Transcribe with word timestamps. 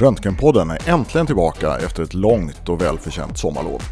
Röntgenpodden 0.00 0.70
är 0.70 0.88
äntligen 0.88 1.26
tillbaka 1.26 1.76
efter 1.76 2.02
ett 2.02 2.14
långt 2.14 2.68
och 2.68 2.82
välförtjänt 2.82 3.38
sommarlov. 3.38 3.82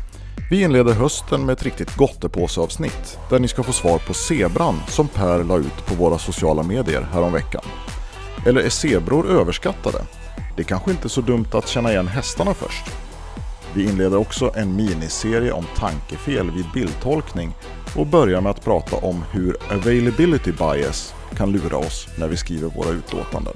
Vi 0.50 0.62
inleder 0.62 0.92
hösten 0.92 1.46
med 1.46 1.52
ett 1.52 1.62
riktigt 1.62 1.96
gottepåseavsnitt 1.96 3.18
där 3.30 3.38
ni 3.38 3.48
ska 3.48 3.62
få 3.62 3.72
svar 3.72 3.98
på 3.98 4.14
zebran 4.14 4.80
som 4.88 5.08
Per 5.08 5.44
la 5.44 5.56
ut 5.56 5.86
på 5.86 5.94
våra 5.94 6.18
sociala 6.18 6.62
medier 6.62 7.02
häromveckan. 7.12 7.62
Eller 8.46 8.60
är 8.60 8.68
zebror 8.68 9.30
överskattade? 9.30 9.98
Det 10.56 10.62
är 10.62 10.66
kanske 10.66 10.90
inte 10.90 11.06
är 11.06 11.08
så 11.08 11.20
dumt 11.20 11.46
att 11.52 11.68
känna 11.68 11.92
igen 11.92 12.08
hästarna 12.08 12.54
först. 12.54 12.84
Vi 13.74 13.84
inleder 13.84 14.16
också 14.16 14.52
en 14.54 14.76
miniserie 14.76 15.52
om 15.52 15.64
tankefel 15.76 16.50
vid 16.50 16.66
bildtolkning 16.74 17.54
och 17.96 18.06
börjar 18.06 18.40
med 18.40 18.50
att 18.50 18.64
prata 18.64 18.96
om 18.96 19.24
hur 19.32 19.56
availability 19.70 20.52
bias 20.52 21.14
kan 21.36 21.52
lura 21.52 21.76
oss 21.76 22.08
när 22.18 22.28
vi 22.28 22.36
skriver 22.36 22.68
våra 22.68 22.90
utlåtanden. 22.90 23.54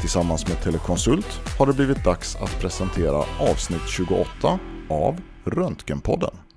Tillsammans 0.00 0.48
med 0.48 0.62
Telekonsult 0.62 1.40
har 1.58 1.66
det 1.66 1.72
blivit 1.72 2.04
dags 2.04 2.36
att 2.36 2.60
presentera 2.60 3.24
avsnitt 3.38 3.88
28 3.88 4.58
av 4.88 5.20
Röntgenpodden. 5.44 6.49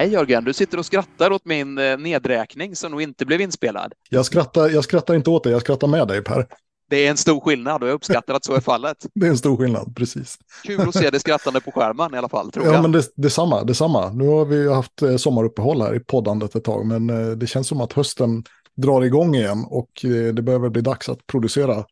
Hej 0.00 0.08
Jörgen, 0.08 0.44
du 0.44 0.52
sitter 0.52 0.78
och 0.78 0.86
skrattar 0.86 1.30
åt 1.30 1.44
min 1.44 1.78
eh, 1.78 1.98
nedräkning 1.98 2.76
som 2.76 2.90
nog 2.90 3.02
inte 3.02 3.26
blev 3.26 3.40
inspelad. 3.40 3.92
Jag 4.08 4.26
skrattar, 4.26 4.68
jag 4.68 4.84
skrattar 4.84 5.14
inte 5.14 5.30
åt 5.30 5.44
dig, 5.44 5.52
jag 5.52 5.60
skrattar 5.60 5.88
med 5.88 6.08
dig 6.08 6.24
Per. 6.24 6.46
Det 6.90 7.06
är 7.06 7.10
en 7.10 7.16
stor 7.16 7.40
skillnad 7.40 7.82
och 7.82 7.88
jag 7.88 7.94
uppskattar 7.94 8.34
att 8.34 8.44
så 8.44 8.54
är 8.54 8.60
fallet. 8.60 9.06
Det 9.14 9.26
är 9.26 9.30
en 9.30 9.38
stor 9.38 9.56
skillnad, 9.56 9.96
precis. 9.96 10.38
Kul 10.64 10.80
att 10.80 10.94
se 10.94 11.10
det 11.10 11.20
skrattande 11.20 11.60
på 11.60 11.72
skärmen 11.72 12.14
i 12.14 12.18
alla 12.18 12.28
fall, 12.28 12.50
tror 12.50 12.66
ja, 12.66 12.72
jag. 12.72 12.78
Ja, 12.78 12.82
men 12.82 12.92
det, 12.92 13.12
detsamma, 13.16 13.64
detsamma. 13.64 14.10
Nu 14.10 14.26
har 14.26 14.44
vi 14.44 14.72
haft 14.72 15.02
eh, 15.02 15.16
sommaruppehåll 15.16 15.82
här 15.82 15.96
i 15.96 16.00
poddandet 16.00 16.54
ett 16.54 16.64
tag, 16.64 16.86
men 16.86 17.10
eh, 17.10 17.30
det 17.30 17.46
känns 17.46 17.68
som 17.68 17.80
att 17.80 17.92
hösten 17.92 18.44
drar 18.76 19.02
igång 19.02 19.34
igen 19.34 19.64
och 19.70 19.90
det 20.34 20.42
väl 20.42 20.70
bli 20.70 20.82
dags 20.82 21.08
att 21.08 21.26
producera 21.26 21.84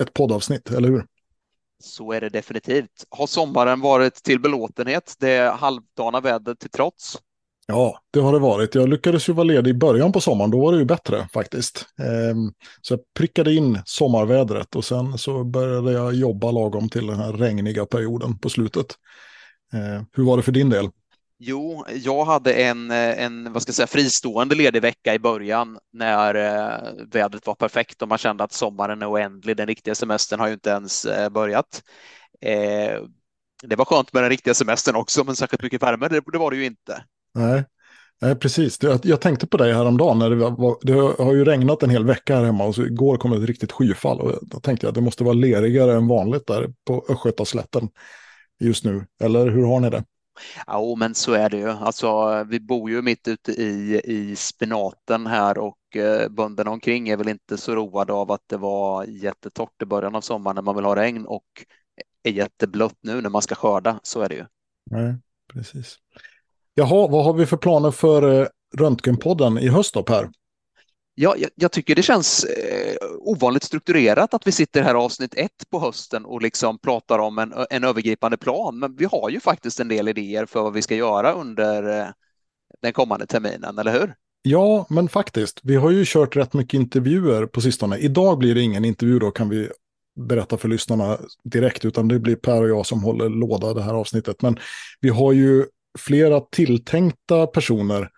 ett 0.00 0.14
poddavsnitt, 0.14 0.70
eller 0.70 0.88
hur? 0.88 1.04
Så 1.82 2.12
är 2.12 2.20
det 2.20 2.28
definitivt. 2.28 3.06
Har 3.10 3.26
sommaren 3.26 3.80
varit 3.80 4.14
till 4.14 4.40
belåtenhet, 4.40 5.14
det 5.18 5.54
halvdana 5.58 6.20
vädret 6.20 6.58
till 6.58 6.70
trots? 6.70 7.18
Ja, 7.66 8.00
det 8.10 8.20
har 8.20 8.32
det 8.32 8.38
varit. 8.38 8.74
Jag 8.74 8.88
lyckades 8.88 9.28
ju 9.28 9.32
vara 9.32 9.44
ledig 9.44 9.70
i 9.70 9.74
början 9.74 10.12
på 10.12 10.20
sommaren, 10.20 10.50
då 10.50 10.60
var 10.60 10.72
det 10.72 10.78
ju 10.78 10.84
bättre 10.84 11.28
faktiskt. 11.32 11.86
Ehm, 11.98 12.52
så 12.80 12.94
jag 12.94 13.00
prickade 13.14 13.54
in 13.54 13.78
sommarvädret 13.84 14.76
och 14.76 14.84
sen 14.84 15.18
så 15.18 15.44
började 15.44 15.92
jag 15.92 16.14
jobba 16.14 16.50
lagom 16.50 16.88
till 16.88 17.06
den 17.06 17.16
här 17.16 17.32
regniga 17.32 17.86
perioden 17.86 18.38
på 18.38 18.48
slutet. 18.48 18.86
Ehm, 19.72 20.06
hur 20.12 20.24
var 20.24 20.36
det 20.36 20.42
för 20.42 20.52
din 20.52 20.70
del? 20.70 20.90
Jo, 21.38 21.84
jag 21.94 22.24
hade 22.24 22.54
en, 22.54 22.90
eh, 22.90 23.24
en 23.24 23.52
vad 23.52 23.62
ska 23.62 23.70
jag 23.70 23.74
säga, 23.74 23.86
fristående 23.86 24.54
ledig 24.54 24.82
vecka 24.82 25.14
i 25.14 25.18
början 25.18 25.78
när 25.92 26.34
eh, 26.34 27.06
vädret 27.12 27.46
var 27.46 27.54
perfekt 27.54 28.02
och 28.02 28.08
man 28.08 28.18
kände 28.18 28.44
att 28.44 28.52
sommaren 28.52 29.02
är 29.02 29.12
oändlig. 29.12 29.56
Den 29.56 29.66
riktiga 29.66 29.94
semestern 29.94 30.40
har 30.40 30.46
ju 30.46 30.52
inte 30.54 30.70
ens 30.70 31.04
eh, 31.04 31.28
börjat. 31.28 31.82
Ehm, 32.40 33.06
det 33.62 33.76
var 33.76 33.84
skönt 33.84 34.12
med 34.12 34.22
den 34.22 34.30
riktiga 34.30 34.54
semestern 34.54 34.96
också, 34.96 35.24
men 35.24 35.36
särskilt 35.36 35.62
mycket 35.62 35.82
värme, 35.82 36.08
det, 36.08 36.22
det 36.32 36.38
var 36.38 36.50
det 36.50 36.56
ju 36.56 36.64
inte. 36.64 37.04
Nej, 37.34 37.64
Nej 38.20 38.36
precis. 38.36 38.78
Jag, 39.02 39.20
tänkte 39.20 39.46
på 39.46 39.56
dig 39.56 39.72
häromdagen. 39.72 40.18
När 40.18 40.30
det, 40.30 40.36
var, 40.36 40.76
det 40.82 41.22
har 41.22 41.34
ju 41.34 41.44
regnat 41.44 41.82
en 41.82 41.90
hel 41.90 42.04
vecka 42.04 42.36
här 42.36 42.44
hemma 42.44 42.64
och 42.64 42.74
så 42.74 42.82
igår 42.82 43.16
kom 43.16 43.32
ett 43.32 43.48
riktigt 43.48 43.72
skyfall. 43.72 44.20
Och 44.20 44.38
då 44.42 44.60
tänkte 44.60 44.86
jag 44.86 44.88
att 44.88 44.94
det 44.94 45.00
måste 45.00 45.24
vara 45.24 45.34
lerigare 45.34 45.94
än 45.94 46.08
vanligt 46.08 46.46
där 46.46 46.72
på 46.86 47.06
Östgötaslätten 47.08 47.88
just 48.60 48.84
nu. 48.84 49.06
Eller 49.22 49.50
hur 49.50 49.66
har 49.66 49.80
ni 49.80 49.90
det? 49.90 50.04
Ja, 50.66 50.94
men 50.98 51.14
så 51.14 51.32
är 51.32 51.50
det 51.50 51.56
ju. 51.56 51.68
Alltså, 51.68 52.44
vi 52.44 52.60
bor 52.60 52.90
ju 52.90 53.02
mitt 53.02 53.28
ute 53.28 53.52
i, 53.52 54.00
i 54.04 54.36
spenaten 54.36 55.26
här 55.26 55.58
och 55.58 55.96
eh, 55.96 56.28
bönderna 56.28 56.70
omkring 56.70 57.08
är 57.08 57.16
väl 57.16 57.28
inte 57.28 57.58
så 57.58 57.74
roade 57.74 58.12
av 58.12 58.32
att 58.32 58.42
det 58.46 58.56
var 58.56 59.04
jättetorrt 59.04 59.82
i 59.82 59.84
början 59.84 60.14
av 60.14 60.20
sommaren 60.20 60.54
när 60.54 60.62
man 60.62 60.76
vill 60.76 60.84
ha 60.84 60.96
regn 60.96 61.26
och 61.26 61.44
är 62.22 62.32
jätteblött 62.32 62.96
nu 63.00 63.20
när 63.20 63.30
man 63.30 63.42
ska 63.42 63.54
skörda. 63.54 64.00
Så 64.02 64.20
är 64.20 64.28
det 64.28 64.34
ju. 64.34 64.44
Nej, 64.90 65.14
precis. 65.52 65.98
Jaha, 66.74 67.08
vad 67.08 67.24
har 67.24 67.32
vi 67.32 67.46
för 67.46 67.56
planer 67.56 67.90
för 67.90 68.40
eh, 68.40 68.46
Röntgenpodden 68.76 69.58
i 69.58 69.68
höst 69.68 69.94
då 69.94 70.02
Per? 70.02 70.30
Ja, 71.14 71.34
jag, 71.38 71.50
jag 71.54 71.72
tycker 71.72 71.94
det 71.94 72.02
känns 72.02 72.44
eh, 72.44 72.96
ovanligt 73.18 73.62
strukturerat 73.62 74.34
att 74.34 74.46
vi 74.46 74.52
sitter 74.52 74.82
här 74.82 74.94
avsnitt 74.94 75.34
ett 75.34 75.70
på 75.70 75.80
hösten 75.80 76.24
och 76.24 76.42
liksom 76.42 76.78
pratar 76.78 77.18
om 77.18 77.38
en, 77.38 77.54
en 77.70 77.84
övergripande 77.84 78.36
plan. 78.36 78.78
Men 78.78 78.96
vi 78.96 79.04
har 79.04 79.30
ju 79.30 79.40
faktiskt 79.40 79.80
en 79.80 79.88
del 79.88 80.08
idéer 80.08 80.46
för 80.46 80.62
vad 80.62 80.72
vi 80.72 80.82
ska 80.82 80.94
göra 80.94 81.32
under 81.32 82.00
eh, 82.00 82.06
den 82.82 82.92
kommande 82.92 83.26
terminen, 83.26 83.78
eller 83.78 83.92
hur? 83.92 84.14
Ja, 84.42 84.86
men 84.90 85.08
faktiskt. 85.08 85.60
Vi 85.62 85.76
har 85.76 85.90
ju 85.90 86.04
kört 86.06 86.36
rätt 86.36 86.54
mycket 86.54 86.74
intervjuer 86.74 87.46
på 87.46 87.60
sistone. 87.60 87.98
Idag 87.98 88.38
blir 88.38 88.54
det 88.54 88.60
ingen 88.60 88.84
intervju 88.84 89.18
då 89.18 89.30
kan 89.30 89.48
vi 89.48 89.68
berätta 90.20 90.56
för 90.56 90.68
lyssnarna 90.68 91.18
direkt, 91.44 91.84
utan 91.84 92.08
det 92.08 92.18
blir 92.18 92.36
Per 92.36 92.62
och 92.62 92.68
jag 92.68 92.86
som 92.86 93.02
håller 93.02 93.28
låda 93.28 93.74
det 93.74 93.82
här 93.82 93.94
avsnittet. 93.94 94.42
Men 94.42 94.58
vi 95.00 95.08
har 95.08 95.32
ju 95.32 95.66
flera 95.98 96.40
tilltänkta 96.40 97.46
personer 97.46 98.10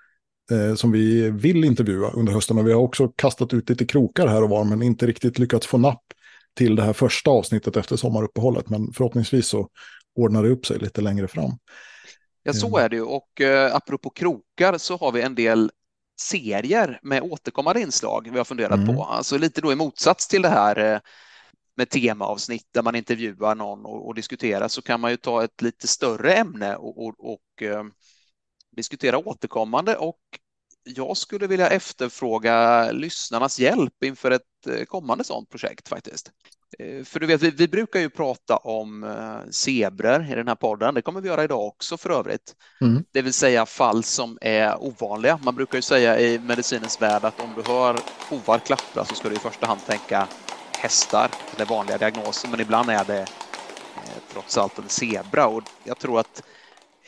eh, 0.51 0.75
som 0.75 0.93
vi 0.93 1.31
vill 1.31 1.65
intervjua 1.65 2.11
under 2.11 2.33
hösten. 2.33 2.59
Och 2.59 2.67
vi 2.67 2.73
har 2.73 2.81
också 2.81 3.09
kastat 3.09 3.55
ut 3.55 3.71
lite 3.71 3.87
krokar 3.87 4.27
här 4.27 4.43
och 4.43 4.51
var, 4.51 4.65
men 4.65 4.83
inte 4.83 5.07
riktigt 5.07 5.39
lyckats 5.39 5.67
få 5.67 5.79
napp 5.79 6.05
till 6.57 6.77
det 6.77 6.83
här 6.83 6.93
första 6.93 7.31
avsnittet 7.31 7.77
efter 7.77 7.97
sommaruppehållet. 7.97 8.69
Men 8.69 8.93
förhoppningsvis 8.93 9.47
så 9.47 9.69
ordnar 10.17 10.43
det 10.43 10.49
upp 10.49 10.67
sig 10.67 10.79
lite 10.79 11.01
längre 11.01 11.29
fram. 11.29 11.51
Ja, 12.43 12.53
så 12.53 12.77
är 12.77 12.89
det 12.89 12.97
ju. 12.97 13.03
Och 13.03 13.41
eh, 13.41 13.75
apropå 13.75 14.11
krokar 14.11 14.79
så 14.79 14.97
har 14.97 15.13
vi 15.13 15.23
en 15.23 15.35
del 15.35 15.71
serier 16.21 17.01
med 17.03 17.23
återkommande 17.23 17.81
inslag 17.81 18.29
vi 18.33 18.39
har 18.39 18.45
funderat 18.45 18.79
mm. 18.79 18.97
på. 18.97 19.05
Alltså 19.05 19.39
lite 19.39 19.61
då 19.61 19.73
i 19.73 19.77
motsats 19.77 20.29
till 20.29 20.43
det 20.43 20.49
här 20.49 20.93
eh, 20.95 21.01
med 21.77 21.91
temaavsnitt 21.91 22.69
där 22.73 22.83
man 22.83 22.95
intervjuar 22.95 23.55
någon 23.55 23.85
och, 23.85 24.07
och 24.07 24.15
diskuterar 24.15 24.69
så 24.69 24.83
kan 24.83 25.01
man 25.01 25.11
ju 25.11 25.17
ta 25.17 25.45
ett 25.45 25.63
lite 25.63 25.89
större 25.89 26.35
ämne 26.35 26.77
och, 26.77 27.07
och, 27.07 27.33
och 27.33 27.63
eh, 27.63 27.85
diskutera 28.77 29.19
återkommande 29.19 29.97
och 29.97 30.21
jag 30.85 31.17
skulle 31.17 31.47
vilja 31.47 31.69
efterfråga 31.69 32.91
lyssnarnas 32.93 33.59
hjälp 33.59 34.05
inför 34.05 34.31
ett 34.31 34.67
eh, 34.69 34.85
kommande 34.85 35.25
sådant 35.25 35.51
projekt 35.51 35.89
faktiskt. 35.89 36.31
Eh, 36.79 37.05
för 37.05 37.21
du 37.21 37.27
vet, 37.27 37.43
vi, 37.43 37.51
vi 37.51 37.69
brukar 37.69 38.01
ju 38.01 38.11
prata 38.11 38.57
om 38.57 39.05
eh, 39.05 39.51
zebror 39.51 40.27
i 40.33 40.35
den 40.35 40.49
här 40.49 40.55
podden. 40.55 40.95
Det 40.95 41.03
kommer 41.03 41.21
vi 41.21 41.29
göra 41.29 41.45
idag 41.45 41.67
också 41.67 41.97
för 41.97 42.11
övrigt. 42.11 42.55
Mm. 42.81 43.05
Det 43.13 43.23
vill 43.23 43.33
säga 43.33 43.67
fall 43.67 44.05
som 44.05 44.39
är 44.41 44.83
ovanliga. 44.83 45.41
Man 45.43 45.55
brukar 45.55 45.79
ju 45.79 45.83
säga 45.83 46.21
i 46.21 46.39
medicinens 46.39 47.03
värld 47.03 47.25
att 47.25 47.41
om 47.41 47.51
du 47.57 47.73
hör 47.73 47.99
hovar 48.31 48.59
klappra 48.59 49.05
så 49.05 49.15
ska 49.15 49.29
du 49.29 49.35
i 49.35 49.39
första 49.39 49.67
hand 49.67 49.81
tänka 49.87 50.29
hästar, 50.85 51.35
eller 51.53 51.67
vanliga 51.67 51.99
diagnoser, 51.99 52.49
men 52.49 52.61
ibland 52.61 52.91
är 52.91 53.05
det 53.05 53.29
eh, 53.97 54.19
trots 54.33 54.59
allt 54.59 54.79
en 54.79 54.89
zebra 54.89 55.47
och 55.47 55.63
jag 55.83 55.99
tror 55.99 56.21
att 56.21 56.43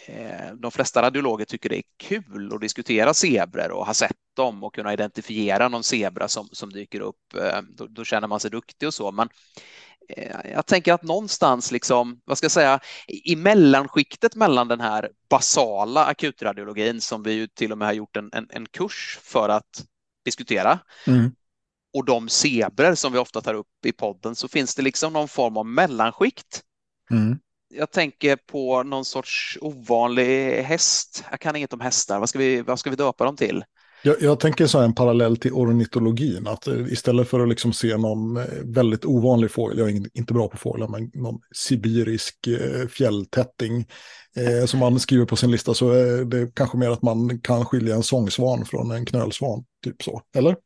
eh, 0.07 0.55
de 0.55 0.71
flesta 0.71 1.03
radiologer 1.03 1.45
tycker 1.45 1.69
det 1.69 1.79
är 1.79 1.83
kul 1.97 2.53
att 2.55 2.61
diskutera 2.61 3.15
zebror 3.15 3.71
och 3.71 3.87
ha 3.87 3.95
sett 3.95 4.17
dem 4.37 4.65
och 4.65 4.75
kunna 4.75 4.93
identifiera 4.93 5.69
någon 5.69 5.85
zebra 5.85 6.29
som, 6.29 6.49
som 6.53 6.73
dyker 6.73 7.01
upp. 7.01 7.35
Eh, 7.35 7.61
då, 7.77 7.87
då, 7.87 8.05
känner 8.05 8.29
man 8.29 8.41
sig 8.41 8.51
duktig 8.51 8.87
och 8.87 8.95
så, 8.95 9.13
men 9.13 9.29
eh, 10.09 10.51
jag 10.53 10.67
tänker 10.67 10.93
att 10.93 11.03
någonstans, 11.03 11.73
liksom, 11.73 12.21
vad 12.25 12.39
ska 12.39 12.45
jag 12.45 12.53
säga, 12.53 12.81
i 13.07 13.37
mellanskiktet 13.37 14.35
mellan 14.35 14.69
den 14.69 14.81
här 14.81 15.11
basala 15.29 16.05
akutradiologin 16.05 17.01
som 17.01 17.23
vi 17.23 17.33
ju 17.33 17.47
till 17.47 17.73
och 17.73 17.79
med 17.79 17.89
har 17.89 17.93
gjort 17.93 18.17
en, 18.17 18.31
en, 18.33 18.47
en 18.51 18.67
kurs 18.67 19.19
för 19.23 19.49
att 19.49 19.85
diskutera 20.25 20.79
mm 21.07 21.33
och 21.95 22.05
de 22.05 22.29
zebror 22.29 22.95
som 22.95 23.13
vi 23.13 23.19
ofta 23.19 23.41
tar 23.41 23.55
upp 23.55 23.87
i 23.87 23.93
podden 23.93 24.35
så 24.35 24.49
finns 24.49 24.75
det 24.75 24.83
liksom 24.83 25.13
någon 25.13 25.29
form 25.29 25.57
av 25.57 25.67
mellanskikt. 25.67 26.63
Mm. 27.11 27.39
Jag 27.75 27.91
tänker 27.91 28.37
på 28.37 28.83
någon 28.83 29.05
sorts 29.05 29.59
ovanlig 29.61 30.63
häst. 30.63 31.25
Jag 31.31 31.41
kan 31.41 31.57
inget 31.57 31.73
om 31.73 31.81
hästar. 31.81 32.19
Vad 32.21 32.29
ska 32.29 32.39
vi, 32.39 32.63
vad 32.63 32.79
ska 32.79 32.91
vi 32.91 32.97
döpa 32.97 33.25
dem 33.25 33.37
till? 33.37 33.65
Jag, 34.03 34.23
jag 34.23 34.41
tänker 34.41 34.67
så 34.67 34.79
här 34.79 34.85
en 34.85 34.95
parallell 34.95 35.37
till 35.37 35.53
ornitologin. 35.53 36.47
Att 36.47 36.67
eh, 36.67 36.93
istället 36.93 37.29
för 37.29 37.41
att 37.41 37.49
liksom 37.49 37.73
se 37.73 37.97
någon 37.97 38.37
eh, 38.37 38.45
väldigt 38.65 39.05
ovanlig 39.05 39.51
fågel, 39.51 39.79
jag 39.79 39.91
är 39.91 40.19
inte 40.19 40.35
bra 40.35 40.49
på 40.49 40.57
fåglar, 40.57 40.89
men 40.89 41.11
någon 41.15 41.41
sibirisk 41.55 42.47
eh, 42.47 42.89
fjälltätting 42.89 43.87
eh, 44.37 44.67
som 44.67 44.81
man 44.81 45.01
skriver 45.01 45.25
på 45.25 45.37
sin 45.37 45.51
lista 45.51 45.75
så 45.75 45.91
är 45.91 46.25
det 46.25 46.55
kanske 46.55 46.79
mer 46.79 46.91
att 46.91 47.03
man 47.03 47.41
kan 47.41 47.65
skilja 47.65 47.95
en 47.95 48.03
sångsvan 48.03 48.65
från 48.65 48.91
en 48.91 49.07
knölsvan. 49.07 49.65
Typ 49.85 50.03
så, 50.03 50.23
eller? 50.37 50.57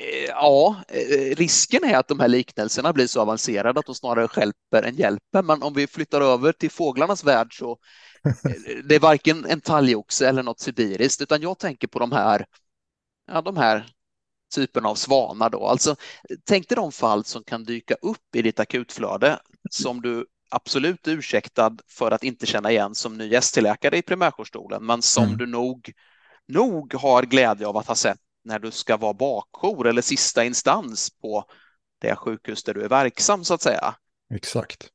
Eh, 0.00 0.24
ja, 0.28 0.76
eh, 0.88 1.36
risken 1.36 1.84
är 1.84 1.96
att 1.96 2.08
de 2.08 2.20
här 2.20 2.28
liknelserna 2.28 2.92
blir 2.92 3.06
så 3.06 3.20
avancerade 3.20 3.80
att 3.80 3.86
de 3.86 3.94
snarare 3.94 4.28
skälper 4.28 4.82
än 4.82 4.96
hjälper. 4.96 5.42
Men 5.42 5.62
om 5.62 5.74
vi 5.74 5.86
flyttar 5.86 6.20
över 6.20 6.52
till 6.52 6.70
fåglarnas 6.70 7.24
värld 7.24 7.58
så 7.58 7.70
eh, 8.24 8.76
det 8.84 8.94
är 8.94 9.00
varken 9.00 9.44
en 9.44 9.60
talgoxe 9.60 10.28
eller 10.28 10.42
något 10.42 10.60
sibiriskt, 10.60 11.22
utan 11.22 11.42
jag 11.42 11.58
tänker 11.58 11.88
på 11.88 11.98
de 11.98 12.12
här, 12.12 12.46
ja, 13.26 13.42
de 13.42 13.56
här 13.56 13.86
typen 14.54 14.86
av 14.86 14.94
svanar 14.94 15.50
då. 15.50 15.66
Alltså, 15.66 15.96
tänk 16.44 16.68
dig 16.68 16.76
de 16.76 16.92
fall 16.92 17.24
som 17.24 17.44
kan 17.44 17.64
dyka 17.64 17.94
upp 17.94 18.36
i 18.36 18.42
ditt 18.42 18.60
akutflöde 18.60 19.38
som 19.70 20.00
du 20.00 20.26
absolut 20.50 21.06
är 21.06 21.12
ursäktad 21.12 21.76
för 21.88 22.10
att 22.10 22.24
inte 22.24 22.46
känna 22.46 22.70
igen 22.70 22.94
som 22.94 23.18
ny 23.18 23.34
ST-läkare 23.34 23.96
i 23.96 24.02
primärjourstolen, 24.02 24.86
men 24.86 25.02
som 25.02 25.24
mm. 25.24 25.36
du 25.36 25.46
nog, 25.46 25.92
nog 26.48 26.94
har 26.94 27.22
glädje 27.22 27.66
av 27.66 27.76
att 27.76 27.86
ha 27.86 27.94
sett 27.94 28.18
när 28.44 28.58
du 28.58 28.70
ska 28.70 28.96
vara 28.96 29.14
bakjour 29.14 29.86
eller 29.86 30.02
sista 30.02 30.44
instans 30.44 31.10
på 31.10 31.44
det 32.00 32.16
sjukhus 32.16 32.64
där 32.64 32.74
du 32.74 32.82
är 32.82 32.88
verksam 32.88 33.44
så 33.44 33.54
att 33.54 33.62
säga. 33.62 33.94
Exakt. 34.34 34.88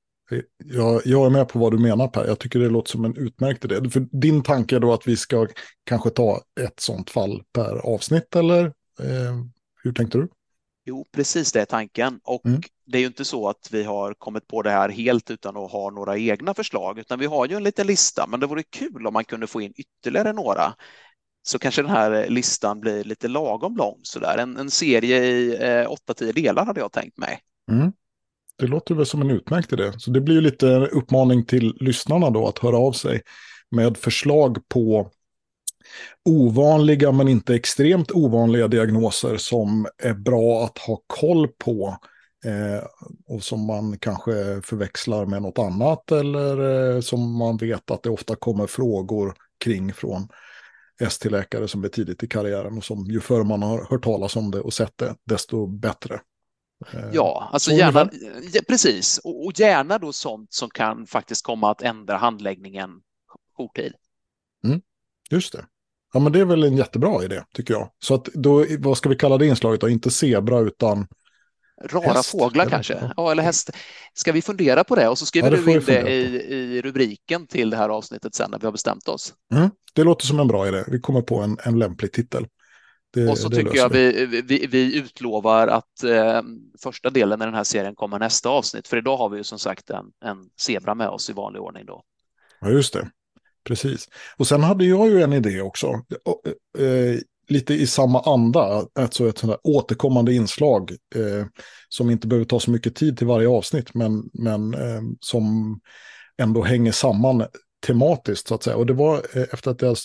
Jag, 0.63 1.01
jag, 1.05 1.25
är 1.25 1.29
med 1.29 1.47
på 1.47 1.59
vad 1.59 1.71
du 1.71 1.79
menar 1.79 2.07
Per. 2.07 2.25
Jag 2.27 2.39
tycker 2.39 2.59
det 2.59 2.69
låter 2.69 2.91
som 2.91 3.05
en 3.05 3.17
utmärkt 3.17 3.65
idé. 3.65 3.89
För 3.89 3.99
din 4.11 4.43
tanke 4.43 4.75
är 4.75 4.79
då 4.79 4.93
att 4.93 5.07
vi 5.07 5.17
ska 5.17 5.47
kanske 5.83 6.09
ta 6.09 6.41
ett 6.61 6.79
sånt 6.79 7.09
fall 7.09 7.43
per 7.53 7.75
avsnitt 7.77 8.35
eller 8.35 8.65
eh, 8.99 9.35
hur 9.83 9.93
tänkte 9.93 10.17
du? 10.17 10.29
Jo, 10.85 11.05
precis 11.11 11.51
det 11.51 11.61
är 11.61 11.65
tanken. 11.65 12.19
Och 12.23 12.45
mm. 12.45 12.61
det 12.85 12.97
är 12.97 12.99
ju 12.99 13.07
inte 13.07 13.25
så 13.25 13.49
att 13.49 13.69
vi 13.71 13.83
har 13.83 14.13
kommit 14.13 14.47
på 14.47 14.61
det 14.61 14.71
här 14.71 14.89
helt 14.89 15.31
utan 15.31 15.57
att 15.57 15.71
ha 15.71 15.89
några 15.89 16.17
egna 16.17 16.53
förslag, 16.53 16.99
utan 16.99 17.19
vi 17.19 17.25
har 17.25 17.47
ju 17.47 17.55
en 17.55 17.63
liten 17.63 17.87
lista, 17.87 18.27
men 18.27 18.39
det 18.39 18.47
vore 18.47 18.63
kul 18.63 19.07
om 19.07 19.13
man 19.13 19.25
kunde 19.25 19.47
få 19.47 19.61
in 19.61 19.73
ytterligare 19.75 20.33
några. 20.33 20.73
Så 21.43 21.59
kanske 21.59 21.81
den 21.81 21.91
här 21.91 22.11
eh, 22.11 22.29
listan 22.29 22.79
blir 22.79 23.03
lite 23.03 23.27
lagom 23.27 23.77
lång 23.77 23.99
sådär. 24.03 24.37
En, 24.37 24.57
en 24.57 24.69
serie 24.71 25.23
i 25.23 25.55
eh, 25.55 25.89
8-10 26.09 26.33
delar 26.33 26.65
hade 26.65 26.79
jag 26.79 26.91
tänkt 26.91 27.17
mig. 27.17 27.39
Mm. 27.71 27.91
Det 28.57 28.67
låter 28.67 28.95
väl 28.95 29.05
som 29.05 29.21
en 29.21 29.31
utmärkt 29.31 29.73
idé. 29.73 29.91
Så 29.97 30.11
det 30.11 30.21
blir 30.21 30.35
ju 30.35 30.41
lite 30.41 30.67
uppmaning 30.67 31.45
till 31.45 31.77
lyssnarna 31.79 32.29
då 32.29 32.47
att 32.47 32.59
höra 32.59 32.77
av 32.77 32.91
sig 32.91 33.21
med 33.71 33.97
förslag 33.97 34.57
på 34.67 35.11
ovanliga 36.25 37.11
men 37.11 37.27
inte 37.27 37.55
extremt 37.55 38.11
ovanliga 38.11 38.67
diagnoser 38.67 39.37
som 39.37 39.87
är 39.97 40.13
bra 40.13 40.65
att 40.65 40.77
ha 40.77 41.01
koll 41.07 41.47
på. 41.47 41.97
Eh, 42.45 42.83
och 43.27 43.43
som 43.43 43.65
man 43.65 43.97
kanske 43.97 44.61
förväxlar 44.63 45.25
med 45.25 45.41
något 45.41 45.59
annat 45.59 46.11
eller 46.11 46.93
eh, 46.95 47.01
som 47.01 47.37
man 47.37 47.57
vet 47.57 47.91
att 47.91 48.03
det 48.03 48.09
ofta 48.09 48.35
kommer 48.35 48.67
frågor 48.67 49.33
kring 49.63 49.93
från 49.93 50.27
ST-läkare 50.99 51.67
som 51.67 51.83
är 51.83 51.87
tidigt 51.87 52.23
i 52.23 52.27
karriären 52.27 52.77
och 52.77 52.83
som 52.83 53.05
ju 53.05 53.19
förr 53.19 53.43
man 53.43 53.63
har 53.63 53.85
hört 53.89 54.03
talas 54.03 54.35
om 54.35 54.51
det 54.51 54.59
och 54.59 54.73
sett 54.73 54.97
det, 54.97 55.15
desto 55.23 55.67
bättre. 55.67 56.21
Eh, 56.93 57.09
ja, 57.13 57.49
alltså 57.53 57.71
gärna, 57.71 58.09
precis, 58.67 59.19
och 59.23 59.51
gärna 59.59 59.97
då 59.97 60.13
sånt 60.13 60.53
som 60.53 60.69
kan 60.69 61.07
faktiskt 61.07 61.45
komma 61.45 61.71
att 61.71 61.81
ändra 61.81 62.17
handläggningen 62.17 62.89
kort 63.53 63.75
tid. 63.75 63.93
Mm, 64.63 64.81
just 65.29 65.53
det. 65.53 65.65
Ja, 66.13 66.19
men 66.19 66.31
det 66.31 66.39
är 66.39 66.45
väl 66.45 66.63
en 66.63 66.77
jättebra 66.77 67.23
idé, 67.23 67.43
tycker 67.53 67.73
jag. 67.73 67.89
Så 67.99 68.15
att 68.15 68.25
då, 68.25 68.65
vad 68.79 68.97
ska 68.97 69.09
vi 69.09 69.15
kalla 69.15 69.37
det 69.37 69.47
inslaget 69.47 69.81
då? 69.81 69.89
Inte 69.89 70.11
zebra, 70.11 70.59
utan 70.59 71.07
Rara 71.81 72.13
häst, 72.13 72.29
fåglar 72.29 72.65
kanske, 72.65 73.11
ja, 73.17 73.31
eller 73.31 73.43
häst. 73.43 73.69
Ska 74.13 74.31
vi 74.31 74.41
fundera 74.41 74.83
på 74.83 74.95
det 74.95 75.07
och 75.07 75.17
så 75.17 75.25
skriver 75.25 75.51
ja, 75.51 75.57
du 75.57 75.71
in 75.71 75.81
det 75.85 76.11
i, 76.11 76.23
i, 76.55 76.81
rubriken 76.81 77.47
till 77.47 77.69
det 77.69 77.77
här 77.77 77.89
avsnittet 77.89 78.35
sen 78.35 78.51
när 78.51 78.59
vi 78.59 78.65
har 78.65 78.71
bestämt 78.71 79.07
oss. 79.07 79.33
Mm, 79.53 79.69
det 79.93 80.03
låter 80.03 80.25
som 80.25 80.39
en 80.39 80.47
bra 80.47 80.67
idé. 80.67 80.83
Vi 80.87 80.99
kommer 80.99 81.21
på 81.21 81.39
en, 81.39 81.57
en 81.63 81.79
lämplig 81.79 82.11
titel. 82.11 82.47
Det, 83.13 83.27
och 83.27 83.37
så 83.37 83.49
tycker 83.49 83.77
jag 83.77 83.89
vi, 83.89 84.25
vi, 84.25 84.67
vi, 84.67 84.97
utlovar 84.97 85.67
att 85.67 86.03
eh, 86.03 86.41
första 86.83 87.09
delen 87.09 87.41
i 87.41 87.45
den 87.45 87.53
här 87.53 87.63
serien 87.63 87.95
kommer 87.95 88.19
nästa 88.19 88.49
avsnitt, 88.49 88.87
för 88.87 88.97
idag 88.97 89.17
har 89.17 89.29
vi 89.29 89.37
ju 89.37 89.43
som 89.43 89.59
sagt 89.59 89.89
en, 89.89 90.05
en 90.25 90.37
zebra 90.61 90.95
med 90.95 91.09
oss 91.09 91.29
i 91.29 91.33
vanlig 91.33 91.61
ordning 91.61 91.85
då. 91.85 92.03
Ja, 92.61 92.69
just 92.69 92.93
det. 92.93 93.09
Precis. 93.63 94.09
Och 94.37 94.47
sen 94.47 94.63
hade 94.63 94.85
jag 94.85 95.09
ju 95.09 95.21
en 95.21 95.33
idé 95.33 95.61
också. 95.61 95.87
Lite 97.47 97.73
i 97.73 97.87
samma 97.87 98.21
anda, 98.21 98.85
alltså 98.95 99.29
ett 99.29 99.37
sånt 99.37 99.59
återkommande 99.63 100.33
inslag 100.33 100.91
eh, 101.15 101.45
som 101.89 102.09
inte 102.09 102.27
behöver 102.27 102.45
ta 102.45 102.59
så 102.59 102.71
mycket 102.71 102.95
tid 102.95 103.17
till 103.17 103.27
varje 103.27 103.47
avsnitt, 103.47 103.93
men, 103.93 104.29
men 104.33 104.73
eh, 104.73 105.01
som 105.19 105.79
ändå 106.37 106.63
hänger 106.63 106.91
samman 106.91 107.45
tematiskt 107.85 108.47
så 108.47 108.55
att 108.55 108.63
säga. 108.63 108.75
Och 108.75 108.85
det 108.85 108.93
var 108.93 109.15
eh, 109.33 109.43
efter 109.51 109.71
att 109.71 109.81
jag 109.81 109.97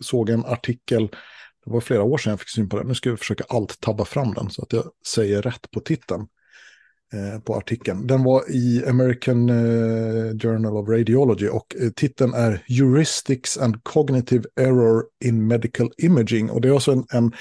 såg 0.00 0.30
en 0.30 0.44
artikel, 0.44 1.08
det 1.64 1.70
var 1.70 1.80
flera 1.80 2.02
år 2.02 2.18
sedan 2.18 2.30
jag 2.30 2.40
fick 2.40 2.48
syn 2.48 2.68
på 2.68 2.78
den, 2.78 2.86
nu 2.86 2.94
ska 2.94 3.08
jag 3.08 3.18
försöka 3.18 3.44
allt 3.48 3.80
tabba 3.80 4.04
fram 4.04 4.34
den 4.34 4.50
så 4.50 4.62
att 4.62 4.72
jag 4.72 4.84
säger 5.06 5.42
rätt 5.42 5.70
på 5.70 5.80
titeln. 5.80 6.26
Eh, 7.14 7.40
på 7.40 7.56
artikeln. 7.56 8.06
Den 8.06 8.24
var 8.24 8.50
i 8.50 8.84
American 8.88 9.48
eh, 9.48 10.38
Journal 10.38 10.76
of 10.76 10.88
Radiology 10.88 11.48
och 11.48 11.76
eh, 11.80 11.90
titeln 11.90 12.34
är 12.34 12.62
Heuristics 12.66 13.58
and 13.58 13.84
Cognitive 13.84 14.44
Error 14.60 15.04
in 15.24 15.46
Medical 15.46 15.90
Imaging. 15.98 16.50
Och 16.50 16.60
det 16.60 16.68
är 16.68 16.72
alltså 16.72 16.92
en, 16.92 17.04
en 17.12 17.32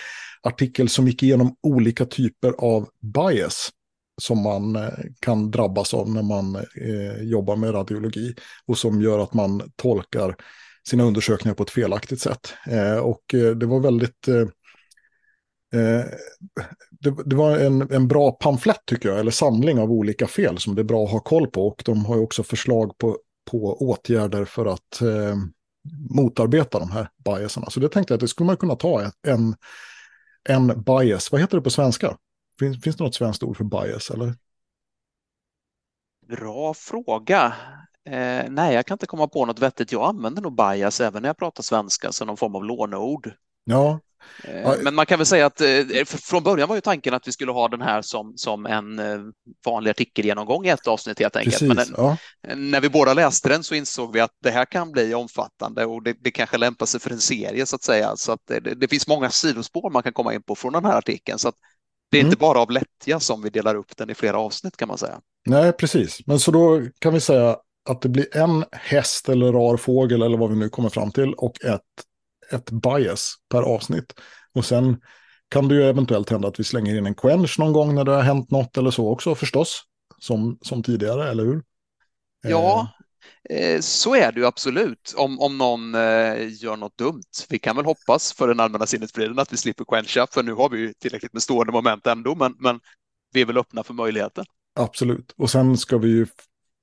artikel 0.41 0.89
som 0.89 1.07
gick 1.07 1.23
igenom 1.23 1.55
olika 1.63 2.05
typer 2.05 2.53
av 2.57 2.89
bias 3.01 3.69
som 4.21 4.43
man 4.43 4.75
eh, 4.75 4.89
kan 5.19 5.51
drabbas 5.51 5.93
av 5.93 6.09
när 6.09 6.23
man 6.23 6.55
eh, 6.55 7.23
jobbar 7.23 7.55
med 7.55 7.73
radiologi 7.73 8.35
och 8.65 8.77
som 8.77 9.01
gör 9.01 9.19
att 9.19 9.33
man 9.33 9.71
tolkar 9.75 10.35
sina 10.89 11.03
undersökningar 11.03 11.55
på 11.55 11.63
ett 11.63 11.69
felaktigt 11.69 12.21
sätt. 12.21 12.53
Eh, 12.67 12.97
och 12.97 13.33
eh, 13.33 13.51
det 13.51 13.65
var 13.65 13.79
väldigt 13.79 14.27
Eh, 15.73 16.05
det, 17.03 17.23
det, 17.25 17.35
var 17.35 17.57
en, 17.57 17.91
en 17.91 18.07
bra 18.07 18.31
pamflett 18.31 18.81
tycker 18.85 19.09
jag, 19.09 19.19
eller 19.19 19.31
samling 19.31 19.79
av 19.79 19.91
olika 19.91 20.27
fel 20.27 20.57
som 20.57 20.75
det 20.75 20.81
är 20.81 20.83
bra 20.83 21.03
att 21.03 21.11
ha 21.11 21.19
koll 21.19 21.47
på. 21.47 21.67
Och 21.67 21.81
de 21.85 22.05
har 22.05 22.15
ju 22.15 22.21
också 22.21 22.43
förslag 22.43 22.97
på, 22.97 23.17
på 23.51 23.77
åtgärder 23.89 24.45
för 24.45 24.65
att 24.65 25.01
eh, 25.01 25.35
motarbeta 26.09 26.79
de 26.79 26.91
här 26.91 27.09
biasarna. 27.25 27.69
Så 27.69 27.79
det 27.79 27.89
tänkte 27.89 28.13
jag 28.13 28.17
att 28.17 28.21
det 28.21 28.27
skulle 28.27 28.47
man 28.47 28.57
kunna 28.57 28.75
ta 28.75 29.01
en, 29.27 29.55
en 30.49 30.83
bias. 30.83 31.31
Vad 31.31 31.41
heter 31.41 31.57
det 31.57 31.63
på 31.63 31.69
svenska? 31.69 32.17
Finns, 32.59 32.83
finns 32.83 32.95
det 32.95 33.03
något 33.03 33.15
svenskt 33.15 33.43
ord 33.43 33.57
för 33.57 33.63
bias? 33.63 34.09
Eller? 34.09 34.33
Bra 36.27 36.73
fråga. 36.73 37.53
Eh, 38.05 38.49
nej, 38.49 38.75
jag 38.75 38.85
kan 38.85 38.95
inte 38.95 39.05
komma 39.05 39.27
på 39.27 39.45
något 39.45 39.59
vettigt. 39.59 39.91
Jag 39.91 40.03
använder 40.03 40.41
nog 40.41 40.55
bias 40.55 41.01
även 41.01 41.21
när 41.21 41.29
jag 41.29 41.37
pratar 41.37 41.63
svenska 41.63 42.11
som 42.11 42.27
någon 42.27 42.37
form 42.37 42.55
av 42.55 42.63
låneord. 42.65 43.31
Ja, 43.63 43.99
men 44.81 44.95
man 44.95 45.05
kan 45.05 45.19
väl 45.19 45.25
säga 45.25 45.45
att 45.45 45.61
eh, 45.61 46.05
från 46.05 46.43
början 46.43 46.69
var 46.69 46.75
ju 46.75 46.81
tanken 46.81 47.13
att 47.13 47.27
vi 47.27 47.31
skulle 47.31 47.51
ha 47.51 47.67
den 47.67 47.81
här 47.81 48.01
som, 48.01 48.33
som 48.37 48.65
en 48.65 48.99
eh, 48.99 49.19
vanlig 49.65 49.91
artikelgenomgång 49.91 50.65
i 50.65 50.69
ett 50.69 50.87
avsnitt 50.87 51.19
helt 51.19 51.35
enkelt. 51.35 51.59
Precis, 51.59 51.91
Men 51.91 51.95
ja. 51.97 52.17
när 52.55 52.81
vi 52.81 52.89
båda 52.89 53.13
läste 53.13 53.49
den 53.49 53.63
så 53.63 53.75
insåg 53.75 54.13
vi 54.13 54.19
att 54.19 54.31
det 54.43 54.51
här 54.51 54.65
kan 54.65 54.91
bli 54.91 55.13
omfattande 55.13 55.85
och 55.85 56.03
det, 56.03 56.15
det 56.21 56.31
kanske 56.31 56.57
lämpar 56.57 56.85
sig 56.85 56.99
för 56.99 57.11
en 57.11 57.19
serie 57.19 57.65
så 57.65 57.75
att 57.75 57.83
säga. 57.83 58.15
Så 58.15 58.31
att 58.31 58.41
det, 58.47 58.59
det, 58.59 58.87
finns 58.87 59.07
många 59.07 59.29
sidospår 59.29 59.89
man 59.89 60.03
kan 60.03 60.13
komma 60.13 60.33
in 60.33 60.43
på 60.43 60.55
från 60.55 60.73
den 60.73 60.85
här 60.85 60.97
artikeln. 60.97 61.39
Så 61.39 61.47
att 61.47 61.55
det 62.11 62.17
är 62.17 62.21
mm. 62.21 62.31
inte 62.31 62.39
bara 62.39 62.59
av 62.59 62.71
lättja 62.71 63.19
som 63.19 63.41
vi 63.41 63.49
delar 63.49 63.75
upp 63.75 63.97
den 63.97 64.09
i 64.09 64.15
flera 64.15 64.39
avsnitt 64.39 64.77
kan 64.77 64.87
man 64.87 64.97
säga. 64.97 65.19
Nej, 65.45 65.71
precis. 65.71 66.27
Men 66.27 66.39
så 66.39 66.51
då 66.51 66.81
kan 66.99 67.13
vi 67.13 67.19
säga 67.19 67.57
att 67.89 68.01
det 68.01 68.09
blir 68.09 68.37
en 68.37 68.65
häst 68.71 69.29
eller 69.29 69.51
rar 69.51 69.77
fågel 69.77 70.21
eller 70.21 70.37
vad 70.37 70.49
vi 70.49 70.55
nu 70.55 70.69
kommer 70.69 70.89
fram 70.89 71.11
till 71.11 71.33
och 71.33 71.65
ett 71.65 71.81
ett 72.53 72.71
bias 72.71 73.35
per 73.49 73.61
avsnitt. 73.61 74.13
Och 74.55 74.65
sen 74.65 75.01
kan 75.49 75.67
det 75.67 75.75
ju 75.75 75.83
eventuellt 75.83 76.29
hända 76.29 76.47
att 76.47 76.59
vi 76.59 76.63
slänger 76.63 76.97
in 76.97 77.05
en 77.05 77.15
quench 77.15 77.59
någon 77.59 77.73
gång 77.73 77.95
när 77.95 78.03
det 78.03 78.11
har 78.11 78.21
hänt 78.21 78.51
något 78.51 78.77
eller 78.77 78.91
så 78.91 79.11
också 79.11 79.35
förstås. 79.35 79.83
Som, 80.19 80.57
som 80.61 80.83
tidigare, 80.83 81.29
eller 81.29 81.43
hur? 81.43 81.63
Ja, 82.41 82.87
eh, 83.49 83.79
så 83.79 84.15
är 84.15 84.31
det 84.31 84.39
ju 84.39 84.45
absolut. 84.45 85.13
Om, 85.17 85.39
om 85.39 85.57
någon 85.57 85.95
eh, 85.95 86.63
gör 86.63 86.77
något 86.77 86.97
dumt. 86.97 87.23
Vi 87.49 87.59
kan 87.59 87.75
väl 87.75 87.85
hoppas 87.85 88.33
för 88.33 88.47
den 88.47 88.59
allmänna 88.59 88.85
sinnesfriden 88.85 89.39
att 89.39 89.53
vi 89.53 89.57
slipper 89.57 89.85
quencha, 89.85 90.27
för 90.31 90.43
nu 90.43 90.53
har 90.53 90.69
vi 90.69 90.79
ju 90.79 90.93
tillräckligt 90.93 91.33
med 91.33 91.41
stående 91.41 91.73
moment 91.73 92.07
ändå, 92.07 92.35
men, 92.35 92.55
men 92.59 92.79
vi 93.33 93.41
är 93.41 93.45
väl 93.45 93.57
öppna 93.57 93.83
för 93.83 93.93
möjligheten. 93.93 94.45
Absolut, 94.75 95.33
och 95.37 95.49
sen 95.49 95.77
ska 95.77 95.97
vi 95.97 96.07
ju 96.07 96.27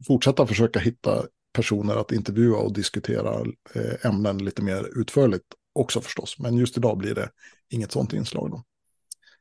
fortsätta 0.07 0.47
försöka 0.47 0.79
hitta 0.79 1.25
personer 1.53 1.97
att 1.97 2.12
intervjua 2.12 2.57
och 2.57 2.73
diskutera 2.73 3.41
eh, 3.75 4.07
ämnen 4.07 4.39
lite 4.39 4.62
mer 4.62 5.00
utförligt 5.00 5.47
också 5.73 6.00
förstås. 6.00 6.39
Men 6.39 6.57
just 6.57 6.77
idag 6.77 6.99
blir 6.99 7.15
det 7.15 7.31
inget 7.71 7.93
sånt 7.93 8.12
inslag. 8.12 8.50
Då. 8.50 8.62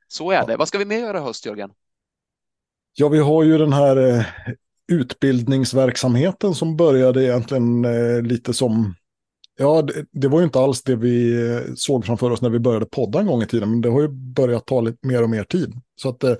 Så 0.07 0.31
är 0.31 0.48
det. 0.48 0.57
Vad 0.57 0.67
ska 0.67 0.77
vi 0.77 0.86
mer 0.86 1.00
göra 1.00 1.17
i 1.17 1.21
höst, 1.21 1.45
Jörgen? 1.45 1.71
Ja, 2.93 3.07
vi 3.07 3.19
har 3.19 3.43
ju 3.43 3.57
den 3.57 3.74
här 3.74 3.98
eh, 3.98 4.25
utbildningsverksamheten 4.88 6.55
som 6.55 6.77
började 6.77 7.24
egentligen 7.24 7.86
eh, 7.86 8.21
lite 8.21 8.53
som 8.53 8.95
Ja, 9.62 9.81
det, 9.81 10.05
det, 10.12 10.27
var 10.27 10.39
ju 10.39 10.45
inte 10.45 10.59
alls 10.59 10.83
det 10.83 10.95
vi 10.95 11.36
såg 11.75 12.05
framför 12.05 12.31
oss 12.31 12.41
när 12.41 12.50
vi 12.50 12.59
började 12.59 12.86
podda 12.86 13.19
en 13.19 13.27
gång 13.27 13.43
i 13.43 13.48
tiden, 13.48 13.69
men 13.69 13.81
det 13.81 13.89
har 13.89 14.01
ju 14.01 14.07
börjat 14.07 14.65
ta 14.65 14.81
lite 14.81 15.07
mer 15.07 15.24
och 15.24 15.29
mer 15.29 15.43
tid. 15.43 15.74
Så 15.95 16.09
att 16.09 16.24
eh, 16.24 16.36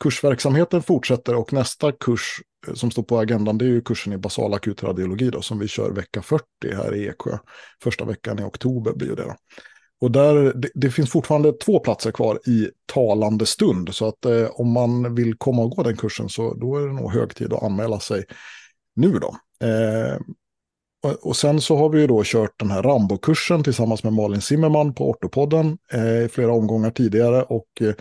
kursverksamheten 0.00 0.82
fortsätter 0.82 1.34
och 1.34 1.52
nästa 1.52 1.92
kurs 1.92 2.40
som 2.74 2.90
står 2.90 3.02
på 3.02 3.18
agendan 3.18 3.58
det 3.58 3.64
är 3.64 3.68
ju 3.68 3.80
kursen 3.80 4.12
i 4.12 4.18
basal 4.18 4.54
akutradiologi 4.54 5.30
då, 5.30 5.42
som 5.42 5.58
vi 5.58 5.68
kör 5.68 5.90
vecka 5.90 6.22
40 6.22 6.44
här 6.62 6.94
i 6.94 7.08
Eksjö. 7.08 7.38
Första 7.82 8.04
veckan 8.04 8.38
i 8.38 8.42
oktober 8.42 8.92
blir 8.92 9.16
det. 9.16 9.22
Då. 9.22 9.34
Och 10.00 10.10
där, 10.10 10.52
det, 10.54 10.70
det, 10.74 10.90
finns 10.90 11.10
fortfarande 11.10 11.52
två 11.52 11.78
platser 11.78 12.10
kvar 12.10 12.38
i 12.46 12.68
talande 12.86 13.46
stund. 13.46 13.94
Så 13.94 14.08
att 14.08 14.24
eh, 14.24 14.46
om 14.52 14.72
man 14.72 15.14
vill 15.14 15.34
komma 15.34 15.62
och 15.62 15.70
gå 15.70 15.82
den 15.82 15.96
kursen 15.96 16.28
så 16.28 16.54
då 16.54 16.76
är 16.76 16.86
det 16.86 16.92
nog 16.92 17.12
hög 17.12 17.34
tid 17.34 17.52
att 17.52 17.62
anmäla 17.62 18.00
sig 18.00 18.24
nu 18.96 19.18
då. 19.18 19.36
Eh, 19.66 20.18
och, 21.02 21.26
och, 21.26 21.36
sen 21.36 21.60
så 21.60 21.76
har 21.76 21.88
vi 21.88 22.00
ju 22.00 22.06
då 22.06 22.22
kört 22.24 22.58
den 22.58 22.70
här 22.70 22.82
Rambo-kursen 22.82 23.62
tillsammans 23.62 24.04
med 24.04 24.12
Malin 24.12 24.40
Zimmerman 24.40 24.94
på 24.94 25.10
Ortopodden 25.10 25.78
eh, 25.92 26.24
i 26.24 26.28
flera 26.28 26.52
omgångar 26.52 26.90
tidigare. 26.90 27.42
Och 27.42 27.68
eh, 27.80 27.94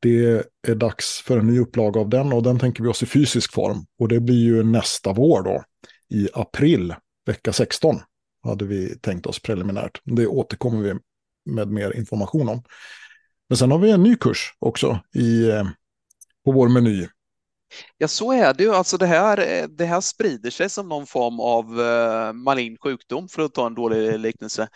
det 0.00 0.46
är 0.68 0.74
dags 0.74 1.22
för 1.26 1.38
en 1.38 1.46
ny 1.46 1.58
upplaga 1.58 2.00
av 2.00 2.08
den 2.08 2.32
och 2.32 2.42
den 2.42 2.58
tänker 2.58 2.82
vi 2.82 2.88
oss 2.88 3.02
i 3.02 3.06
fysisk 3.06 3.52
form. 3.52 3.86
Och 3.98 4.08
det 4.08 4.20
blir 4.20 4.44
ju 4.44 4.62
nästa 4.62 5.12
vår 5.12 5.42
då, 5.42 5.64
i 6.08 6.28
april, 6.32 6.94
vecka 7.26 7.52
16, 7.52 8.00
hade 8.42 8.64
vi 8.64 8.98
tänkt 8.98 9.26
oss 9.26 9.42
preliminärt. 9.42 10.00
Det 10.04 10.26
återkommer 10.26 10.82
vi 10.82 10.94
med 11.52 11.68
mer 11.68 11.96
information 11.96 12.48
om. 12.48 12.62
Men 13.48 13.56
sen 13.56 13.70
har 13.70 13.78
vi 13.78 13.90
en 13.90 14.02
ny 14.02 14.16
kurs 14.16 14.52
också 14.58 15.00
i, 15.14 15.48
eh, 15.50 15.68
på 16.44 16.52
vår 16.52 16.68
meny. 16.68 17.06
Ja, 17.98 18.08
så 18.08 18.32
är 18.32 18.54
det 18.54 18.64
ju. 18.64 18.74
Alltså 18.74 18.96
det 18.96 19.06
här, 19.06 19.66
det 19.68 19.84
här 19.84 20.00
sprider 20.00 20.50
sig 20.50 20.70
som 20.70 20.88
någon 20.88 21.06
form 21.06 21.40
av 21.40 21.80
uh, 21.80 22.32
malign 22.32 22.76
sjukdom, 22.76 23.28
för 23.28 23.42
att 23.42 23.54
ta 23.54 23.66
en 23.66 23.74
dålig 23.74 24.18
liknelse. 24.18 24.68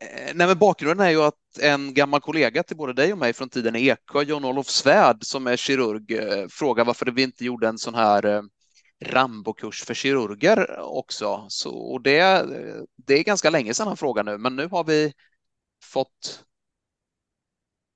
Eh, 0.00 0.34
nej, 0.34 0.46
men 0.46 0.58
bakgrunden 0.58 1.06
är 1.06 1.10
ju 1.10 1.22
att 1.22 1.34
en 1.60 1.94
gammal 1.94 2.20
kollega 2.20 2.62
till 2.62 2.76
både 2.76 2.92
dig 2.92 3.12
och 3.12 3.18
mig 3.18 3.32
från 3.32 3.48
tiden 3.48 3.76
i 3.76 3.86
Eksjö, 3.88 4.22
John-Olof 4.22 4.68
Svärd, 4.68 5.24
som 5.24 5.46
är 5.46 5.56
kirurg, 5.56 6.12
uh, 6.12 6.46
frågar 6.50 6.84
varför 6.84 7.06
vi 7.06 7.22
inte 7.22 7.44
gjorde 7.44 7.68
en 7.68 7.78
sån 7.78 7.94
här 7.94 8.26
uh, 8.26 8.42
Rambo-kurs 9.04 9.84
för 9.84 9.94
kirurger 9.94 10.80
också. 10.80 11.46
Så, 11.48 11.70
och 11.70 12.02
det, 12.02 12.46
det 13.06 13.14
är 13.14 13.24
ganska 13.24 13.50
länge 13.50 13.74
sedan 13.74 13.86
han 13.86 13.96
frågade 13.96 14.32
nu, 14.32 14.38
men 14.38 14.56
nu 14.56 14.68
har 14.68 14.84
vi 14.84 15.12
fått 15.84 16.44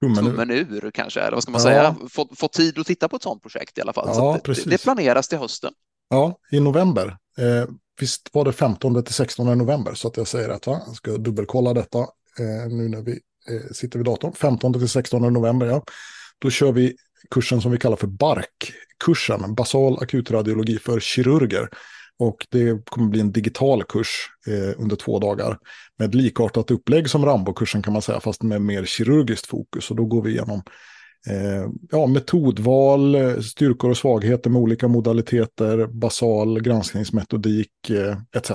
tummen, 0.06 0.24
tummen 0.24 0.50
ur. 0.50 0.84
ur 0.84 0.90
kanske, 0.90 1.20
eller 1.20 1.32
vad 1.32 1.42
ska 1.42 1.52
man 1.52 1.60
ja. 1.60 1.68
säga, 1.68 1.96
fått, 2.10 2.38
fått 2.38 2.52
tid 2.52 2.78
att 2.78 2.86
titta 2.86 3.08
på 3.08 3.16
ett 3.16 3.22
sådant 3.22 3.42
projekt 3.42 3.78
i 3.78 3.80
alla 3.80 3.92
fall. 3.92 4.08
Ja, 4.08 4.38
det, 4.44 4.64
det, 4.64 4.82
planeras 4.82 5.28
till 5.28 5.38
hösten. 5.38 5.72
Ja, 6.10 6.38
i 6.50 6.60
november. 6.60 7.16
Eh, 7.38 7.68
visst 8.00 8.28
var 8.32 8.44
det 8.44 8.52
15 8.52 9.04
till 9.04 9.14
16 9.14 9.58
november, 9.58 9.94
så 9.94 10.08
att 10.08 10.16
jag 10.16 10.28
säger 10.28 10.48
rätt 10.48 10.66
va? 10.66 10.80
Jag 10.86 10.96
ska 10.96 11.10
dubbelkolla 11.10 11.74
detta 11.74 11.98
eh, 12.38 12.68
nu 12.68 12.88
när 12.88 13.02
vi 13.02 13.12
eh, 13.50 13.72
sitter 13.72 13.98
vid 13.98 14.06
datorn. 14.06 14.32
15 14.32 14.72
till 14.72 14.88
16 14.88 15.32
november, 15.32 15.66
ja. 15.66 15.84
Då 16.38 16.50
kör 16.50 16.72
vi 16.72 16.96
kursen 17.30 17.60
som 17.60 17.70
vi 17.70 17.78
kallar 17.78 17.96
för 17.96 18.06
BARK-kursen, 18.06 19.54
basal 19.54 19.98
akutradiologi 20.02 20.78
för 20.78 21.00
kirurger. 21.00 21.68
Och 22.18 22.46
det 22.50 22.84
kommer 22.84 23.08
bli 23.08 23.20
en 23.20 23.32
digital 23.32 23.84
kurs 23.84 24.28
eh, 24.46 24.82
under 24.82 24.96
två 24.96 25.18
dagar 25.18 25.58
med 25.98 26.08
ett 26.08 26.14
likartat 26.14 26.70
upplägg 26.70 27.10
som 27.10 27.24
Rambo-kursen 27.26 27.82
kan 27.82 27.92
man 27.92 28.02
säga, 28.02 28.20
fast 28.20 28.42
med 28.42 28.62
mer 28.62 28.84
kirurgiskt 28.84 29.46
fokus. 29.46 29.90
Och 29.90 29.96
då 29.96 30.04
går 30.04 30.22
vi 30.22 30.30
igenom 30.30 30.62
eh, 31.28 31.70
ja, 31.90 32.06
metodval, 32.06 33.16
styrkor 33.42 33.90
och 33.90 33.96
svagheter 33.96 34.50
med 34.50 34.62
olika 34.62 34.88
modaliteter, 34.88 35.86
basal 35.86 36.60
granskningsmetodik 36.60 37.90
eh, 37.90 38.18
etc. 38.36 38.50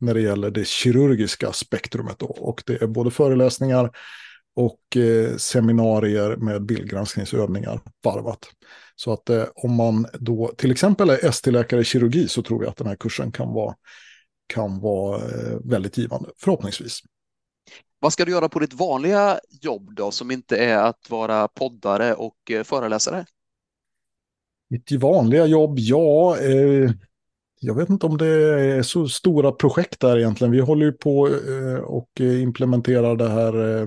När 0.00 0.14
det 0.14 0.20
gäller 0.20 0.50
det 0.50 0.66
kirurgiska 0.66 1.52
spektrumet. 1.52 2.18
Då. 2.18 2.26
Och 2.26 2.62
det 2.66 2.82
är 2.82 2.86
både 2.86 3.10
föreläsningar 3.10 3.90
och 4.56 4.96
eh, 4.96 5.36
seminarier 5.36 6.36
med 6.36 6.62
bildgranskningsövningar 6.62 7.80
varvat. 8.04 8.48
Så 8.96 9.12
att 9.12 9.30
eh, 9.30 9.44
om 9.54 9.74
man 9.74 10.06
då 10.12 10.52
till 10.56 10.70
exempel 10.70 11.10
är 11.10 11.24
ST-läkare 11.24 11.80
i 11.80 11.84
kirurgi 11.84 12.28
så 12.28 12.42
tror 12.42 12.60
vi 12.60 12.66
att 12.66 12.76
den 12.76 12.86
här 12.86 12.96
kursen 12.96 13.32
kan 13.32 13.52
vara, 13.52 13.74
kan 14.46 14.80
vara 14.80 15.16
eh, 15.16 15.58
väldigt 15.64 15.98
givande, 15.98 16.30
förhoppningsvis. 16.36 17.00
Vad 17.98 18.12
ska 18.12 18.24
du 18.24 18.32
göra 18.32 18.48
på 18.48 18.58
ditt 18.58 18.72
vanliga 18.72 19.40
jobb 19.60 19.94
då, 19.94 20.10
som 20.10 20.30
inte 20.30 20.56
är 20.56 20.78
att 20.78 21.10
vara 21.10 21.48
poddare 21.48 22.14
och 22.14 22.50
eh, 22.50 22.62
föreläsare? 22.62 23.26
Mitt 24.70 24.92
vanliga 24.92 25.46
jobb, 25.46 25.78
ja, 25.78 26.38
eh, 26.38 26.90
jag 27.60 27.74
vet 27.74 27.90
inte 27.90 28.06
om 28.06 28.18
det 28.18 28.26
är 28.26 28.82
så 28.82 29.08
stora 29.08 29.52
projekt 29.52 30.00
där 30.00 30.18
egentligen. 30.18 30.50
Vi 30.50 30.60
håller 30.60 30.86
ju 30.86 30.92
på 30.92 31.28
eh, 31.28 31.78
och 31.78 32.20
implementerar 32.20 33.16
det 33.16 33.28
här 33.28 33.86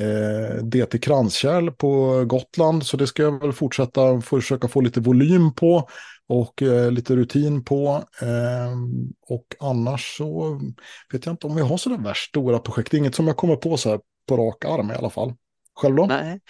eh, 0.00 0.64
DT 0.64 0.98
Kranskärl 0.98 1.70
på 1.70 2.24
Gotland. 2.24 2.86
Så 2.86 2.96
det 2.96 3.06
ska 3.06 3.22
jag 3.22 3.40
väl 3.40 3.52
fortsätta 3.52 4.20
försöka 4.20 4.68
få 4.68 4.80
lite 4.80 5.00
volym 5.00 5.54
på 5.54 5.88
och 6.28 6.62
eh, 6.62 6.90
lite 6.90 7.16
rutin 7.16 7.64
på. 7.64 8.04
Eh, 8.22 8.76
och 9.28 9.46
annars 9.60 10.16
så 10.16 10.60
vet 11.12 11.26
jag 11.26 11.32
inte 11.32 11.46
om 11.46 11.56
vi 11.56 11.62
har 11.62 11.76
sådana 11.76 12.02
där 12.02 12.08
värst 12.08 12.28
stora 12.28 12.58
projekt. 12.58 12.94
Inget 12.94 13.14
som 13.14 13.26
jag 13.26 13.36
kommer 13.36 13.56
på 13.56 13.76
så 13.76 13.90
här 13.90 14.00
på 14.28 14.36
rak 14.36 14.64
arm 14.64 14.90
i 14.90 14.94
alla 14.94 15.10
fall. 15.10 15.34
Själv 15.78 15.96
då? 15.96 16.06
Nej, 16.06 16.40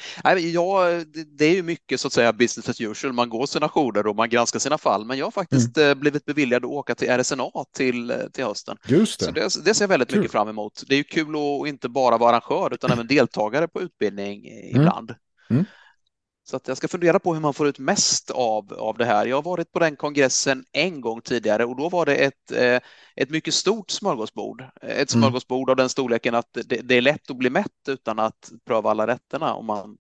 ja, 0.53 1.03
det 1.39 1.45
är 1.45 1.55
ju 1.55 1.63
mycket 1.63 2.01
så 2.01 2.07
att 2.07 2.13
säga 2.13 2.33
business 2.33 2.69
as 2.69 2.81
usual. 2.81 3.13
Man 3.13 3.29
går 3.29 3.47
sina 3.47 3.69
jourer 3.69 4.07
och 4.07 4.17
man 4.17 4.29
granskar 4.29 4.59
sina 4.59 4.79
fall. 4.79 5.05
Men 5.05 5.19
jag 5.19 5.27
har 5.27 5.31
faktiskt 5.31 5.77
mm. 5.77 5.91
Eh, 5.91 5.95
blivit 5.95 6.25
beviljad 6.25 6.65
att 6.65 6.71
åka 6.71 6.95
till 6.95 7.09
RSNA 7.09 7.51
till, 7.77 8.11
eh, 8.11 8.17
till 8.33 8.45
hösten. 8.45 8.77
Just 8.87 9.21
det. 9.21 9.25
Så 9.25 9.31
det, 9.33 9.65
det 9.65 9.75
ser 9.75 9.83
jag 9.83 9.89
väldigt 9.89 10.09
kul. 10.09 10.19
mycket 10.19 10.33
fram 10.33 10.49
emot. 10.49 10.83
Det 10.89 10.95
är 10.95 10.97
ju 10.97 11.05
kul 11.05 11.35
att 11.37 11.69
inte 11.69 11.89
bara 11.89 12.19
vara 12.19 12.37
arrangör 12.37 12.75
utan 12.75 12.91
även 12.91 13.07
deltagare 13.07 13.69
på 13.69 13.83
utbildning 13.83 14.49
mm. 14.49 14.77
ibland. 14.77 15.15
Mm. 15.51 15.65
Så 16.51 16.57
att 16.57 16.69
jag 16.69 16.77
ska 16.77 16.89
fundera 16.89 17.19
på 17.19 17.35
hur 17.35 17.41
man 17.41 17.55
får 17.55 17.69
ut 17.69 17.79
mest 17.79 18.31
av, 18.31 18.73
av 18.73 18.99
det 18.99 19.05
här. 19.05 19.27
Jag 19.27 19.37
har 19.37 19.43
varit 19.43 19.73
på 19.73 19.79
den 19.79 19.97
kongressen 19.97 20.65
en 20.73 21.01
gång 21.01 21.21
tidigare 21.21 21.65
och 21.65 21.77
då 21.77 21.89
var 21.89 22.07
det 22.07 22.17
ett, 22.17 22.53
eh, 22.53 22.81
ett 23.17 23.31
mycket 23.31 23.55
stort 23.55 23.91
smörgåsbord. 23.91 24.65
Ett 24.83 24.91
mm. 24.93 25.07
smörgåsbord 25.07 25.71
av 25.71 25.77
den 25.77 25.89
storleken 25.89 26.35
att 26.35 26.49
det, 26.53 26.81
det, 26.83 26.95
är 26.95 27.01
lätt 27.01 27.31
att 27.31 27.37
bli 27.37 27.51
mätt 27.51 27.89
utan 27.89 28.19
att 28.19 28.51
pröva 28.67 28.91
alla 28.91 29.07
rätterna 29.07 29.55
om 29.55 29.67
man 29.67 29.97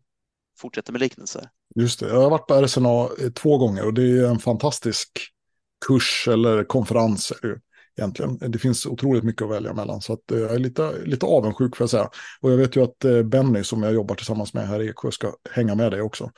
fortsätter 0.59 0.93
med 0.93 1.01
liknelser. 1.01 1.49
Just 1.75 2.01
det, 2.01 2.09
jag 2.09 2.21
har 2.21 2.31
varit 2.31 2.47
på 2.47 2.55
RSNA 2.55 3.09
två 3.35 3.59
gånger 3.59 3.87
och 3.87 3.95
det 3.95 4.03
är 4.03 4.27
en 4.27 4.39
fantastisk 4.39 5.09
kurs 5.87 6.29
eller 6.29 6.65
konferens 6.65 7.33
egentligen. 7.99 8.39
Det 8.39 8.59
finns 8.59 8.87
otroligt 8.87 9.25
mycket 9.25 9.43
att 9.43 9.51
välja 9.51 9.73
mellan. 9.73 10.01
Så 10.01 10.13
att, 10.13 10.31
eh, 10.31 10.39
jag 10.39 10.55
är 10.55 10.59
lite, 10.59 10.93
lite 11.05 11.27
avundsjuk 11.27 11.77
för 11.77 11.85
att 11.85 11.91
säga. 11.91 12.11
Och 12.41 12.53
jag 12.53 12.57
vet 12.57 12.77
ju 12.77 12.85
att 12.85 13.05
eh, 13.05 13.23
Benny 13.23 13.65
som 13.65 13.83
jag 13.83 13.95
jobbar 13.95 14.15
tillsammans 14.15 14.55
med 14.55 14.69
här 14.69 14.83
i 14.83 14.89
Eksjö 14.89 15.11
ska 15.11 15.33
hänga 15.51 15.75
med 15.75 15.93
dig 15.93 16.03
också. 16.03 16.31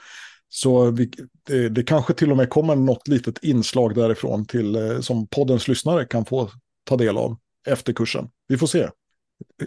Så 0.49 0.90
vi, 0.90 1.11
det, 1.47 1.69
det, 1.69 1.83
kanske 1.83 2.14
till 2.14 2.31
och 2.31 2.37
med 2.37 2.50
kommer 2.50 2.76
något 2.76 3.09
litet 3.09 3.45
inslag 3.45 3.95
därifrån 3.95 4.47
till, 4.47 4.76
eh, 4.76 5.00
som 5.00 5.26
poddens 5.26 5.69
lyssnare 5.69 6.05
kan 6.05 6.25
få 6.25 6.50
ta 6.85 6.97
del 6.97 7.17
av 7.17 7.37
efter 7.67 7.93
kursen. 7.93 8.29
Vi 8.49 8.59
får 8.59 8.67
se. 8.67 8.88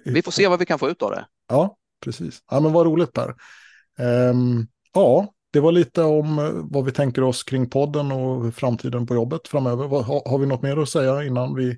Vi 0.05 0.21
får 0.21 0.31
se 0.31 0.47
vad 0.47 0.59
vi 0.59 0.65
kan 0.65 0.79
få 0.79 0.89
ut 0.89 1.01
av 1.01 1.11
det. 1.11 1.25
Ja, 1.49 1.77
precis. 2.03 2.39
Ja, 2.51 2.59
men 2.59 2.73
vad 2.73 2.85
roligt 2.85 3.13
Per. 3.13 3.35
Um, 3.99 4.67
ja, 4.93 5.32
det 5.53 5.59
var 5.59 5.71
lite 5.71 6.01
om 6.01 6.39
eh, 6.39 6.51
vad 6.53 6.85
vi 6.85 6.91
tänker 6.91 7.23
oss 7.23 7.43
kring 7.43 7.69
podden 7.69 8.11
och 8.11 8.55
framtiden 8.55 9.07
på 9.07 9.15
jobbet 9.15 9.47
framöver. 9.47 9.87
Har, 9.87 10.29
har 10.29 10.37
vi 10.37 10.45
något 10.45 10.61
mer 10.61 10.77
att 10.77 10.89
säga 10.89 11.23
innan 11.23 11.55
vi 11.55 11.77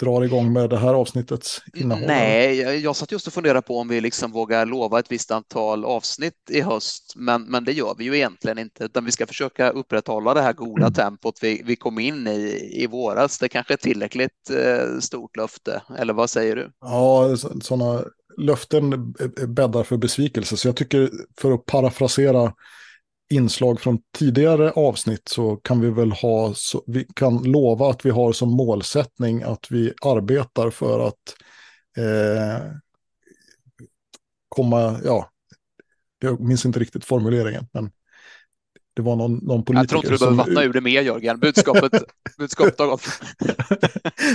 drar 0.00 0.24
igång 0.24 0.52
med 0.52 0.70
det 0.70 0.78
här 0.78 0.94
avsnittets 0.94 1.62
innehåll? 1.74 2.04
Nej, 2.06 2.58
jag, 2.60 2.78
jag 2.78 2.96
satt 2.96 3.12
just 3.12 3.26
och 3.26 3.32
funderade 3.32 3.62
på 3.62 3.78
om 3.78 3.88
vi 3.88 4.00
liksom 4.00 4.32
vågar 4.32 4.66
lova 4.66 4.98
ett 4.98 5.12
visst 5.12 5.30
antal 5.30 5.84
avsnitt 5.84 6.50
i 6.50 6.60
höst, 6.60 7.12
men, 7.16 7.42
men 7.42 7.64
det 7.64 7.72
gör 7.72 7.94
vi 7.98 8.04
ju 8.04 8.16
egentligen 8.16 8.58
inte, 8.58 8.84
utan 8.84 9.04
vi 9.04 9.12
ska 9.12 9.26
försöka 9.26 9.70
upprätthålla 9.70 10.34
det 10.34 10.42
här 10.42 10.52
goda 10.52 10.82
mm. 10.82 10.92
tempot 10.92 11.38
vi, 11.42 11.62
vi 11.64 11.76
kom 11.76 11.98
in 11.98 12.26
i 12.26 12.70
i 12.72 12.86
våras. 12.86 13.38
Det 13.38 13.48
kanske 13.48 13.72
är 13.72 13.78
tillräckligt 13.78 14.50
eh, 14.50 14.98
stort 15.00 15.36
löfte, 15.36 15.82
eller 15.98 16.12
vad 16.12 16.30
säger 16.30 16.56
du? 16.56 16.70
Ja, 16.80 17.36
sådana 17.60 18.04
löften 18.38 19.12
bäddar 19.48 19.82
för 19.82 19.96
besvikelse. 19.96 20.56
Så 20.56 20.68
jag 20.68 20.76
tycker, 20.76 21.10
för 21.40 21.52
att 21.52 21.66
parafrasera 21.66 22.54
inslag 23.30 23.80
från 23.80 23.98
tidigare 24.14 24.70
avsnitt 24.70 25.28
så 25.28 25.56
kan 25.56 25.80
vi 25.80 25.90
väl 25.90 26.12
ha, 26.12 26.54
så, 26.54 26.84
vi 26.86 27.06
kan 27.14 27.42
lova 27.42 27.90
att 27.90 28.06
vi 28.06 28.10
har 28.10 28.32
som 28.32 28.50
målsättning 28.50 29.42
att 29.42 29.66
vi 29.70 29.92
arbetar 30.02 30.70
för 30.70 31.08
att 31.08 31.34
eh, 31.96 32.72
komma, 34.48 35.00
ja, 35.04 35.30
jag 36.18 36.40
minns 36.40 36.66
inte 36.66 36.78
riktigt 36.78 37.04
formuleringen, 37.04 37.66
men 37.72 37.90
det 38.94 39.02
var 39.02 39.16
någon, 39.16 39.34
någon 39.34 39.64
politiker 39.64 39.82
Jag 39.82 39.88
tror 39.88 39.98
inte 39.98 40.14
du 40.14 40.18
behöver 40.18 40.36
vattna 40.36 40.62
ur 40.62 40.72
det 40.72 40.80
mer, 40.80 41.02
Jörgen. 41.02 41.40
Budskapet, 41.40 41.92
budskapet 42.38 42.78
har 42.78 42.86
gått. 42.86 43.02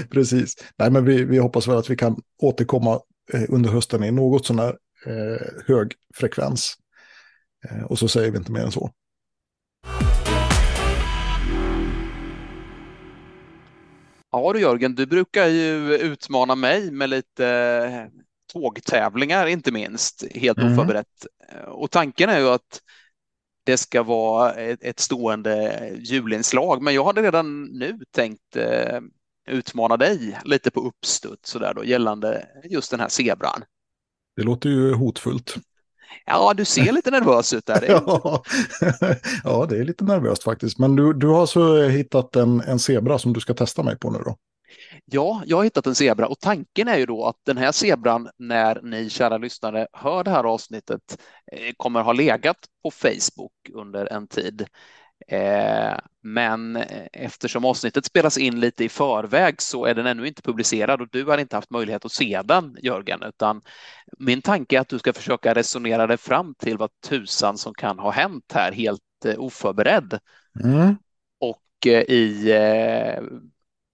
Precis. 0.09 0.55
Nej, 0.77 0.91
men 0.91 1.05
vi, 1.05 1.23
vi 1.23 1.37
hoppas 1.37 1.67
väl 1.67 1.77
att 1.77 1.89
vi 1.89 1.95
kan 1.95 2.21
återkomma 2.41 2.99
under 3.49 3.69
hösten 3.69 4.03
i 4.03 4.11
något 4.11 4.45
sån 4.45 4.59
här 4.59 4.77
eh, 5.05 5.63
hög 5.67 5.93
frekvens. 6.15 6.77
Eh, 7.69 7.83
och 7.83 7.99
så 7.99 8.07
säger 8.07 8.31
vi 8.31 8.37
inte 8.37 8.51
mer 8.51 8.61
än 8.61 8.71
så. 8.71 8.91
Ja 14.31 14.53
du 14.53 14.59
Jörgen, 14.59 14.95
du 14.95 15.05
brukar 15.05 15.47
ju 15.47 15.97
utmana 15.97 16.55
mig 16.55 16.91
med 16.91 17.09
lite 17.09 18.11
tågtävlingar 18.53 19.47
inte 19.47 19.71
minst, 19.71 20.23
helt 20.35 20.57
mm. 20.57 20.73
oförberett. 20.73 21.25
Och 21.67 21.91
tanken 21.91 22.29
är 22.29 22.39
ju 22.39 22.47
att 22.47 22.81
det 23.65 23.77
ska 23.77 24.03
vara 24.03 24.53
ett 24.53 24.99
stående 24.99 25.89
julinslag, 25.97 26.81
men 26.81 26.93
jag 26.93 27.03
hade 27.03 27.21
redan 27.21 27.63
nu 27.63 27.99
tänkt 28.11 28.57
utmana 29.47 29.97
dig 29.97 30.39
lite 30.45 30.71
på 30.71 30.79
uppstuds 30.79 31.49
så 31.49 31.59
där 31.59 31.73
då, 31.73 31.85
gällande 31.85 32.47
just 32.63 32.91
den 32.91 32.99
här 32.99 33.09
zebran. 33.09 33.63
Det 34.35 34.43
låter 34.43 34.69
ju 34.69 34.93
hotfullt. 34.93 35.55
Ja, 36.25 36.53
du 36.53 36.65
ser 36.65 36.91
lite 36.91 37.11
nervös 37.11 37.53
ut 37.53 37.65
där. 37.65 37.85
ja. 37.87 38.43
ja, 39.43 39.65
det 39.69 39.77
är 39.77 39.83
lite 39.83 40.03
nervöst 40.03 40.43
faktiskt. 40.43 40.79
Men 40.79 40.95
du, 40.95 41.13
du 41.13 41.27
har 41.27 41.41
alltså 41.41 41.83
hittat 41.83 42.35
en, 42.35 42.61
en 42.61 42.79
zebra 42.79 43.19
som 43.19 43.33
du 43.33 43.39
ska 43.39 43.53
testa 43.53 43.83
mig 43.83 43.97
på 43.97 44.11
nu 44.11 44.19
då? 44.19 44.35
Ja, 45.05 45.43
jag 45.45 45.57
har 45.57 45.63
hittat 45.63 45.87
en 45.87 45.95
zebra 45.95 46.27
och 46.27 46.39
tanken 46.39 46.87
är 46.87 46.97
ju 46.97 47.05
då 47.05 47.25
att 47.25 47.35
den 47.45 47.57
här 47.57 47.71
zebran, 47.71 48.29
när 48.37 48.81
ni 48.81 49.09
kära 49.09 49.37
lyssnare 49.37 49.87
hör 49.93 50.23
det 50.23 50.31
här 50.31 50.43
avsnittet, 50.43 51.17
eh, 51.51 51.73
kommer 51.77 52.01
ha 52.01 52.13
legat 52.13 52.57
på 52.83 52.91
Facebook 52.91 53.53
under 53.73 54.05
en 54.05 54.27
tid. 54.27 54.67
Eh, 55.27 55.97
men 56.21 56.75
eftersom 57.13 57.65
avsnittet 57.65 58.05
spelas 58.05 58.37
in 58.37 58.59
lite 58.59 58.83
i 58.83 58.89
förväg 58.89 59.61
så 59.61 59.85
är 59.85 59.95
den 59.95 60.05
ännu 60.05 60.27
inte 60.27 60.41
publicerad 60.41 61.01
och 61.01 61.07
du 61.11 61.25
har 61.25 61.37
inte 61.37 61.55
haft 61.55 61.69
möjlighet 61.69 62.05
att 62.05 62.11
se 62.11 62.41
den, 62.45 62.77
Jörgen, 62.81 63.23
utan 63.23 63.61
min 64.19 64.41
tanke 64.41 64.75
är 64.75 64.79
att 64.79 64.89
du 64.89 64.99
ska 64.99 65.13
försöka 65.13 65.53
resonera 65.53 66.07
dig 66.07 66.17
fram 66.17 66.55
till 66.55 66.77
vad 66.77 66.89
tusan 67.07 67.57
som 67.57 67.73
kan 67.73 67.99
ha 67.99 68.11
hänt 68.11 68.51
här 68.53 68.71
helt 68.71 69.01
eh, 69.25 69.39
oförberedd. 69.39 70.19
Mm. 70.63 70.95
Och 71.39 71.87
i 71.87 72.53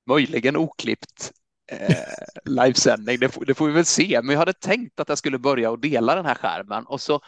möjligen 0.09 0.57
oklippt 0.57 1.31
eh, 1.71 1.97
livesändning. 2.45 3.19
Det, 3.19 3.31
det, 3.47 3.53
får 3.53 3.67
vi 3.67 3.73
väl 3.73 3.85
se. 3.85 4.19
Men 4.23 4.33
jag 4.33 4.39
hade 4.39 4.53
tänkt 4.53 4.99
att 4.99 5.09
jag 5.09 5.17
skulle 5.17 5.37
börja 5.37 5.71
och 5.71 5.79
dela 5.79 6.15
den 6.15 6.25
här 6.25 6.35
skärmen 6.35 6.85
och 6.85 7.01
så 7.01 7.21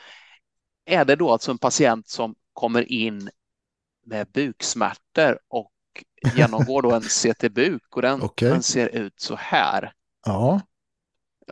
är 0.85 1.05
det 1.05 1.15
då 1.15 1.31
alltså 1.31 1.51
en 1.51 1.57
patient 1.57 2.09
som 2.09 2.35
kommer 2.53 2.91
in 2.91 3.29
med 4.05 4.27
buksmärtor 4.33 5.39
och 5.49 5.71
genomgår 6.35 6.81
då 6.81 6.91
en 6.91 7.01
CT-buk 7.33 7.95
och 7.95 8.01
den, 8.01 8.21
okay. 8.21 8.49
den, 8.49 8.63
ser 8.63 8.87
ut 8.87 9.19
så 9.19 9.35
här. 9.35 9.93
Ja. 10.25 10.61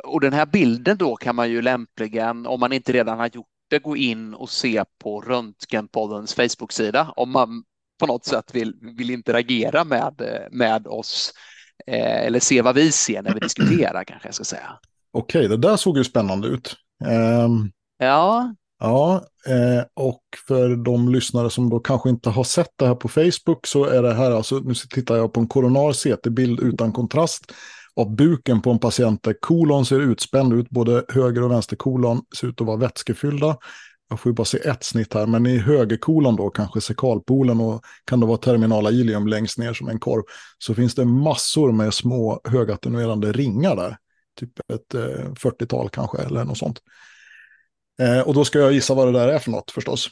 Och 0.03 0.21
den 0.21 0.33
här 0.33 0.45
bilden 0.45 0.97
då 0.97 1.15
kan 1.15 1.35
man 1.35 1.49
ju 1.49 1.61
lämpligen, 1.61 2.47
om 2.47 2.59
man 2.59 2.73
inte 2.73 2.91
redan 2.91 3.19
har 3.19 3.29
gjort 3.33 3.47
det, 3.69 3.79
gå 3.79 3.97
in 3.97 4.33
och 4.33 4.49
se 4.49 4.83
på 4.97 5.21
Röntgenpoddens 5.21 6.33
Facebook-sida 6.33 7.13
om 7.15 7.31
man 7.31 7.63
på 7.99 8.05
något 8.05 8.25
sätt 8.25 8.55
vill, 8.55 8.73
vill 8.97 9.09
interagera 9.09 9.83
med, 9.83 10.47
med 10.51 10.87
oss 10.87 11.33
eh, 11.87 12.25
eller 12.25 12.39
se 12.39 12.61
vad 12.61 12.75
vi 12.75 12.91
ser 12.91 13.21
när 13.21 13.33
vi 13.33 13.39
diskuterar 13.39 14.03
kanske 14.03 14.27
jag 14.27 14.35
ska 14.35 14.43
säga. 14.43 14.79
Okej, 15.11 15.47
det 15.47 15.57
där 15.57 15.75
såg 15.75 15.97
ju 15.97 16.03
spännande 16.03 16.47
ut. 16.47 16.75
Um, 17.45 17.71
ja. 17.97 18.55
Ja, 18.79 19.25
eh, 19.47 19.83
och 19.93 20.21
för 20.47 20.75
de 20.75 21.09
lyssnare 21.09 21.49
som 21.49 21.69
då 21.69 21.79
kanske 21.79 22.09
inte 22.09 22.29
har 22.29 22.43
sett 22.43 22.71
det 22.75 22.87
här 22.87 22.95
på 22.95 23.07
Facebook 23.07 23.67
så 23.67 23.85
är 23.85 24.03
det 24.03 24.13
här 24.13 24.31
alltså, 24.31 24.55
nu 24.59 24.73
tittar 24.73 25.17
jag 25.17 25.33
på 25.33 25.39
en 25.39 25.47
koronar 25.47 25.93
CT-bild 25.93 26.59
utan 26.59 26.91
kontrast 26.91 27.51
av 27.95 28.15
buken 28.15 28.61
på 28.61 28.71
en 28.71 28.79
patient 28.79 29.23
där 29.23 29.35
kolon 29.39 29.85
ser 29.85 29.99
utspänd 29.99 30.53
ut, 30.53 30.69
både 30.69 31.05
höger 31.09 31.43
och 31.43 31.51
vänster 31.51 31.75
kolon 31.75 32.21
ser 32.39 32.47
ut 32.47 32.61
att 32.61 32.67
vara 32.67 32.77
vätskefyllda 32.77 33.57
jag 34.09 34.19
får 34.19 34.29
ju 34.29 34.33
bara 34.33 34.45
se 34.45 34.57
ett 34.57 34.83
snitt 34.83 35.13
här, 35.13 35.25
men 35.25 35.45
i 35.45 35.57
högerkolon 35.57 36.35
då, 36.35 36.49
kanske 36.49 36.81
sekalpolen 36.81 37.61
och 37.61 37.83
kan 38.05 38.19
det 38.19 38.25
vara 38.25 38.37
terminala 38.37 38.91
ilium 38.91 39.27
längst 39.27 39.57
ner 39.57 39.73
som 39.73 39.89
en 39.89 39.99
korv, 39.99 40.23
så 40.57 40.75
finns 40.75 40.95
det 40.95 41.05
massor 41.05 41.71
med 41.71 41.93
små 41.93 42.41
högattenuerande 42.43 43.31
ringar 43.31 43.75
där. 43.75 43.97
Typ 44.39 44.59
ett 44.73 44.93
eh, 44.93 45.31
40-tal 45.33 45.89
kanske, 45.89 46.17
eller 46.17 46.43
något 46.43 46.57
sånt. 46.57 46.79
Eh, 47.99 48.19
och 48.19 48.33
då 48.33 48.45
ska 48.45 48.59
jag 48.59 48.73
gissa 48.73 48.93
vad 48.93 49.07
det 49.07 49.19
där 49.19 49.27
är 49.27 49.39
för 49.39 49.51
något 49.51 49.71
förstås. 49.71 50.09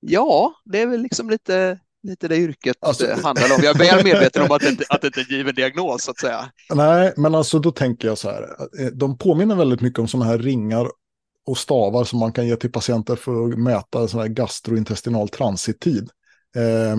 Ja, 0.00 0.54
det 0.64 0.82
är 0.82 0.86
väl 0.86 1.02
liksom 1.02 1.30
lite, 1.30 1.78
lite 2.02 2.28
det 2.28 2.36
yrket 2.36 2.76
alltså, 2.80 3.06
handlar 3.22 3.54
om. 3.56 3.62
Jag 3.62 3.80
är 3.80 3.96
väl 3.96 4.04
medveten 4.04 4.42
om 4.42 4.50
att 4.50 4.60
det, 4.60 4.84
att 4.88 5.00
det 5.00 5.06
inte 5.06 5.20
är 5.20 5.24
en 5.24 5.36
given 5.36 5.54
diagnos, 5.54 6.04
så 6.04 6.10
att 6.10 6.18
säga. 6.18 6.50
Nej, 6.74 7.12
men 7.16 7.34
alltså 7.34 7.58
då 7.58 7.72
tänker 7.72 8.08
jag 8.08 8.18
så 8.18 8.30
här. 8.30 8.42
Eh, 8.80 8.86
de 8.86 9.18
påminner 9.18 9.54
väldigt 9.54 9.80
mycket 9.80 9.98
om 9.98 10.08
sådana 10.08 10.30
här 10.30 10.38
ringar 10.38 10.88
och 11.46 11.58
stavar 11.58 12.04
som 12.04 12.18
man 12.18 12.32
kan 12.32 12.46
ge 12.46 12.56
till 12.56 12.72
patienter 12.72 13.16
för 13.16 13.44
att 13.44 13.58
mäta 13.58 14.08
sån 14.08 14.20
här 14.20 14.28
gastrointestinal 14.28 15.28
transittid. 15.28 16.10
Eh, 16.56 16.96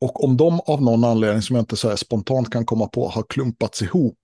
och 0.00 0.24
om 0.24 0.36
de 0.36 0.60
av 0.60 0.82
någon 0.82 1.04
anledning 1.04 1.42
som 1.42 1.56
jag 1.56 1.62
inte 1.62 1.76
så 1.76 1.96
spontant 1.96 2.50
kan 2.50 2.66
komma 2.66 2.88
på 2.88 3.08
har 3.08 3.22
klumpats 3.28 3.82
ihop 3.82 4.18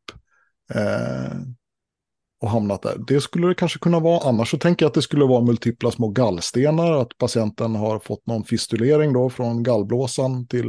eh, 0.74 1.36
och 2.40 2.50
hamnat 2.50 2.82
där. 2.82 2.96
Det 3.06 3.20
skulle 3.20 3.48
det 3.48 3.54
kanske 3.54 3.78
kunna 3.78 4.00
vara. 4.00 4.28
Annars 4.28 4.50
så 4.50 4.58
tänker 4.58 4.84
jag 4.84 4.88
att 4.90 4.94
det 4.94 5.02
skulle 5.02 5.24
vara 5.24 5.44
multipla 5.44 5.90
små 5.90 6.08
gallstenar. 6.08 6.92
Att 6.92 7.18
patienten 7.18 7.74
har 7.74 7.98
fått 7.98 8.26
någon 8.26 8.44
fistulering 8.44 9.12
då 9.12 9.30
från 9.30 9.62
gallblåsan 9.62 10.46
till 10.46 10.68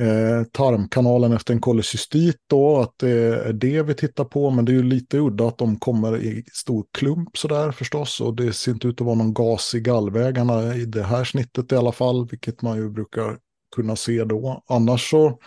eh, 0.00 0.44
tarmkanalen 0.52 1.32
efter 1.32 1.54
en 1.54 1.60
kolecystit 1.60 2.36
då, 2.46 2.80
att 2.80 2.94
det 2.98 3.10
är 3.10 3.52
det 3.52 3.82
vi 3.82 3.94
tittar 3.94 4.24
på. 4.24 4.50
Men 4.50 4.64
det 4.64 4.72
är 4.72 4.74
ju 4.74 4.82
lite 4.82 5.18
udda 5.18 5.48
att 5.48 5.58
de 5.58 5.78
kommer 5.78 6.16
i 6.16 6.44
stor 6.52 6.86
klump 6.98 7.36
sådär 7.36 7.72
förstås. 7.72 8.20
Och 8.20 8.36
det 8.36 8.52
ser 8.52 8.72
inte 8.72 8.88
ut 8.88 9.00
att 9.00 9.06
vara 9.06 9.16
någon 9.16 9.34
gas 9.34 9.74
i 9.74 9.80
gallvägarna 9.80 10.74
i 10.74 10.84
det 10.84 11.02
här 11.02 11.24
snittet 11.24 11.72
i 11.72 11.76
alla 11.76 11.92
fall, 11.92 12.28
vilket 12.30 12.62
man 12.62 12.76
ju 12.76 12.90
brukar 12.90 13.38
kunna 13.76 13.96
se 13.96 14.24
då. 14.24 14.64
Annars 14.68 15.10
så, 15.10 15.38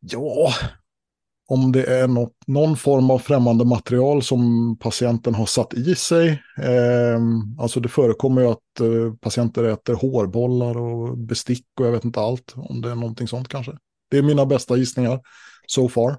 ja, 0.00 0.52
om 1.48 1.72
det 1.72 1.84
är 1.84 2.08
något, 2.08 2.32
någon 2.46 2.76
form 2.76 3.10
av 3.10 3.18
främmande 3.18 3.64
material 3.64 4.22
som 4.22 4.76
patienten 4.78 5.34
har 5.34 5.46
satt 5.46 5.74
i 5.74 5.94
sig. 5.94 6.42
Eh, 6.58 7.20
alltså 7.58 7.80
det 7.80 7.88
förekommer 7.88 8.42
ju 8.42 8.48
att 8.48 8.80
eh, 8.80 9.14
patienter 9.20 9.64
äter 9.64 9.94
hårbollar 9.94 10.78
och 10.78 11.18
bestick 11.18 11.66
och 11.80 11.86
jag 11.86 11.92
vet 11.92 12.04
inte 12.04 12.20
allt. 12.20 12.52
Om 12.56 12.80
det 12.80 12.90
är 12.90 12.94
någonting 12.94 13.28
sånt 13.28 13.48
kanske. 13.48 13.72
Det 14.10 14.18
är 14.18 14.22
mina 14.22 14.46
bästa 14.46 14.76
gissningar 14.76 15.20
so 15.66 15.88
far. 15.88 16.18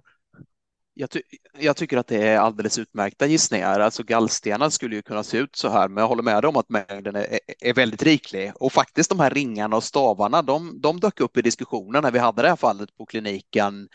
Jag, 1.00 1.10
ty 1.10 1.22
jag, 1.60 1.76
tycker 1.76 1.98
att 1.98 2.08
det 2.08 2.28
är 2.28 2.38
alldeles 2.38 2.80
utmärkta 2.80 3.26
gissningar. 3.28 3.80
Alltså 3.80 4.04
gallstenar 4.04 4.70
skulle 4.70 4.96
ju 4.96 5.02
kunna 5.02 5.24
se 5.24 5.38
ut 5.38 5.56
så 5.56 5.70
här, 5.70 5.88
men 5.88 6.02
jag 6.02 6.08
håller 6.08 6.24
med 6.24 6.46
om 6.46 6.58
att 6.58 6.70
mängden 6.70 7.16
är, 7.16 7.40
är 7.60 7.74
väldigt 7.74 8.04
riklig. 8.04 8.52
Och 8.56 8.74
faktiskt 8.74 9.10
de 9.10 9.20
här 9.20 9.30
ringarna 9.30 9.76
och 9.76 9.84
stavarna, 9.84 10.42
de, 10.42 10.82
de 10.82 11.00
dök 11.00 11.20
upp 11.20 11.38
i 11.38 11.42
diskussionen 11.42 12.04
när 12.04 12.12
vi 12.12 12.20
hade 12.20 12.42
det 12.42 12.50
här 12.50 12.56
fallet 12.56 12.98
på 12.98 13.06
kliniken 13.06 13.88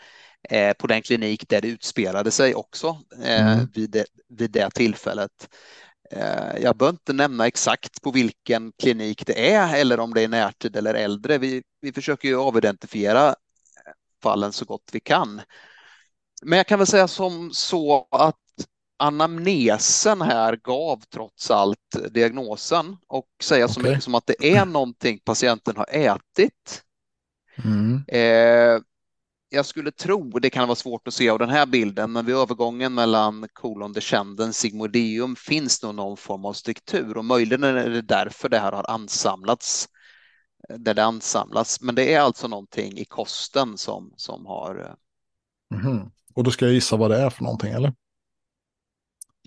Eh, 0.49 0.73
på 0.73 0.87
den 0.87 1.01
klinik 1.01 1.49
där 1.49 1.61
det 1.61 1.67
utspelade 1.67 2.31
sig 2.31 2.55
också 2.55 2.97
eh, 3.23 3.53
mm. 3.53 3.67
vid, 3.73 3.89
det, 3.89 4.05
vid 4.29 4.51
det 4.51 4.69
tillfället. 4.69 5.49
Eh, 6.11 6.61
jag 6.61 6.77
bör 6.77 6.89
inte 6.89 7.13
nämna 7.13 7.47
exakt 7.47 8.01
på 8.01 8.11
vilken 8.11 8.71
klinik 8.71 9.25
det 9.25 9.53
är 9.53 9.75
eller 9.75 9.99
om 9.99 10.13
det 10.13 10.21
är 10.21 10.27
närtid 10.27 10.75
eller 10.75 10.93
äldre. 10.93 11.37
Vi, 11.37 11.63
vi 11.81 11.93
försöker 11.93 12.27
ju 12.27 12.39
avidentifiera 12.39 13.35
fallen 14.23 14.51
så 14.51 14.65
gott 14.65 14.89
vi 14.91 14.99
kan. 14.99 15.41
Men 16.41 16.57
jag 16.57 16.67
kan 16.67 16.79
väl 16.79 16.87
säga 16.87 17.07
som 17.07 17.51
så 17.53 18.07
att 18.11 18.35
anamnesen 18.97 20.21
här 20.21 20.55
gav 20.55 21.01
trots 21.13 21.51
allt 21.51 21.95
diagnosen 22.11 22.97
och 23.07 23.27
säga 23.43 23.65
okay. 23.65 23.73
så 23.73 23.79
mycket 23.79 24.03
som 24.03 24.15
att 24.15 24.27
det 24.27 24.55
är 24.55 24.65
någonting 24.65 25.19
patienten 25.19 25.77
har 25.77 25.87
ätit. 25.91 26.83
Mm. 27.63 28.03
Eh, 28.07 28.81
jag 29.53 29.65
skulle 29.65 29.91
tro, 29.91 30.29
det 30.29 30.49
kan 30.49 30.67
vara 30.67 30.75
svårt 30.75 31.07
att 31.07 31.13
se 31.13 31.29
av 31.29 31.39
den 31.39 31.49
här 31.49 31.65
bilden, 31.65 32.11
men 32.11 32.25
vid 32.25 32.35
övergången 32.35 32.93
mellan 32.93 33.47
kolon 33.53 33.93
descendens 33.93 34.57
sigmoideum 34.57 35.35
finns 35.35 35.83
nog 35.83 35.95
någon 35.95 36.17
form 36.17 36.45
av 36.45 36.53
struktur 36.53 37.17
och 37.17 37.25
möjligen 37.25 37.63
är 37.63 37.89
det 37.89 38.01
därför 38.01 38.49
det 38.49 38.59
här 38.59 38.71
har 38.71 38.89
ansamlats 38.89 39.89
där 40.77 40.93
det 40.93 41.03
ansamlas. 41.03 41.81
Men 41.81 41.95
det 41.95 42.13
är 42.13 42.19
alltså 42.19 42.47
någonting 42.47 42.97
i 42.97 43.05
kosten 43.05 43.77
som, 43.77 44.13
som 44.17 44.45
har... 44.45 44.95
Mm. 45.73 46.11
Och 46.33 46.43
då 46.43 46.51
ska 46.51 46.65
jag 46.65 46.73
gissa 46.73 46.95
vad 46.95 47.11
det 47.11 47.17
är 47.17 47.29
för 47.29 47.43
någonting, 47.43 47.73
eller? 47.73 47.93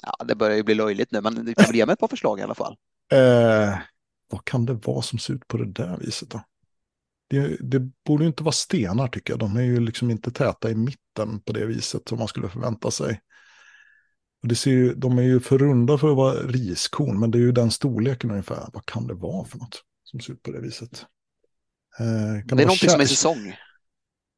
Ja, 0.02 0.24
det 0.24 0.34
börjar 0.34 0.56
ju 0.56 0.62
bli 0.62 0.74
löjligt 0.74 1.10
nu, 1.10 1.20
men 1.20 1.44
du 1.44 1.54
kan 1.54 1.66
väl 1.66 1.76
ge 1.76 1.86
mig 1.86 1.92
ett 1.92 1.98
par 1.98 2.08
förslag 2.08 2.40
i 2.40 2.42
alla 2.42 2.54
fall. 2.54 2.76
Eh, 3.12 3.78
vad 4.30 4.44
kan 4.44 4.66
det 4.66 4.72
vara 4.72 5.02
som 5.02 5.18
ser 5.18 5.34
ut 5.34 5.48
på 5.48 5.56
det 5.56 5.72
där 5.72 5.96
viset 5.96 6.30
då? 6.30 6.40
Det, 7.28 7.56
det 7.60 7.80
borde 8.06 8.26
inte 8.26 8.42
vara 8.42 8.52
stenar 8.52 9.08
tycker 9.08 9.32
jag. 9.32 9.40
De 9.40 9.56
är 9.56 9.62
ju 9.62 9.80
liksom 9.80 10.10
inte 10.10 10.30
täta 10.30 10.70
i 10.70 10.74
mitten 10.74 11.40
på 11.40 11.52
det 11.52 11.66
viset 11.66 12.08
som 12.08 12.18
man 12.18 12.28
skulle 12.28 12.48
förvänta 12.48 12.90
sig. 12.90 13.20
Och 14.42 14.48
det 14.48 14.54
ser 14.54 14.70
ju, 14.70 14.94
de 14.94 15.18
är 15.18 15.22
ju 15.22 15.40
för 15.40 15.58
runda 15.58 15.98
för 15.98 16.10
att 16.10 16.16
vara 16.16 16.34
riskorn, 16.34 17.20
men 17.20 17.30
det 17.30 17.38
är 17.38 17.40
ju 17.40 17.52
den 17.52 17.70
storleken 17.70 18.30
ungefär. 18.30 18.68
Vad 18.72 18.86
kan 18.86 19.06
det 19.06 19.14
vara 19.14 19.44
för 19.44 19.58
något 19.58 19.82
som 20.04 20.20
ser 20.20 20.32
ut 20.32 20.42
på 20.42 20.50
det 20.50 20.60
viset? 20.60 21.06
Eh, 21.98 22.06
det, 22.06 22.54
det 22.54 22.62
är 22.62 22.66
någonting 22.66 22.90
som 22.90 23.00
är 23.00 23.06
säsong. 23.06 23.56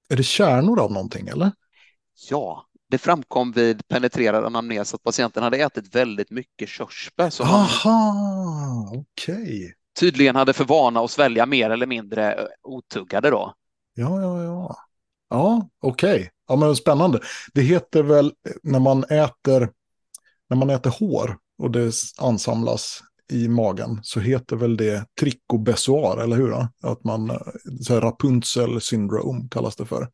Är 0.09 0.17
det 0.17 0.23
kärnor 0.23 0.81
av 0.81 0.93
någonting 0.93 1.29
eller? 1.29 1.53
Ja, 2.31 2.67
det 2.91 2.99
framkom 2.99 3.53
vid 3.53 3.89
penetrerad 3.89 4.45
anamnes 4.45 4.95
att 4.95 5.03
patienten 5.03 5.43
hade 5.43 5.57
ätit 5.57 5.95
väldigt 5.95 6.31
mycket 6.31 6.69
körsbär. 6.69 7.43
Aha, 7.43 8.93
okej. 8.95 9.35
Okay 9.35 9.73
tydligen 9.99 10.37
hade 10.37 10.53
för 10.53 10.65
vana 10.65 11.01
att 11.01 11.11
svälja 11.11 11.47
mer 11.47 11.71
eller 11.71 11.87
mindre 11.87 12.35
eh, 12.35 12.45
otuggade 12.63 13.31
då. 13.31 13.55
Ja, 13.95 14.21
ja, 14.21 14.45
ja. 14.45 14.77
Ja, 15.31 15.69
okej. 15.83 16.15
Okay. 16.15 16.29
Ja, 16.49 16.57
men 16.57 16.77
spännande. 16.77 17.21
Det 17.55 17.63
heter 17.63 18.03
väl 18.03 18.27
eh, 18.27 18.53
när 18.63 18.81
man 18.81 19.05
äter, 19.05 19.71
när 20.51 20.57
man 20.57 20.71
äter 20.71 20.91
hår 20.91 21.37
och 21.59 21.71
det 21.71 21.93
ansamlas 22.19 23.03
i 23.33 23.49
magen 23.49 24.01
så 24.03 24.21
heter 24.21 24.57
väl 24.57 24.77
det 24.77 25.07
trichobesoar, 25.21 26.19
eller 26.19 26.37
hur? 26.37 26.53
Att 26.83 27.05
man, 27.05 27.31
eh, 27.31 27.37
så 27.81 27.95
här 27.95 28.01
Rapunzel 28.01 28.81
syndrom 28.81 29.49
kallas 29.49 29.77
det 29.77 29.87
för. 29.87 30.09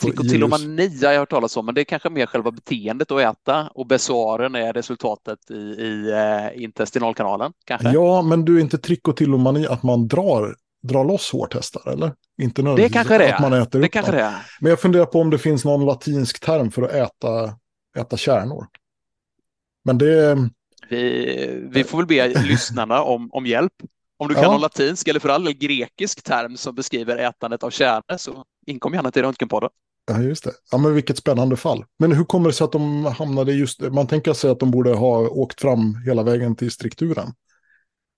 Trikotilomani 0.00 1.04
har 1.04 1.12
jag 1.12 1.20
hört 1.20 1.30
talas 1.30 1.56
om, 1.56 1.66
men 1.66 1.74
det 1.74 1.80
är 1.80 1.84
kanske 1.84 2.10
mer 2.10 2.26
själva 2.26 2.50
beteendet 2.50 3.10
att 3.10 3.20
äta 3.20 3.68
och 3.74 3.86
besoaren 3.86 4.54
är 4.54 4.72
resultatet 4.72 5.50
i, 5.50 5.54
i 5.54 6.10
eh, 6.10 6.62
intestinalkanalen. 6.62 7.52
Kanske? 7.64 7.90
Ja, 7.90 8.22
men 8.22 8.44
du 8.44 8.56
är 8.56 8.60
inte 8.60 8.78
trikotilomani 8.78 9.66
att 9.66 9.82
man 9.82 10.08
drar 10.08 10.54
dra 10.82 11.02
loss 11.02 11.32
hårtestar, 11.32 11.92
eller? 11.92 12.12
Inte 12.42 12.62
det 12.62 12.88
kanske 12.88 13.18
det 13.18 13.28
är. 13.28 13.40
Man 13.40 13.52
äter 13.52 13.80
det 13.80 13.86
upp 13.86 13.92
kanske 13.92 14.12
det 14.12 14.20
är. 14.20 14.46
Men 14.60 14.70
jag 14.70 14.80
funderar 14.80 15.06
på 15.06 15.20
om 15.20 15.30
det 15.30 15.38
finns 15.38 15.64
någon 15.64 15.84
latinsk 15.86 16.40
term 16.40 16.70
för 16.70 16.82
att 16.82 16.92
äta, 16.92 17.54
äta 17.98 18.16
kärnor. 18.16 18.66
Men 19.84 19.98
det... 19.98 20.48
Vi, 20.88 21.68
vi 21.70 21.84
får 21.84 21.98
väl 21.98 22.06
be 22.06 22.28
lyssnarna 22.42 23.02
om, 23.02 23.28
om 23.32 23.46
hjälp. 23.46 23.72
Om 24.18 24.28
du 24.28 24.34
kan 24.34 24.42
ja. 24.42 24.50
någon 24.50 24.60
latinsk 24.60 25.08
eller 25.08 25.20
för 25.20 25.28
all 25.28 25.44
del 25.44 25.54
grekisk 25.54 26.22
term 26.22 26.56
som 26.56 26.74
beskriver 26.74 27.16
ätandet 27.16 27.62
av 27.62 27.70
kärnor 27.70 28.16
så 28.16 28.44
inkom 28.70 28.94
gärna 28.94 29.10
till 29.10 29.22
Röntgenpodden. 29.22 29.70
Ja, 30.06 30.20
just 30.20 30.44
det. 30.44 30.52
Ja, 30.70 30.78
men 30.78 30.94
vilket 30.94 31.18
spännande 31.18 31.56
fall. 31.56 31.84
Men 31.98 32.12
hur 32.12 32.24
kommer 32.24 32.48
det 32.48 32.52
sig 32.52 32.64
att 32.64 32.72
de 32.72 33.04
hamnade 33.04 33.52
just... 33.52 33.80
Man 33.80 34.06
tänker 34.06 34.32
sig 34.32 34.50
att 34.50 34.60
de 34.60 34.70
borde 34.70 34.94
ha 34.94 35.18
åkt 35.18 35.60
fram 35.60 36.02
hela 36.06 36.22
vägen 36.22 36.56
till 36.56 36.70
strukturen. 36.70 37.32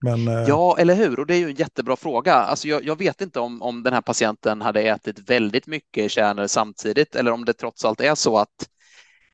Men, 0.05 0.29
eh, 0.29 0.45
ja, 0.49 0.77
eller 0.79 0.95
hur? 0.95 1.21
Och 1.21 1.27
det 1.27 1.35
är 1.35 1.39
ju 1.39 1.49
en 1.49 1.55
jättebra 1.55 1.97
fråga. 1.97 2.35
Alltså 2.35 2.69
jag, 2.69 2.85
jag, 2.85 2.99
vet 2.99 3.21
inte 3.21 3.41
om, 3.41 3.63
om 3.63 3.83
den 3.83 3.93
här 3.93 4.01
patienten 4.01 4.61
hade 4.61 4.83
ätit 4.83 5.31
väldigt 5.31 5.67
mycket 5.67 6.11
kärnor 6.11 6.47
samtidigt 6.47 7.15
eller 7.15 7.33
om 7.33 7.45
det 7.45 7.53
trots 7.53 7.85
allt 7.85 8.01
är 8.01 8.15
så 8.15 8.39
att 8.39 8.69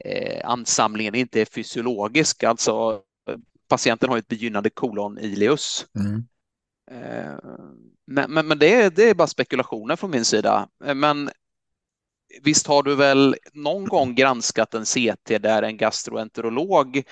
eh, 0.04 0.50
ansamlingen 0.50 1.14
inte 1.14 1.40
är 1.40 1.44
fysiologisk. 1.44 2.44
Alltså 2.44 3.00
patienten 3.68 4.11
har 4.11 4.18
ett 4.18 4.28
begynnande 4.28 4.70
kolon 4.70 5.18
ileus. 5.18 5.87
Mm. 5.98 6.24
Eh, 6.90 7.38
men, 8.07 8.33
men, 8.33 8.46
men 8.46 8.59
det, 8.59 8.74
är, 8.74 8.90
det 8.90 9.11
är 9.11 9.14
bara 9.14 9.29
spekulationer 9.29 9.96
från 9.96 10.11
min 10.11 10.24
sida. 10.24 10.68
Eh, 10.85 10.94
men 10.94 11.31
visst 12.42 12.66
har 12.66 12.83
du 12.83 12.94
väl 12.94 13.37
någon 13.53 13.85
gång 13.85 14.14
granskat 14.14 14.74
en 14.74 14.85
CT 14.85 15.38
där 15.42 15.62
en 15.62 15.77
gastroenterolog 15.77 17.03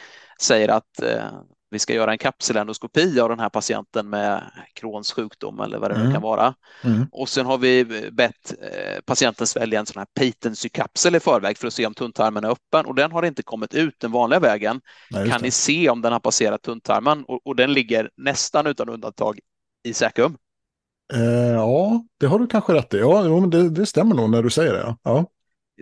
säger 0.40 0.68
att 0.68 1.02
eh, 1.02 1.40
vi 1.70 1.78
ska 1.78 1.94
göra 1.94 2.12
en 2.12 2.18
kapselendoskopi 2.18 3.20
av 3.20 3.28
den 3.28 3.40
här 3.40 3.48
patienten 3.48 4.10
med 4.10 4.50
Crohns 4.74 5.12
sjukdom 5.12 5.60
eller 5.60 5.78
vad 5.78 5.90
det 5.90 5.94
mm. 5.94 6.06
nu 6.06 6.12
kan 6.12 6.22
vara. 6.22 6.54
Mm. 6.84 7.06
Och 7.12 7.28
sen 7.28 7.46
har 7.46 7.58
vi 7.58 7.84
bett 8.12 8.54
eh, 8.62 9.00
patienten 9.04 9.46
svälja 9.46 9.80
en 9.80 9.86
sån 9.86 10.00
här 10.00 10.06
patency-kapsel 10.20 11.16
i 11.16 11.20
förväg 11.20 11.58
för 11.58 11.66
att 11.66 11.72
se 11.72 11.86
om 11.86 11.94
tunntarmen 11.94 12.44
är 12.44 12.50
öppen 12.50 12.86
och 12.86 12.94
den 12.94 13.12
har 13.12 13.22
inte 13.24 13.42
kommit 13.42 13.74
ut 13.74 13.94
den 13.98 14.12
vanliga 14.12 14.40
vägen. 14.40 14.80
Nej, 15.10 15.30
kan 15.30 15.42
ni 15.42 15.50
se 15.50 15.88
om 15.88 16.02
den 16.02 16.12
har 16.12 16.20
passerat 16.20 16.62
tunntarmen 16.62 17.24
och, 17.24 17.46
och 17.46 17.56
den 17.56 17.72
ligger 17.72 18.10
nästan 18.16 18.66
utan 18.66 18.88
undantag 18.88 19.38
i 19.86 19.94
säkum. 19.94 20.36
Eh, 21.12 21.52
ja, 21.52 22.04
det 22.20 22.26
har 22.26 22.38
du 22.38 22.46
kanske 22.46 22.74
rätt 22.74 22.94
i. 22.94 22.98
Ja, 22.98 23.22
det, 23.22 23.68
det 23.70 23.86
stämmer 23.86 24.14
nog 24.14 24.30
när 24.30 24.42
du 24.42 24.50
säger 24.50 24.72
det. 24.72 24.96
Ja. 25.02 25.26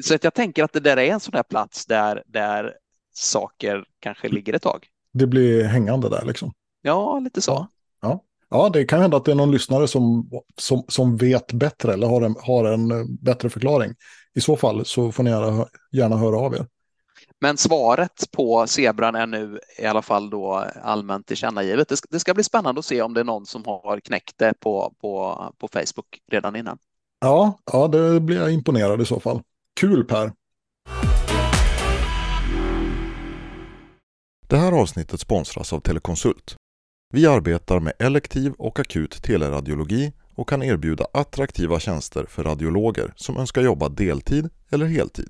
Så 0.02 0.14
att 0.14 0.24
jag 0.24 0.34
tänker 0.34 0.64
att 0.64 0.72
det 0.72 0.80
där 0.80 0.96
är 0.96 1.12
en 1.12 1.20
sån 1.20 1.34
här 1.34 1.42
plats 1.42 1.86
där, 1.86 2.22
där 2.26 2.74
saker 3.12 3.84
kanske 4.00 4.28
ligger 4.28 4.52
ett 4.52 4.62
tag. 4.62 4.86
Det 5.12 5.26
blir 5.26 5.64
hängande 5.64 6.08
där 6.08 6.24
liksom. 6.24 6.52
Ja, 6.82 7.18
lite 7.18 7.40
så. 7.40 7.50
Ja, 7.50 7.68
ja. 8.00 8.20
ja 8.50 8.68
det 8.68 8.84
kan 8.84 9.00
hända 9.00 9.16
att 9.16 9.24
det 9.24 9.30
är 9.30 9.36
någon 9.36 9.50
lyssnare 9.50 9.88
som, 9.88 10.30
som, 10.58 10.84
som 10.88 11.16
vet 11.16 11.52
bättre 11.52 11.92
eller 11.92 12.06
har 12.06 12.22
en, 12.22 12.36
har 12.40 12.64
en 12.64 13.16
bättre 13.16 13.50
förklaring. 13.50 13.94
I 14.34 14.40
så 14.40 14.56
fall 14.56 14.84
så 14.84 15.12
får 15.12 15.22
ni 15.22 15.30
gärna, 15.30 15.66
gärna 15.92 16.16
höra 16.16 16.36
av 16.36 16.54
er. 16.54 16.66
Men 17.40 17.56
svaret 17.56 18.30
på 18.32 18.66
zebran 18.66 19.14
är 19.14 19.26
nu 19.26 19.58
i 19.78 19.86
alla 19.86 20.02
fall 20.02 20.30
då 20.30 20.66
allmänt 20.82 21.26
tillkännagivet. 21.26 21.88
Det 21.88 21.96
ska, 21.96 22.06
det 22.10 22.20
ska 22.20 22.34
bli 22.34 22.44
spännande 22.44 22.78
att 22.78 22.84
se 22.84 23.02
om 23.02 23.14
det 23.14 23.20
är 23.20 23.24
någon 23.24 23.46
som 23.46 23.64
har 23.64 24.00
knäckt 24.00 24.38
det 24.38 24.54
på, 24.60 24.94
på, 25.00 25.42
på 25.58 25.68
Facebook 25.68 26.20
redan 26.30 26.56
innan. 26.56 26.78
Ja, 27.20 27.58
ja, 27.72 27.88
det 27.88 28.20
blir 28.20 28.36
jag 28.36 28.52
imponerad 28.52 29.02
i 29.02 29.04
så 29.04 29.20
fall. 29.20 29.42
Kul 29.80 30.04
Per! 30.04 30.32
Det 34.48 34.56
här 34.56 34.72
avsnittet 34.72 35.20
sponsras 35.20 35.72
av 35.72 35.80
Telekonsult. 35.80 36.56
Vi 37.12 37.26
arbetar 37.26 37.80
med 37.80 37.92
elektiv 37.98 38.52
och 38.58 38.78
akut 38.78 39.22
teleradiologi 39.22 40.12
och 40.34 40.48
kan 40.48 40.62
erbjuda 40.62 41.06
attraktiva 41.12 41.80
tjänster 41.80 42.26
för 42.28 42.44
radiologer 42.44 43.12
som 43.16 43.36
önskar 43.36 43.62
jobba 43.62 43.88
deltid 43.88 44.48
eller 44.70 44.86
heltid. 44.86 45.28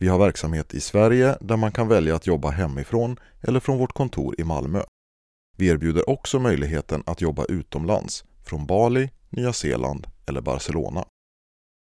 Vi 0.00 0.08
har 0.08 0.18
verksamhet 0.18 0.74
i 0.74 0.80
Sverige 0.80 1.38
där 1.40 1.56
man 1.56 1.72
kan 1.72 1.88
välja 1.88 2.16
att 2.16 2.26
jobba 2.26 2.50
hemifrån 2.50 3.16
eller 3.42 3.60
från 3.60 3.78
vårt 3.78 3.92
kontor 3.92 4.34
i 4.38 4.44
Malmö. 4.44 4.82
Vi 5.56 5.68
erbjuder 5.68 6.10
också 6.10 6.38
möjligheten 6.38 7.02
att 7.06 7.20
jobba 7.20 7.44
utomlands, 7.44 8.24
från 8.44 8.66
Bali, 8.66 9.10
Nya 9.28 9.52
Zeeland 9.52 10.06
eller 10.26 10.40
Barcelona. 10.40 11.04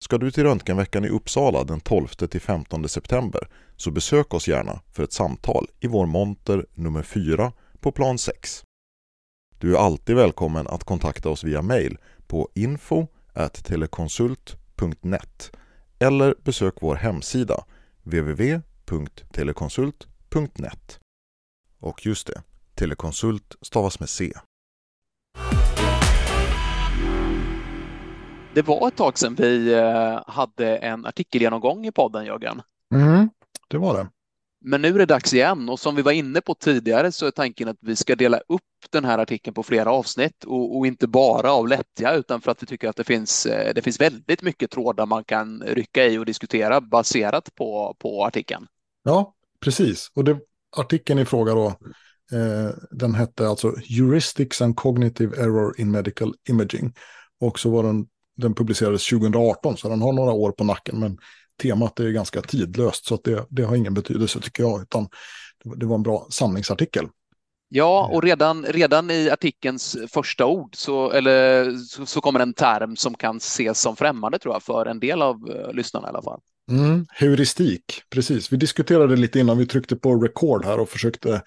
Ska 0.04 0.18
du 0.18 0.30
till 0.30 0.42
Röntgenveckan 0.42 1.04
i 1.04 1.08
Uppsala 1.08 1.64
den 1.64 1.80
12-15 1.80 2.86
september 2.86 3.48
så 3.76 3.90
besök 3.90 4.34
oss 4.34 4.48
gärna 4.48 4.80
för 4.92 5.02
ett 5.02 5.12
samtal 5.12 5.66
i 5.80 5.86
vår 5.86 6.06
monter 6.06 6.66
nummer 6.74 7.02
4 7.02 7.52
på 7.80 7.92
plan 7.92 8.18
6. 8.18 8.62
Du 9.58 9.76
är 9.76 9.78
alltid 9.78 10.16
välkommen 10.16 10.66
att 10.66 10.84
kontakta 10.84 11.28
oss 11.28 11.44
via 11.44 11.62
mail 11.62 11.98
på 12.26 12.48
info 12.54 13.06
telekonsult.net 13.62 15.52
eller 15.98 16.34
besök 16.44 16.74
vår 16.80 16.94
hemsida 16.94 17.64
www.telekonsult.net. 18.08 21.00
Och 21.78 22.06
just 22.06 22.26
det, 22.26 22.42
Telekonsult 22.74 23.56
stavas 23.62 24.00
med 24.00 24.08
C. 24.08 24.32
Det 28.54 28.62
var 28.62 28.88
ett 28.88 28.96
tag 28.96 29.18
sedan 29.18 29.34
vi 29.34 29.74
eh, 29.74 30.22
hade 30.26 30.76
en 30.76 31.06
artikelgenomgång 31.06 31.86
i 31.86 31.92
podden, 31.92 32.24
Jörgen. 32.24 32.62
Mm, 32.94 33.30
det 33.68 33.78
var 33.78 33.94
det. 33.94 34.08
Men 34.60 34.82
nu 34.82 34.88
är 34.88 34.98
det 34.98 35.06
dags 35.06 35.34
igen 35.34 35.68
och 35.68 35.80
som 35.80 35.96
vi 35.96 36.02
var 36.02 36.12
inne 36.12 36.40
på 36.40 36.54
tidigare 36.54 37.12
så 37.12 37.26
är 37.26 37.30
tanken 37.30 37.68
att 37.68 37.76
vi 37.80 37.96
ska 37.96 38.16
dela 38.16 38.38
upp 38.38 38.62
den 38.90 39.04
här 39.04 39.18
artikeln 39.18 39.54
på 39.54 39.62
flera 39.62 39.90
avsnitt 39.92 40.44
och, 40.44 40.76
och, 40.76 40.86
inte 40.86 41.06
bara 41.06 41.52
av 41.52 41.68
lättja 41.68 42.14
utan 42.14 42.40
för 42.40 42.50
att 42.50 42.62
vi 42.62 42.66
tycker 42.66 42.88
att 42.88 42.96
det 42.96 43.04
finns, 43.04 43.46
eh, 43.46 43.74
det 43.74 43.82
finns 43.82 44.00
väldigt 44.00 44.42
mycket 44.42 44.70
trådar 44.70 45.06
man 45.06 45.24
kan 45.24 45.62
rycka 45.62 46.06
i 46.06 46.18
och 46.18 46.26
diskutera 46.26 46.80
baserat 46.80 47.54
på, 47.54 47.96
på 47.98 48.24
artikeln. 48.24 48.66
Ja, 49.02 49.34
precis. 49.60 50.10
Och 50.14 50.24
det, 50.24 50.38
artikeln 50.76 51.18
i 51.18 51.24
fråga 51.24 51.54
då, 51.54 51.66
eh, 52.32 52.70
den 52.90 53.14
hette 53.14 53.48
alltså 53.48 53.74
Heuristics 53.88 54.62
and 54.62 54.76
Cognitive 54.76 55.42
Error 55.42 55.80
in 55.80 55.90
Medical 55.90 56.34
Imaging. 56.48 56.94
Och 57.40 57.58
så 57.58 57.70
var 57.70 57.82
den, 57.82 58.06
den 58.36 58.54
publicerades 58.54 59.08
2018 59.08 59.76
så 59.76 59.88
den 59.88 60.02
har 60.02 60.12
några 60.12 60.32
år 60.32 60.52
på 60.52 60.64
nacken 60.64 61.00
men 61.00 61.18
temat 61.58 62.00
är 62.00 62.10
ganska 62.10 62.42
tidlöst 62.42 63.06
så 63.06 63.18
det, 63.24 63.46
det 63.48 63.62
har 63.62 63.76
ingen 63.76 63.94
betydelse 63.94 64.40
tycker 64.40 64.62
jag 64.62 64.82
utan 64.82 65.08
det 65.76 65.86
var 65.86 65.94
en 65.94 66.02
bra 66.02 66.26
samlingsartikel. 66.30 67.08
Ja, 67.70 68.10
och 68.12 68.22
redan, 68.22 68.64
redan 68.64 69.10
i 69.10 69.30
artikelns 69.30 69.96
första 70.08 70.46
ord 70.46 70.76
så, 70.76 71.10
eller, 71.10 71.76
så, 71.76 72.06
så, 72.06 72.20
kommer 72.20 72.40
en 72.40 72.54
term 72.54 72.96
som 72.96 73.14
kan 73.14 73.36
ses 73.36 73.80
som 73.80 73.96
främmande 73.96 74.38
tror 74.38 74.54
jag 74.54 74.62
för 74.62 74.86
en 74.86 75.00
del 75.00 75.22
av 75.22 75.50
uh, 75.50 75.72
lyssnarna 75.72 76.08
i 76.08 76.10
alla 76.10 76.22
fall. 76.22 76.40
Mm, 76.70 77.06
heuristik, 77.10 78.02
precis. 78.10 78.52
Vi 78.52 78.56
diskuterade 78.56 79.16
lite 79.16 79.40
innan 79.40 79.58
vi 79.58 79.66
tryckte 79.66 79.96
på 79.96 80.14
record 80.14 80.64
här 80.64 80.80
och 80.80 80.88
försökte 80.88 81.42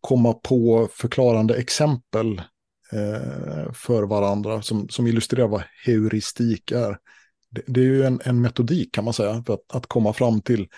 komma 0.00 0.32
på 0.32 0.88
förklarande 0.92 1.56
exempel 1.56 2.42
eh, 2.92 3.72
för 3.72 4.02
varandra 4.02 4.62
som, 4.62 4.88
som 4.88 5.06
illustrerar 5.06 5.48
vad 5.48 5.62
heuristik 5.84 6.70
är. 6.72 6.98
Det, 7.50 7.62
det 7.66 7.80
är 7.80 7.84
ju 7.84 8.04
en, 8.04 8.20
en, 8.24 8.40
metodik 8.40 8.94
kan 8.94 9.04
man 9.04 9.14
säga 9.14 9.42
för 9.46 9.54
att, 9.54 9.74
att 9.74 9.86
komma 9.86 10.12
fram 10.12 10.40
till 10.40 10.68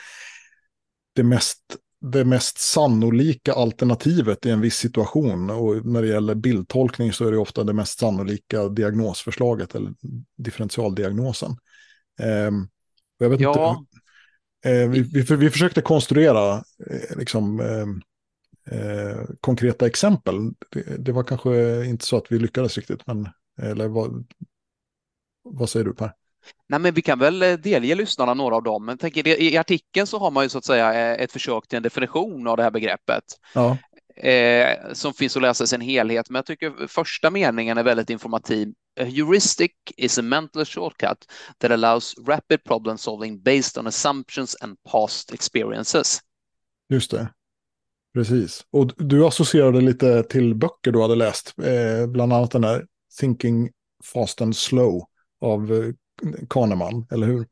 det 1.15 1.23
mest 1.23 1.59
det 2.01 2.25
mest 2.25 2.59
sannolika 2.59 3.53
alternativet 3.53 4.47
i 4.47 4.51
en 4.51 4.61
viss 4.61 4.77
situation. 4.77 5.51
Och 5.51 5.87
när 5.87 6.03
det 6.03 6.09
gäller 6.09 6.35
bildtolkning 6.35 7.13
så 7.13 7.27
är 7.27 7.31
det 7.31 7.39
ofta 7.39 7.65
det 7.65 7.73
mest 7.73 7.99
sannolika 7.99 8.69
diagnosförslaget 8.69 9.75
eller 9.75 9.95
differentialdiagnosen. 10.37 11.51
Eh, 12.21 12.51
jag 13.19 13.31
vet 13.31 13.41
ja. 13.41 13.77
inte, 13.79 14.71
eh, 14.71 14.89
vi, 14.89 15.03
vi, 15.03 15.37
vi, 15.37 15.51
försökte 15.51 15.83
konstruera 15.83 16.55
eh, 16.91 17.17
liksom, 17.17 17.61
ehm, 17.61 18.03
eh, 18.71 19.21
konkreta 19.41 19.87
exempel. 19.87 20.53
Det, 20.71 21.05
det, 21.05 21.13
var 21.13 21.23
kanske 21.23 21.85
inte 21.87 22.07
så 22.07 22.17
att 22.17 22.33
vi 22.33 22.39
lyckades 22.39 22.77
riktigt, 22.77 23.07
men 23.07 23.29
eller 23.63 23.89
vad, 23.89 24.33
vad 25.43 25.71
säger 25.71 25.87
du 25.87 25.95
Per? 25.95 26.13
Nej, 26.69 26.81
men 26.81 26.95
vi 26.95 27.03
kan 27.03 27.19
väl 27.19 27.43
eh, 27.43 27.53
delge 27.53 27.95
lyssnarna 27.95 28.35
några 28.35 28.57
av 28.57 28.63
dem. 28.63 28.85
Men 28.85 28.99
tänker, 28.99 29.29
I 29.29 29.57
artikeln 29.57 30.07
så 30.07 30.19
har 30.19 30.31
man 30.31 30.45
ju 30.45 30.49
så 30.49 30.59
att 30.59 30.65
säga 30.65 30.95
eh, 30.95 31.23
ett 31.23 31.33
försök 31.33 31.69
till 31.69 31.77
en 31.77 31.83
definition 31.83 32.47
av 32.47 32.57
det 32.57 32.63
här 32.63 32.71
begreppet. 32.71 33.25
Ja. 33.55 33.77
Eh, 34.17 34.93
som 34.93 35.15
finns 35.15 35.37
att 35.37 35.43
läsa 35.43 35.65
i 35.65 35.67
sin 35.67 35.81
helhet. 35.81 36.31
Men 36.31 36.39
jag 36.39 36.47
tycker 36.47 36.87
första 36.87 37.31
meningen 37.31 37.79
är 37.79 37.83
väldigt 37.83 38.11
informativ. 38.11 38.69
A 39.01 39.05
heuristic 39.05 39.73
is 39.97 40.19
a 40.19 40.23
mental 40.23 40.65
shortcut 40.65 41.19
that 41.59 41.71
allows 41.71 42.15
rapid 42.27 42.65
problem 42.65 42.99
solving 42.99 43.43
based 43.43 43.79
on 43.79 43.87
assumptions 43.87 44.57
and 44.61 44.77
past 44.93 45.33
experiences. 45.33 46.21
Just 46.89 47.11
det. 47.11 47.29
Precis. 48.15 48.65
Och 48.71 48.93
du 48.97 49.27
associerade 49.27 49.81
lite 49.81 50.23
till 50.23 50.55
böcker 50.55 50.93
du 50.93 51.03
hade 51.03 51.15
läst, 51.15 51.55
eh, 51.59 52.07
bland 52.07 52.33
annat 52.33 52.51
den 52.51 52.65
här 52.65 52.87
Thinking 53.21 53.71
Fast 54.05 54.41
and 54.41 54.57
Slow 54.57 55.03
av 55.41 55.73
eh, 55.73 55.93
Kahneman, 56.49 57.07
eller 57.11 57.27
hur? 57.27 57.47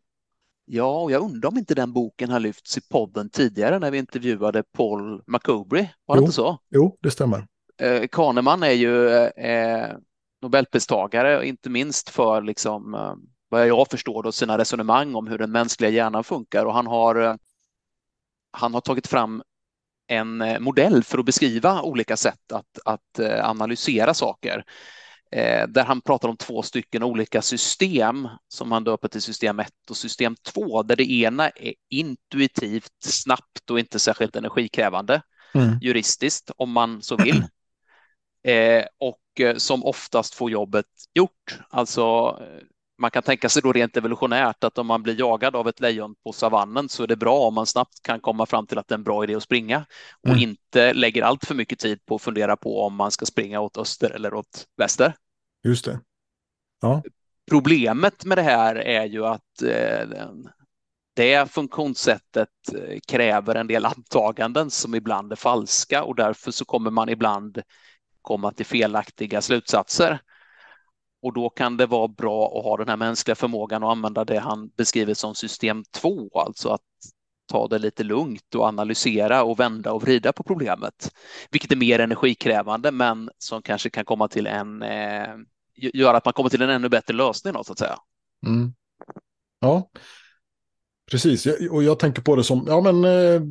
Ja, 0.65 1.01
och 1.01 1.11
jag 1.11 1.23
undrar 1.23 1.49
om 1.49 1.59
inte 1.59 1.75
den 1.75 1.93
boken 1.93 2.31
har 2.31 2.41
lyfts 2.41 2.79
i 2.79 2.81
podden 2.81 3.31
tidigare 3.31 3.79
när 3.79 3.91
vi 3.91 3.99
intervjuade 3.99 4.63
Paul 4.63 5.23
McCobry. 5.27 5.89
Var 6.07 6.17
det 6.17 6.21
jo, 6.21 6.25
inte 6.25 6.35
så? 6.35 6.59
Jo, 6.71 6.99
det 7.01 7.11
stämmer. 7.11 7.47
Eh, 7.81 8.07
Kahneman 8.09 8.63
är 8.63 8.73
ju 8.73 9.09
eh, 9.19 9.97
Nobelpristagare, 10.43 11.47
inte 11.47 11.71
minst 11.71 12.11
för 12.11 12.43
liksom, 12.43 12.95
eh, 12.95 13.15
vad 13.49 13.69
jag 13.69 13.91
förstår 13.91 14.23
då, 14.23 14.33
sina 14.33 14.59
resonemang 14.59 15.15
om 15.15 15.27
hur 15.27 15.39
den 15.39 15.53
mänskliga 15.53 15.91
hjärnan 15.91 16.25
funkar 16.25 16.65
och 16.67 16.75
han 16.75 16.87
har, 16.87 17.17
eh, 17.17 17.35
han 18.51 18.75
har 18.75 18.81
tagit 18.81 19.07
fram 19.07 19.43
en 20.07 20.41
eh, 20.41 20.61
modell 20.61 21.05
för 21.05 21.19
att 21.19 21.25
beskriva 21.25 21.83
olika 21.83 22.17
sätt 22.17 22.53
att, 22.53 22.79
att 22.85 23.21
analysera 23.43 24.15
saker. 24.15 24.65
Där 25.69 25.85
han 25.85 26.01
pratar 26.01 26.29
om 26.29 26.37
två 26.37 26.63
stycken 26.63 27.03
olika 27.03 27.43
system 27.43 28.29
som 28.49 28.73
han 28.73 28.85
döper 28.85 29.09
till 29.09 29.23
system 29.23 29.61
1 29.61 29.73
och 29.91 29.97
system 29.97 30.37
2, 30.37 30.83
där 30.83 30.97
det 30.97 31.11
ena 31.11 31.49
är 31.49 31.75
intuitivt, 31.91 32.93
snabbt 33.05 33.71
och 33.71 33.79
inte 33.79 33.99
särskilt 33.99 34.37
energikrävande, 34.37 35.23
mm. 35.55 35.79
juristiskt 35.83 36.51
om 36.57 36.71
man 36.71 37.03
så 37.03 37.17
vill. 37.17 37.45
Eh, 38.43 38.85
och 38.99 39.41
eh, 39.41 39.57
som 39.57 39.85
oftast 39.85 40.35
får 40.35 40.51
jobbet 40.51 40.87
gjort. 41.15 41.59
Alltså, 41.71 42.03
eh, 42.41 42.65
man 42.99 43.11
kan 43.11 43.23
tänka 43.23 43.49
sig 43.49 43.63
då 43.63 43.73
rent 43.73 43.97
evolutionärt 43.97 44.65
att 44.65 44.79
om 44.79 44.87
man 44.87 45.03
blir 45.03 45.21
jagad 45.21 45.57
av 45.57 45.69
ett 45.69 45.81
lejon 45.81 46.15
på 46.25 46.33
savannen 46.33 46.89
så 46.89 47.03
är 47.03 47.07
det 47.07 47.17
bra 47.17 47.39
om 47.39 47.55
man 47.55 47.67
snabbt 47.67 48.03
kan 48.03 48.21
komma 48.21 48.47
fram 48.47 48.67
till 48.67 48.79
att 48.79 48.89
det 48.89 48.93
är 48.93 48.99
en 48.99 49.05
bra 49.05 49.25
idé 49.25 49.35
att 49.35 49.43
springa 49.43 49.87
och 50.23 50.29
mm. 50.29 50.43
inte 50.43 50.93
lägger 50.93 51.23
allt 51.23 51.45
för 51.45 51.55
mycket 51.55 51.79
tid 51.79 52.07
på 52.07 52.15
att 52.15 52.23
fundera 52.23 52.57
på 52.57 52.83
om 52.83 52.95
man 52.95 53.11
ska 53.11 53.27
springa 53.27 53.61
åt 53.61 53.77
öster 53.77 54.11
eller 54.11 54.35
åt 54.35 54.67
väster. 54.77 55.15
Just 55.65 55.85
det. 55.85 56.01
Ja. 56.81 57.03
Problemet 57.51 58.25
med 58.25 58.39
det 58.39 58.43
här 58.43 58.77
är 58.77 59.05
ju 59.05 59.27
att 59.27 59.63
eh, 59.63 60.29
det 61.15 61.51
funktionssättet 61.51 62.49
kräver 63.09 63.55
en 63.55 63.67
del 63.67 63.85
antaganden 63.85 64.71
som 64.71 64.95
ibland 64.95 65.33
är 65.33 65.37
falska 65.37 66.05
och 66.05 66.15
därför 66.15 66.51
så 66.51 66.65
kommer 66.65 66.91
man 66.91 67.09
ibland 67.09 67.63
komma 68.23 68.53
till 68.53 68.67
felaktiga 68.67 69.43
slutsatser. 69.43 70.21
Och 71.23 71.33
då 71.33 71.51
kan 71.51 71.77
det 71.77 71.87
vara 71.87 72.09
bra 72.09 72.59
att 72.59 72.65
ha 72.65 72.77
den 72.77 72.89
här 72.89 72.97
mänskliga 72.97 73.35
förmågan 73.35 73.83
att 73.83 73.91
använda 73.91 74.25
det 74.25 74.39
han 74.39 74.69
beskriver 74.77 75.15
som 75.15 75.35
system 75.35 75.85
2, 75.91 76.31
alltså 76.35 76.69
att 76.69 76.81
ta 77.47 77.69
det 77.69 77.79
lite 77.79 78.05
lugnt 78.05 78.55
och 78.55 78.65
analysera 78.65 79.43
och 79.43 79.61
vända 79.61 79.93
och 79.93 80.03
vrida 80.03 80.33
på 80.33 80.43
problemet, 80.43 81.13
vilket 81.51 81.73
är 81.73 81.77
mer 81.77 81.99
energikrävande, 81.99 82.91
men 82.93 83.31
som 83.39 83.63
kanske 83.63 83.91
kan 83.91 84.05
komma 84.05 84.29
till 84.29 84.47
en, 84.47 84.83
eh, 84.83 85.29
göra 85.75 86.17
att 86.17 86.25
man 86.25 86.35
kommer 86.35 86.51
till 86.51 86.63
en 86.63 86.71
ännu 86.71 86.89
bättre 86.89 87.15
lösning 87.15 87.53
då, 87.53 87.65
så 87.65 87.73
att 87.73 87.79
säga. 87.79 87.99
Mm. 88.47 88.73
Ja, 89.61 89.91
Precis, 91.11 91.47
och 91.71 91.83
jag 91.83 91.99
tänker 91.99 92.23
på 92.23 92.37
det 92.37 92.45
som, 92.45 92.65
ja 92.67 92.81
men, 92.81 93.05
eh, 93.05 93.43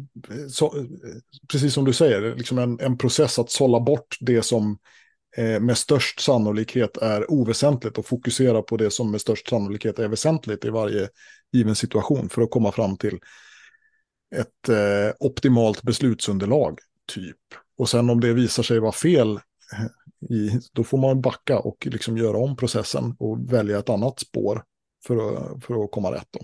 så, 0.50 0.66
eh, 0.66 0.86
precis 1.52 1.74
som 1.74 1.86
du 1.86 1.94
säger, 1.94 2.36
liksom 2.36 2.58
en, 2.58 2.80
en 2.80 2.98
process 2.98 3.40
att 3.40 3.52
sålla 3.52 3.80
bort 3.80 4.18
det 4.20 4.42
som 4.42 4.78
Eh, 5.38 5.60
med 5.60 5.78
störst 5.78 6.20
sannolikhet 6.20 6.98
är 6.98 7.32
oväsentligt 7.32 7.98
och 7.98 8.06
fokusera 8.06 8.62
på 8.62 8.78
det 8.78 8.92
som 8.92 9.12
med 9.12 9.22
störst 9.22 9.50
sannolikhet 9.50 10.00
är 10.00 10.08
väsentligt 10.08 10.66
i 10.66 10.70
varje 10.70 11.10
given 11.52 11.76
situation 11.76 12.30
för 12.30 12.42
att 12.42 12.52
komma 12.52 12.72
fram 12.72 12.98
till 12.98 13.20
ett 14.36 14.70
eh, 14.70 15.16
optimalt 15.20 15.84
beslutsunderlag, 15.84 16.80
typ. 17.14 17.38
Och 17.78 17.90
sen 17.90 18.10
om 18.10 18.20
det 18.20 18.34
visar 18.34 18.64
sig 18.64 18.80
vara 18.80 18.92
fel, 18.92 19.32
eh, 19.74 19.86
i, 20.30 20.60
då 20.74 20.84
får 20.84 20.98
man 20.98 21.22
backa 21.22 21.60
och 21.60 21.88
liksom 21.92 22.18
göra 22.18 22.38
om 22.38 22.56
processen 22.56 23.16
och 23.20 23.54
välja 23.54 23.80
ett 23.80 23.90
annat 23.90 24.20
spår 24.20 24.64
för 25.08 25.16
att, 25.16 25.66
för 25.66 25.84
att 25.84 25.92
komma 25.92 26.12
rätt. 26.12 26.28
Då. 26.32 26.40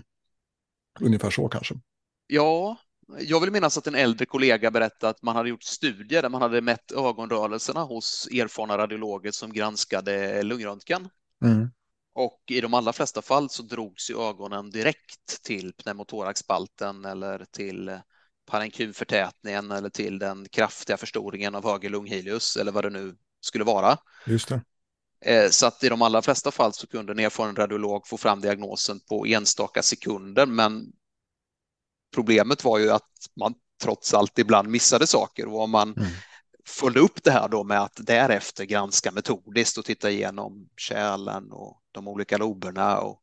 Ungefär 1.00 1.30
så 1.30 1.48
kanske. 1.48 1.74
Ja, 2.26 2.76
jag 3.18 3.40
vill 3.40 3.50
minnas 3.50 3.78
att 3.78 3.86
en 3.86 3.94
äldre 3.94 4.26
kollega 4.26 4.70
berättade 4.70 5.10
att 5.10 5.22
man 5.22 5.36
hade 5.36 5.48
gjort 5.48 5.62
studier 5.62 6.22
där 6.22 6.28
man 6.28 6.42
hade 6.42 6.60
mätt 6.60 6.92
ögonrörelserna 6.92 7.82
hos 7.82 8.28
erfarna 8.32 8.78
radiologer 8.78 9.30
som 9.30 9.52
granskade 9.52 10.42
lungröntgen. 10.42 11.08
Mm. 11.44 11.70
Och 12.14 12.42
i 12.46 12.60
de 12.60 12.74
allra 12.74 12.92
flesta 12.92 13.22
fall 13.22 13.50
så 13.50 13.62
drogs 13.62 14.10
ju 14.10 14.28
ögonen 14.28 14.70
direkt 14.70 15.42
till 15.42 15.72
pneumotoraxspalten 15.72 17.04
eller 17.04 17.44
till 17.52 17.98
parenkumförtätningen 18.46 19.70
eller 19.70 19.90
till 19.90 20.18
den 20.18 20.48
kraftiga 20.48 20.96
förstoringen 20.96 21.54
av 21.54 21.64
höger 21.64 21.90
lunghilius 21.90 22.56
eller 22.56 22.72
vad 22.72 22.84
det 22.84 22.90
nu 22.90 23.16
skulle 23.40 23.64
vara. 23.64 23.98
Just 24.26 24.48
det. 24.48 24.60
Eh, 25.24 25.50
så 25.50 25.66
att 25.66 25.84
i 25.84 25.88
de 25.88 26.02
allra 26.02 26.22
flesta 26.22 26.50
fall 26.50 26.72
så 26.72 26.86
kunde 26.86 27.12
en 27.12 27.18
erfaren 27.18 27.56
radiolog 27.56 28.06
få 28.06 28.16
fram 28.16 28.40
diagnosen 28.40 29.00
på 29.00 29.26
enstaka 29.26 29.82
sekunder. 29.82 30.46
Men 30.46 30.92
problemet 32.14 32.64
var 32.64 32.78
ju 32.78 32.90
att 32.90 33.10
man 33.40 33.54
trots 33.82 34.14
allt 34.14 34.38
ibland 34.38 34.68
missade 34.68 35.06
saker 35.06 35.46
och 35.46 35.60
om 35.60 35.70
man 35.70 35.94
mm. 35.96 36.08
följde 36.66 37.00
upp 37.00 37.24
det 37.24 37.30
här 37.30 37.48
då 37.48 37.64
med 37.64 37.80
att 37.80 38.00
därefter 38.06 38.64
granska 38.64 39.12
metodiskt 39.12 39.78
och 39.78 39.84
titta 39.84 40.10
igenom 40.10 40.68
kärlen 40.76 41.52
och 41.52 41.80
de 41.92 42.08
olika 42.08 42.36
loberna 42.36 42.98
och 42.98 43.20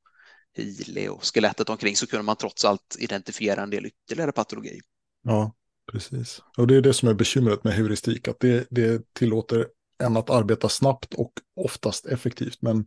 hili 0.53 1.07
och 1.07 1.23
skelettet 1.23 1.69
omkring 1.69 1.95
så 1.95 2.07
kunde 2.07 2.23
man 2.23 2.35
trots 2.35 2.65
allt 2.65 2.95
identifiera 2.99 3.63
en 3.63 3.69
del 3.69 3.85
ytterligare 3.85 4.31
patologi. 4.31 4.79
Ja, 5.23 5.53
precis. 5.91 6.41
Och 6.57 6.67
det 6.67 6.75
är 6.75 6.81
det 6.81 6.93
som 6.93 7.09
är 7.09 7.13
bekymret 7.13 7.63
med 7.63 7.73
heuristik, 7.73 8.27
att 8.27 8.39
det, 8.39 8.67
det 8.69 9.13
tillåter 9.13 9.67
än 10.03 10.17
att 10.17 10.29
arbeta 10.29 10.69
snabbt 10.69 11.13
och 11.13 11.31
oftast 11.55 12.05
effektivt. 12.05 12.61
Men 12.61 12.85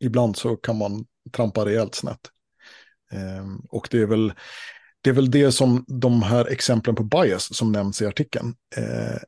ibland 0.00 0.36
så 0.36 0.56
kan 0.56 0.78
man 0.78 1.06
trampa 1.32 1.64
rejält 1.64 1.94
snett. 1.94 2.30
Ehm, 3.12 3.60
och 3.68 3.88
det 3.90 3.98
är 3.98 4.06
väl 4.06 4.32
det 5.02 5.10
är 5.10 5.14
väl 5.14 5.30
det 5.30 5.52
som 5.52 5.84
de 5.88 6.22
här 6.22 6.46
exemplen 6.46 6.94
på 6.94 7.02
bias 7.02 7.56
som 7.56 7.72
nämns 7.72 8.02
i 8.02 8.06
artikeln 8.06 8.54
eh, 8.76 9.20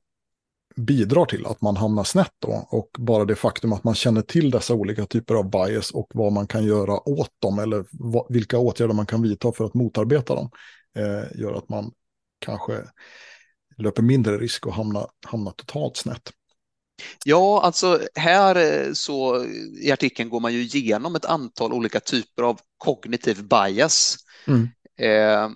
bidrar 0.77 1.25
till, 1.25 1.47
att 1.47 1.61
man 1.61 1.77
hamnar 1.77 2.05
snett 2.05 2.33
då. 2.39 2.69
Och 2.71 2.91
bara 2.99 3.25
det 3.25 3.35
faktum 3.35 3.73
att 3.73 3.85
man 3.85 3.95
känner 3.95 4.23
till 4.23 4.51
dessa 4.51 4.75
olika 4.75 5.07
typer 5.07 5.35
av 5.35 5.51
bias 5.51 5.91
och 5.91 6.07
vad 6.15 6.33
man 6.33 6.47
kan 6.47 6.65
göra 6.65 7.09
åt 7.09 7.31
dem 7.39 7.59
eller 7.59 7.85
vilka 8.33 8.59
åtgärder 8.59 8.95
man 8.95 9.07
kan 9.07 9.23
vidta 9.23 9.53
för 9.53 9.65
att 9.65 9.75
motarbeta 9.75 10.35
dem 10.35 10.51
eh, 10.97 11.41
gör 11.41 11.55
att 11.55 11.69
man 11.69 11.93
kanske 12.39 12.85
löper 13.79 14.03
mindre 14.03 14.39
risk 14.39 14.67
att 14.67 14.75
hamna, 14.75 15.07
hamna 15.27 15.51
totalt 15.51 15.97
snett. 15.97 16.33
Ja, 17.25 17.63
alltså 17.63 18.01
här 18.15 18.57
eh, 18.57 18.93
så 18.93 19.45
i 19.81 19.93
artikeln 19.93 20.31
går 20.31 20.41
man 20.41 20.53
ju 20.53 20.61
igenom 20.61 21.17
ett 21.17 21.25
antal 21.25 21.73
olika 21.73 22.01
typer 22.01 22.43
av 22.43 22.61
kognitiv 22.79 23.49
bias 23.49 24.17
mm. 24.47 24.69
eh, 24.99 25.51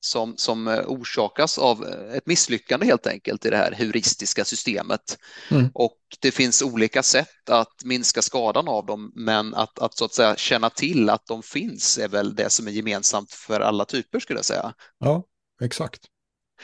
som, 0.00 0.36
som 0.36 0.68
eh, 0.68 0.84
orsakas 0.86 1.58
av 1.58 1.84
eh, 1.84 2.16
ett 2.16 2.26
misslyckande 2.26 2.86
helt 2.86 3.06
enkelt 3.06 3.44
i 3.44 3.50
det 3.50 3.56
här 3.56 3.72
heuristiska 3.72 4.44
systemet. 4.44 5.18
Mm. 5.50 5.70
Och 5.74 5.98
det 6.20 6.30
finns 6.30 6.62
olika 6.62 7.02
sätt 7.02 7.50
att 7.50 7.84
minska 7.84 8.22
skadan 8.22 8.68
av 8.68 8.86
dem, 8.86 9.12
men 9.14 9.54
att, 9.54 9.78
att 9.78 9.96
så 9.96 10.04
att 10.04 10.14
säga 10.14 10.36
känna 10.36 10.70
till 10.70 11.10
att 11.10 11.26
de 11.26 11.42
finns 11.42 11.98
är 11.98 12.08
väl 12.08 12.34
det 12.34 12.50
som 12.50 12.66
är 12.66 12.70
gemensamt 12.70 13.32
för 13.32 13.60
alla 13.60 13.84
typer 13.84 14.20
skulle 14.20 14.38
jag 14.38 14.44
säga. 14.44 14.74
Ja, 14.98 15.24
exakt. 15.62 16.00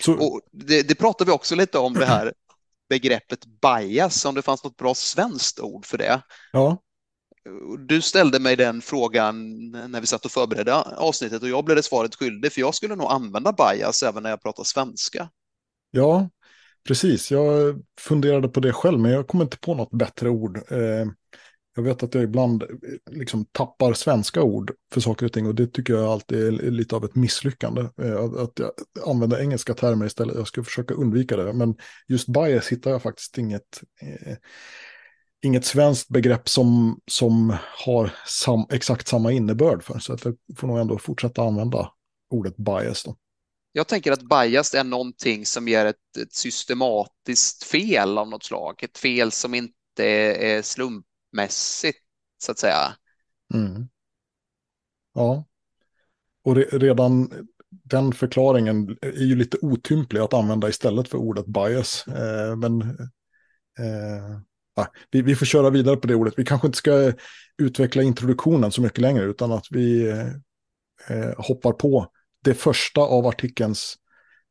Så... 0.00 0.12
Och 0.12 0.40
det, 0.52 0.88
det 0.88 0.94
pratar 0.94 1.24
vi 1.24 1.32
också 1.32 1.54
lite 1.54 1.78
om 1.78 1.94
det 1.94 2.06
här 2.06 2.32
begreppet 2.88 3.44
bias, 3.46 4.24
om 4.24 4.34
det 4.34 4.42
fanns 4.42 4.64
något 4.64 4.76
bra 4.76 4.94
svenskt 4.94 5.60
ord 5.60 5.86
för 5.86 5.98
det. 5.98 6.22
Ja. 6.52 6.78
Du 7.78 8.02
ställde 8.02 8.40
mig 8.40 8.56
den 8.56 8.80
frågan 8.80 9.58
när 9.70 10.00
vi 10.00 10.06
satt 10.06 10.24
och 10.24 10.30
förberedde 10.30 10.74
avsnittet 10.74 11.42
och 11.42 11.48
jag 11.48 11.64
blev 11.64 11.76
det 11.76 11.82
svaret 11.82 12.14
skyldig, 12.14 12.52
för 12.52 12.60
jag 12.60 12.74
skulle 12.74 12.96
nog 12.96 13.12
använda 13.12 13.52
bias 13.52 14.02
även 14.02 14.22
när 14.22 14.30
jag 14.30 14.42
pratar 14.42 14.64
svenska. 14.64 15.28
Ja, 15.90 16.30
precis. 16.88 17.30
Jag 17.30 17.82
funderade 18.00 18.48
på 18.48 18.60
det 18.60 18.72
själv, 18.72 19.00
men 19.00 19.10
jag 19.10 19.26
kom 19.26 19.42
inte 19.42 19.58
på 19.58 19.74
något 19.74 19.90
bättre 19.90 20.28
ord. 20.28 20.56
Eh, 20.68 21.06
jag 21.76 21.82
vet 21.82 22.02
att 22.02 22.14
jag 22.14 22.24
ibland 22.24 22.62
eh, 22.62 22.68
liksom 23.10 23.44
tappar 23.52 23.92
svenska 23.92 24.42
ord 24.42 24.72
för 24.92 25.00
saker 25.00 25.26
och 25.26 25.32
ting 25.32 25.46
och 25.46 25.54
det 25.54 25.66
tycker 25.66 25.94
jag 25.94 26.04
alltid 26.04 26.46
är 26.46 26.70
lite 26.70 26.96
av 26.96 27.04
ett 27.04 27.14
misslyckande. 27.14 27.80
Eh, 27.80 28.24
att 28.24 28.58
jag 28.58 28.70
använder 29.06 29.40
engelska 29.40 29.74
termer 29.74 30.06
istället. 30.06 30.36
Jag 30.36 30.46
ska 30.46 30.64
försöka 30.64 30.94
undvika 30.94 31.36
det. 31.36 31.52
Men 31.52 31.74
just 32.08 32.28
bias 32.28 32.68
hittar 32.68 32.90
jag 32.90 33.02
faktiskt 33.02 33.38
inget, 33.38 33.80
inget 35.44 35.64
svenskt 35.64 36.08
begrepp 36.08 36.48
som, 36.48 37.00
som 37.06 37.56
har 37.86 38.10
sam, 38.26 38.66
exakt 38.70 39.08
samma 39.08 39.32
innebörd 39.32 39.82
för. 39.82 39.98
Så 39.98 40.12
att 40.12 40.24
jag 40.24 40.36
får 40.56 40.68
nog 40.68 40.78
ändå 40.78 40.98
fortsätta 40.98 41.42
använda 41.42 41.90
ordet 42.30 42.56
bias. 42.56 43.04
Då. 43.04 43.16
Jag 43.72 43.88
tänker 43.88 44.12
att 44.12 44.22
bias 44.22 44.74
är 44.74 44.84
någonting 44.84 45.46
som 45.46 45.68
ger 45.68 45.86
ett, 45.86 46.16
ett 46.18 46.32
systematiskt 46.32 47.64
fel 47.64 48.18
av 48.18 48.28
något 48.28 48.44
slag. 48.44 48.82
Ett 48.82 48.98
fel 48.98 49.32
som 49.32 49.54
inte 49.54 50.04
är 50.04 50.62
slump 50.62 51.06
mässigt 51.32 51.98
så 52.38 52.52
att 52.52 52.58
säga. 52.58 52.96
Mm. 53.54 53.88
Ja, 55.14 55.44
och 56.44 56.56
re 56.56 56.64
redan 56.64 57.30
den 57.84 58.12
förklaringen 58.12 58.98
är 59.00 59.24
ju 59.24 59.36
lite 59.36 59.58
otymplig 59.62 60.20
att 60.20 60.34
använda 60.34 60.68
istället 60.68 61.08
för 61.08 61.18
ordet 61.18 61.46
bias. 61.46 62.06
Eh, 62.06 62.56
men 62.56 62.80
eh, 63.78 64.40
ja, 64.74 64.92
vi, 65.10 65.22
vi, 65.22 65.36
får 65.36 65.46
köra 65.46 65.70
vidare 65.70 65.96
på 65.96 66.06
det 66.06 66.14
ordet. 66.14 66.34
Vi 66.36 66.44
kanske 66.44 66.66
inte 66.66 66.78
ska 66.78 67.12
utveckla 67.58 68.02
introduktionen 68.02 68.72
så 68.72 68.82
mycket 68.82 68.98
längre 68.98 69.24
utan 69.24 69.52
att 69.52 69.66
vi 69.70 70.10
eh, 71.08 71.32
hoppar 71.36 71.72
på 71.72 72.10
det 72.44 72.54
första 72.54 73.00
av 73.00 73.26
artikelns 73.26 73.96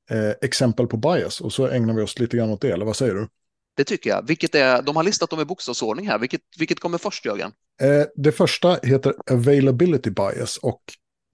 eh, 0.10 0.30
exempel 0.42 0.88
på 0.88 0.98
bias 0.98 1.42
och 1.42 1.54
så 1.54 1.68
ägnar 1.68 1.94
vi 1.94 2.02
oss 2.02 2.20
lite 2.20 2.38
grann 2.38 2.50
åt 2.50 2.62
det, 2.62 2.72
eller 2.72 2.86
vad 2.86 2.96
säger 2.96 3.14
du? 3.14 3.28
Det 3.76 3.84
tycker 3.84 4.10
jag. 4.10 4.28
Vilket 4.28 4.56
är, 4.56 4.82
de 4.82 4.96
har 4.96 5.04
listat 5.04 5.30
dem 5.30 5.40
i 5.40 5.46
bokstavsordning 5.46 6.08
här. 6.08 6.20
Vilket, 6.20 6.42
vilket 6.60 6.80
kommer 6.80 6.98
först, 6.98 7.26
Jörgen? 7.26 7.52
Eh, 7.82 8.06
det 8.16 8.32
första 8.32 8.80
heter 8.84 9.14
availability 9.32 10.10
bias 10.10 10.58
och 10.58 10.82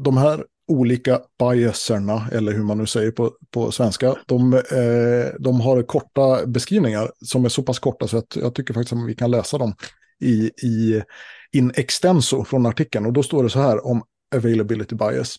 de 0.03 0.17
här 0.17 0.45
olika 0.69 1.21
biaserna, 1.39 2.27
eller 2.31 2.51
hur 2.51 2.63
man 2.63 2.77
nu 2.77 2.85
säger 2.85 3.11
på, 3.11 3.33
på 3.51 3.71
svenska, 3.71 4.15
de, 4.25 4.53
eh, 4.53 5.33
de 5.39 5.61
har 5.61 5.83
korta 5.83 6.45
beskrivningar 6.45 7.11
som 7.25 7.45
är 7.45 7.49
så 7.49 7.63
pass 7.63 7.79
korta 7.79 8.07
så 8.07 8.17
att 8.17 8.35
jag 8.35 8.55
tycker 8.55 8.73
faktiskt 8.73 8.93
att 8.93 9.07
vi 9.07 9.15
kan 9.15 9.31
läsa 9.31 9.57
dem 9.57 9.73
i, 10.19 10.51
i 10.67 11.03
in 11.51 11.71
extenso 11.75 12.43
från 12.43 12.65
artikeln. 12.65 13.05
Och 13.05 13.13
då 13.13 13.23
står 13.23 13.43
det 13.43 13.49
så 13.49 13.59
här 13.59 13.85
om 13.85 14.03
availability 14.35 14.95
bias. 14.95 15.35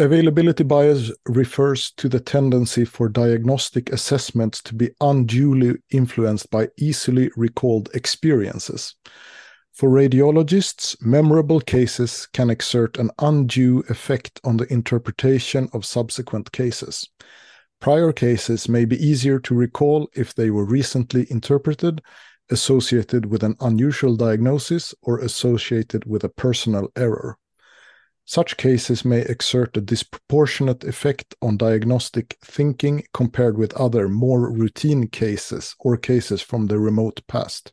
Availability 0.00 0.64
bias 0.64 1.10
refers 1.28 1.94
to 1.94 2.08
the 2.08 2.18
tendency 2.18 2.86
for 2.86 3.08
diagnostic 3.08 3.90
assessments 3.92 4.62
to 4.62 4.74
be 4.74 4.88
unduly 5.00 5.76
influenced 5.92 6.50
by 6.50 6.84
easily 6.86 7.30
recalled 7.36 7.88
experiences. 7.94 8.92
For 9.72 9.88
radiologists, 9.88 11.00
memorable 11.00 11.58
cases 11.58 12.28
can 12.34 12.50
exert 12.50 12.98
an 12.98 13.10
undue 13.18 13.82
effect 13.88 14.38
on 14.44 14.58
the 14.58 14.70
interpretation 14.70 15.70
of 15.72 15.86
subsequent 15.86 16.52
cases. 16.52 17.08
Prior 17.80 18.12
cases 18.12 18.68
may 18.68 18.84
be 18.84 19.02
easier 19.02 19.38
to 19.40 19.54
recall 19.54 20.10
if 20.14 20.34
they 20.34 20.50
were 20.50 20.66
recently 20.66 21.26
interpreted, 21.30 22.02
associated 22.50 23.26
with 23.26 23.42
an 23.42 23.56
unusual 23.60 24.14
diagnosis, 24.14 24.94
or 25.02 25.18
associated 25.20 26.04
with 26.04 26.22
a 26.22 26.28
personal 26.28 26.92
error. 26.94 27.38
Such 28.26 28.58
cases 28.58 29.06
may 29.06 29.22
exert 29.22 29.76
a 29.76 29.80
disproportionate 29.80 30.84
effect 30.84 31.34
on 31.40 31.56
diagnostic 31.56 32.36
thinking 32.44 33.04
compared 33.14 33.56
with 33.56 33.72
other 33.72 34.06
more 34.06 34.52
routine 34.52 35.08
cases 35.08 35.74
or 35.80 35.96
cases 35.96 36.42
from 36.42 36.66
the 36.66 36.78
remote 36.78 37.22
past. 37.26 37.72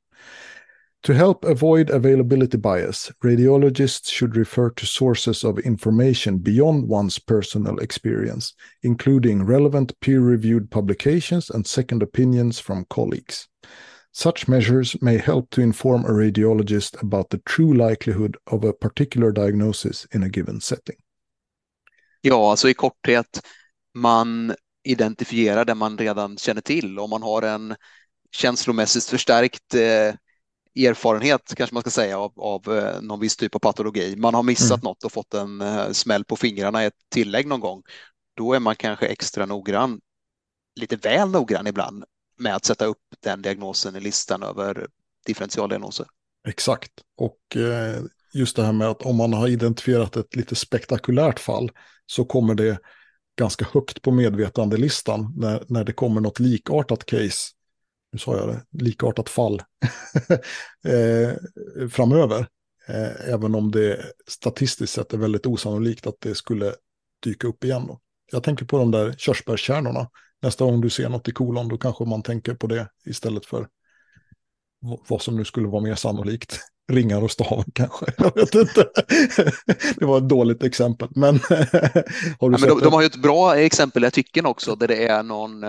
To 1.03 1.13
help 1.13 1.45
avoid 1.45 1.89
availability 1.89 2.57
bias, 2.57 3.11
radiologists 3.23 4.11
should 4.11 4.35
refer 4.35 4.69
to 4.71 4.85
sources 4.85 5.45
of 5.45 5.57
information 5.59 6.39
beyond 6.39 6.89
one's 6.89 7.17
personal 7.17 7.79
experience, 7.79 8.53
including 8.83 9.45
relevant 9.45 9.97
peer 10.01 10.19
reviewed 10.19 10.69
publications 10.69 11.49
and 11.49 11.65
second 11.65 12.03
opinions 12.03 12.59
from 12.59 12.85
colleagues. 12.89 13.47
Such 14.11 14.47
measures 14.47 15.01
may 15.01 15.17
help 15.17 15.49
to 15.51 15.61
inform 15.61 16.05
a 16.05 16.09
radiologist 16.09 17.01
about 17.01 17.29
the 17.29 17.37
true 17.45 17.73
likelihood 17.73 18.35
of 18.47 18.65
a 18.65 18.73
particular 18.73 19.31
diagnosis 19.31 20.05
in 20.11 20.23
a 20.23 20.29
given 20.29 20.59
setting. 20.59 20.97
Ja, 22.21 22.51
alltså 22.51 22.69
i 22.69 22.73
korthet, 22.73 23.41
man 23.93 24.55
identifierar 24.83 25.65
det 25.65 25.75
man 25.75 25.97
redan 25.97 26.37
känner 26.37 26.61
till. 26.61 26.99
Om 26.99 27.09
man 27.09 27.23
har 27.23 27.41
en 27.41 27.75
känslomässigt 28.31 29.05
förstärkt 29.05 29.73
eh, 29.73 30.15
erfarenhet, 30.85 31.53
kanske 31.55 31.73
man 31.73 31.81
ska 31.81 31.89
säga, 31.89 32.19
av, 32.19 32.33
av 32.35 32.77
eh, 32.77 33.01
någon 33.01 33.19
viss 33.19 33.37
typ 33.37 33.55
av 33.55 33.59
patologi. 33.59 34.15
Man 34.15 34.33
har 34.33 34.43
missat 34.43 34.71
mm. 34.71 34.83
något 34.83 35.03
och 35.03 35.11
fått 35.11 35.33
en 35.33 35.61
eh, 35.61 35.91
smäll 35.91 36.25
på 36.25 36.35
fingrarna 36.35 36.83
i 36.83 36.85
ett 36.85 36.93
tillägg 37.11 37.47
någon 37.47 37.59
gång. 37.59 37.81
Då 38.37 38.53
är 38.53 38.59
man 38.59 38.75
kanske 38.75 39.05
extra 39.05 39.45
noggrann, 39.45 39.99
lite 40.79 40.95
väl 40.95 41.29
noggrann 41.29 41.67
ibland, 41.67 42.03
med 42.37 42.55
att 42.55 42.65
sätta 42.65 42.85
upp 42.85 43.01
den 43.23 43.41
diagnosen 43.41 43.95
i 43.95 43.99
listan 43.99 44.43
över 44.43 44.87
differentialdiagnoser. 45.25 46.05
Exakt, 46.47 46.91
och 47.17 47.57
eh, 47.57 48.03
just 48.33 48.55
det 48.55 48.63
här 48.63 48.73
med 48.73 48.87
att 48.87 49.01
om 49.01 49.15
man 49.15 49.33
har 49.33 49.47
identifierat 49.47 50.17
ett 50.17 50.35
lite 50.35 50.55
spektakulärt 50.55 51.39
fall 51.39 51.71
så 52.05 52.25
kommer 52.25 52.55
det 52.55 52.79
ganska 53.39 53.65
högt 53.73 54.01
på 54.01 54.11
medvetandelistan 54.11 55.33
när, 55.37 55.63
när 55.67 55.83
det 55.83 55.93
kommer 55.93 56.21
något 56.21 56.39
likartat 56.39 57.05
case 57.05 57.51
nu 58.11 58.19
sa 58.19 58.37
jag 58.37 58.47
det, 58.47 58.83
likartat 58.83 59.29
fall 59.29 59.61
eh, 60.85 61.33
framöver. 61.89 62.47
Eh, 62.87 63.29
även 63.33 63.55
om 63.55 63.71
det 63.71 64.05
statistiskt 64.27 64.93
sett 64.93 65.13
är 65.13 65.17
väldigt 65.17 65.45
osannolikt 65.45 66.07
att 66.07 66.15
det 66.19 66.35
skulle 66.35 66.73
dyka 67.23 67.47
upp 67.47 67.63
igen. 67.63 67.87
Då. 67.87 67.99
Jag 68.31 68.43
tänker 68.43 68.65
på 68.65 68.77
de 68.77 68.91
där 68.91 69.13
körsbärskärnorna. 69.17 70.09
Nästa 70.41 70.65
gång 70.65 70.81
du 70.81 70.89
ser 70.89 71.09
något 71.09 71.27
i 71.27 71.31
kolon 71.31 71.67
då 71.67 71.77
kanske 71.77 72.05
man 72.05 72.23
tänker 72.23 72.53
på 72.53 72.67
det 72.67 72.87
istället 73.05 73.45
för 73.45 73.67
vad 75.07 75.21
som 75.21 75.35
nu 75.35 75.45
skulle 75.45 75.67
vara 75.67 75.83
mer 75.83 75.95
sannolikt. 75.95 76.59
Ringar 76.91 77.23
och 77.23 77.31
stav 77.31 77.63
kanske. 77.73 78.05
Jag 78.17 78.35
vet 78.35 78.55
inte. 78.55 78.89
det 79.95 80.05
var 80.05 80.17
ett 80.17 80.29
dåligt 80.29 80.63
exempel. 80.63 81.09
Men, 81.15 81.39
har 82.39 82.49
du 82.49 82.55
ja, 82.55 82.57
men 82.59 82.69
de, 82.69 82.79
de, 82.79 82.93
har 82.93 83.01
ju 83.01 83.07
ett 83.07 83.21
bra 83.21 83.57
exempel 83.57 84.03
i 84.03 84.07
artikeln 84.07 84.45
också 84.45 84.75
där 84.75 84.87
det 84.87 85.07
är 85.07 85.23
någon 85.23 85.63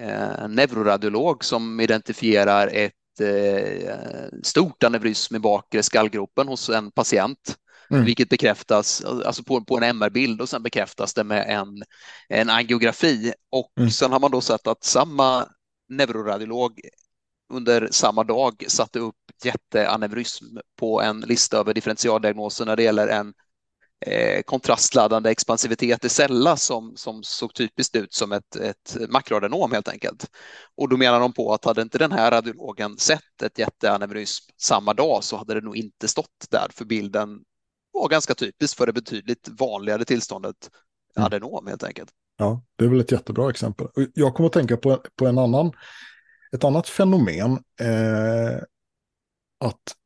eh, 0.00 0.48
neuroradiolog 0.48 1.44
som 1.44 1.80
identifierar 1.80 2.68
ett 2.72 3.20
eh, 3.20 4.28
stort 4.42 4.82
aneurysm 4.82 5.36
i 5.36 5.38
bakre 5.38 5.82
skallgropen 5.82 6.48
hos 6.48 6.68
en 6.68 6.90
patient. 6.90 7.56
Mm. 7.90 8.04
Vilket 8.04 8.28
bekräftas 8.28 9.04
alltså 9.04 9.42
på, 9.42 9.64
på 9.64 9.76
en 9.76 9.82
MR-bild 9.82 10.40
och 10.40 10.48
sen 10.48 10.62
bekräftas 10.62 11.14
det 11.14 11.24
med 11.24 11.46
en, 11.48 11.82
en 12.28 12.50
angiografi. 12.50 13.32
Och 13.50 13.72
mm. 13.78 13.90
sen 13.90 14.12
har 14.12 14.20
man 14.20 14.30
då 14.30 14.40
sett 14.40 14.66
att 14.66 14.84
samma 14.84 15.48
neuroradiolog 15.88 16.80
under 17.52 17.88
samma 17.90 18.24
dag 18.24 18.64
satte 18.68 18.98
upp 18.98 19.16
jätteaneurysm 19.44 20.44
på 20.78 21.02
en 21.02 21.20
lista 21.20 21.58
över 21.58 21.74
differentialdiagnoser 21.74 22.66
när 22.66 22.76
det 22.76 22.82
gäller 22.82 23.08
en 23.08 23.34
eh, 24.06 24.42
kontrastladdande 24.42 25.30
expansivitet 25.30 26.04
i 26.04 26.08
cella 26.08 26.56
som, 26.56 26.96
som 26.96 27.22
såg 27.22 27.54
typiskt 27.54 27.96
ut 27.96 28.14
som 28.14 28.32
ett, 28.32 28.56
ett 28.56 28.96
makroadenom 29.08 29.72
helt 29.72 29.88
enkelt. 29.88 30.30
Och 30.76 30.88
då 30.88 30.96
menar 30.96 31.20
de 31.20 31.32
på 31.32 31.52
att 31.52 31.64
hade 31.64 31.82
inte 31.82 31.98
den 31.98 32.12
här 32.12 32.30
radiologen 32.30 32.98
sett 32.98 33.42
ett 33.42 33.58
jätteaneurysm 33.58 34.50
samma 34.56 34.94
dag 34.94 35.24
så 35.24 35.36
hade 35.36 35.54
det 35.54 35.60
nog 35.60 35.76
inte 35.76 36.08
stått 36.08 36.46
där 36.50 36.68
för 36.74 36.84
bilden 36.84 37.40
var 37.92 38.08
ganska 38.08 38.34
typisk 38.34 38.76
för 38.76 38.86
det 38.86 38.92
betydligt 38.92 39.48
vanligare 39.58 40.04
tillståndet 40.04 40.70
mm. 41.16 41.26
adenom 41.26 41.66
helt 41.66 41.84
enkelt. 41.84 42.10
Ja, 42.36 42.62
det 42.76 42.84
är 42.84 42.88
väl 42.88 43.00
ett 43.00 43.12
jättebra 43.12 43.50
exempel. 43.50 43.88
Jag 44.14 44.34
kommer 44.34 44.46
att 44.46 44.52
tänka 44.52 44.76
på, 44.76 45.02
på 45.16 45.26
en 45.26 45.38
annan, 45.38 45.72
ett 46.52 46.64
annat 46.64 46.88
fenomen. 46.88 47.52
Eh, 47.80 48.58
att 49.64 49.96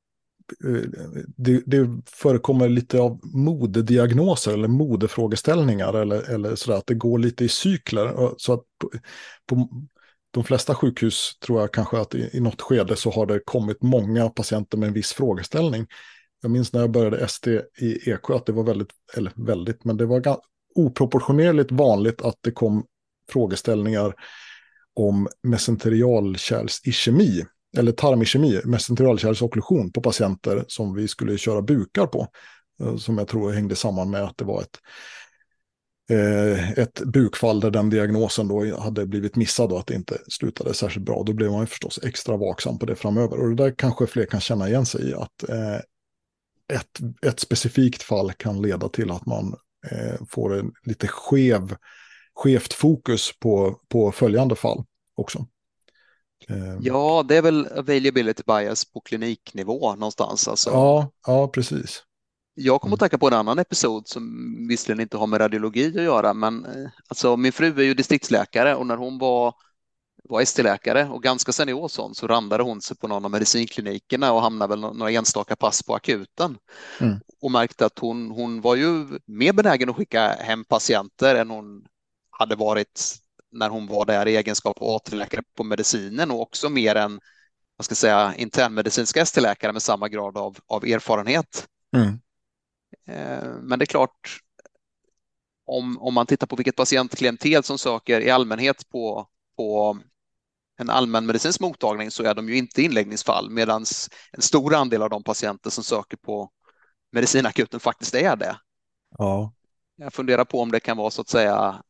det, 1.36 1.62
det, 1.66 2.02
förekommer 2.06 2.68
lite 2.68 3.00
av 3.00 3.20
modediagnoser 3.22 4.52
eller 4.52 4.68
modefrågeställningar 4.68 5.94
eller, 5.94 6.30
eller 6.30 6.54
sådär, 6.54 6.78
att 6.78 6.86
det 6.86 6.94
går 6.94 7.18
lite 7.18 7.44
i 7.44 7.48
cykler. 7.48 8.34
Så 8.36 8.52
att 8.52 8.62
på, 8.80 8.90
på 9.46 9.68
de 10.30 10.44
flesta 10.44 10.74
sjukhus 10.74 11.38
tror 11.46 11.60
jag 11.60 11.72
kanske 11.72 11.98
att 11.98 12.14
i, 12.14 12.30
i 12.32 12.40
något 12.40 12.60
skede 12.60 12.96
så 12.96 13.10
har 13.10 13.26
det 13.26 13.40
kommit 13.44 13.82
många 13.82 14.28
patienter 14.28 14.78
med 14.78 14.86
en 14.86 14.92
viss 14.92 15.12
frågeställning. 15.12 15.86
Jag 16.42 16.50
minns 16.50 16.72
när 16.72 16.80
jag 16.80 16.90
började 16.90 17.18
ST 17.18 17.50
i 17.78 18.10
Eksjö 18.10 18.36
att 18.36 18.46
det 18.46 18.52
var 18.52 18.64
väldigt, 18.64 18.90
eller 19.16 19.32
väldigt, 19.36 19.84
men 19.84 19.96
det 19.96 20.06
var 20.06 20.36
oproportionerligt 20.74 21.72
vanligt 21.72 22.22
att 22.22 22.36
det 22.40 22.50
kom 22.50 22.84
frågeställningar 23.30 24.14
om 24.94 25.28
mesenterialkärlsischemi 25.42 27.44
eller 27.76 27.92
tarmikemi, 27.92 28.61
mesenteralkärlsokklusion 28.64 29.92
på 29.92 30.00
patienter 30.00 30.64
som 30.68 30.94
vi 30.94 31.09
skulle 31.09 31.38
köra 31.38 31.62
bukar 31.62 32.06
på. 32.06 32.28
Eh, 32.83 32.96
som 32.96 33.18
jag 33.18 33.28
tror 33.28 33.52
hängde 33.52 33.76
samman 33.76 34.11
med 34.11 34.22
att 34.22 34.38
det 34.38 34.44
var 34.44 34.62
ett, 34.62 34.78
eh, 36.11 36.70
ett 36.70 37.02
bukfall 37.04 37.61
där 37.61 37.70
den 37.70 37.90
diagnosen 37.90 38.48
då 38.48 38.80
hade 38.80 39.06
blivit 39.06 39.37
missad 39.37 39.72
och 39.72 39.78
att 39.78 39.87
det 39.87 39.94
inte 39.94 40.18
slutade 40.28 40.74
särskilt 40.74 41.06
bra. 41.06 41.22
Då 41.26 41.33
blev 41.33 41.50
man 41.50 41.66
förstås 41.66 42.00
extra 42.02 42.37
vaksam 42.37 42.78
på 42.78 42.87
det 42.87 42.96
framöver. 42.96 43.40
Och 43.40 43.48
det 43.48 43.64
där 43.64 43.74
kanske 43.78 44.06
fler 44.06 44.24
kan 44.24 44.40
känna 44.40 44.68
igen 44.68 44.87
sig 44.87 45.11
i. 45.11 45.14
Att 45.14 45.48
eh, 45.48 45.76
ett, 46.72 47.24
ett 47.26 47.40
specifikt 47.40 48.02
fall 48.02 48.33
kan 48.33 48.62
leda 48.62 48.88
till 48.88 49.11
att 49.11 49.26
man 49.26 49.56
får 50.28 50.59
en 50.59 50.72
lite 50.83 51.09
skev, 51.09 51.76
skevt 52.35 52.72
fokus 52.72 53.38
på, 53.38 53.80
på 53.88 54.12
följande 54.12 54.56
fall 54.56 54.85
också. 55.16 55.46
Ehm. 56.48 56.79
Ja, 56.81 57.24
det 57.29 57.37
är 57.37 57.42
väl 57.42 57.66
availability 57.66 58.42
bias 58.46 58.85
på 58.85 59.00
kliniknivå 59.00 59.94
någonstans. 59.94 60.48
Alltså. 60.48 60.70
Ja, 60.70 61.11
ja, 61.26 61.49
precis. 61.49 62.03
Jag 62.55 62.80
kommer 62.80 62.95
att 62.95 63.01
tänka 63.01 63.18
på 63.18 63.26
en 63.26 63.34
annan 63.34 63.59
episod 63.59 64.09
som 64.09 64.57
visserligen 64.68 65.01
inte 65.01 65.16
har 65.16 65.26
med 65.26 65.41
radiologi 65.41 65.86
att 65.86 66.05
göra, 66.05 66.34
men 66.34 66.64
eh, 66.64 66.91
alltså, 67.09 67.36
min 67.36 67.53
fru 67.53 67.80
är 67.80 67.82
ju 67.82 67.95
distriktsläkare 67.95 68.74
och 68.74 68.86
när 68.86 68.97
hon 68.97 69.18
var, 69.18 69.55
var 70.24 70.41
ST-läkare 70.41 71.09
och 71.09 71.22
ganska 71.22 71.53
senior 71.53 71.88
sån 71.88 72.14
så 72.14 72.26
randade 72.26 72.62
hon 72.62 72.80
sig 72.80 72.97
på 72.97 73.09
någon 73.09 73.24
av 73.24 73.30
medicinklinikerna 73.30 74.32
och 74.32 74.43
hamnade 74.43 74.70
väl 74.70 74.80
några 74.80 75.11
enstaka 75.11 75.57
pass 75.57 75.82
på 75.82 75.95
akuten 75.95 76.59
mm. 77.01 77.20
och 77.41 77.51
märkte 77.51 77.86
att 77.86 77.99
hon, 77.99 78.30
hon 78.30 78.61
var 78.61 78.76
ju 78.76 79.07
mer 79.26 79.53
benägen 79.53 79.91
att 79.91 79.97
skicka 79.97 80.28
hem 80.28 80.64
patienter 80.64 81.34
än 81.34 81.51
hon 81.51 81.84
hade 82.30 82.57
varit 82.57 83.20
när 83.53 83.68
hon 83.68 83.86
var 83.86 84.05
där 84.05 84.28
i 84.28 84.36
egenskap 84.36 84.78
av 84.80 84.88
AT-läkare 84.96 85.42
på 85.55 85.64
medicinen 85.64 86.30
och 86.30 86.40
också 86.40 86.68
mer 86.68 86.94
än 86.94 87.20
vad 87.76 87.84
ska 87.84 87.92
jag 87.92 87.96
säga, 87.96 88.34
internmedicinska 88.36 89.20
ST-läkare 89.20 89.72
med 89.72 89.82
samma 89.82 90.09
grad 90.09 90.36
av, 90.36 90.59
av 90.66 90.84
erfarenhet. 90.84 91.68
Mm. 91.96 92.20
Eh, 93.07 93.48
men 93.62 93.78
det 93.78 93.82
är 93.82 93.86
klart, 93.86 94.40
om, 95.66 95.98
om 95.98 96.14
man 96.14 96.26
tittar 96.26 96.46
på 96.46 96.57
vilket 96.57 96.76
patientklientel 96.76 97.62
som 97.62 97.78
söker 97.78 98.20
i 98.20 98.30
allmänhet 98.30 98.88
på, 98.88 99.28
på 99.57 99.98
en 100.78 100.90
allmänmedicinsk 100.90 101.61
mottagning 101.61 102.11
så 102.11 102.22
är 102.22 102.34
de 102.34 102.48
ju 102.48 102.57
inte 102.57 102.82
inläggningsfall 102.82 103.51
medan 103.51 103.84
en 104.32 104.42
stor 104.42 104.74
andel 104.74 105.03
av 105.03 105.11
de 105.11 105.22
patienter 105.22 105.70
som 105.70 105.84
söker 105.84 106.16
på 106.16 106.51
medicinakuten 107.12 107.80
faktiskt 107.80 108.14
är 108.14 108.36
det. 108.36 108.57
Ja. 109.18 109.53
Jag 109.96 110.12
funderar 110.12 110.44
på 110.44 110.61
om 110.61 110.70
det 110.70 110.80
kan 110.80 110.96
vara 110.96 111.11
så 111.11 111.20
att 111.20 111.28
säga. 111.28 111.82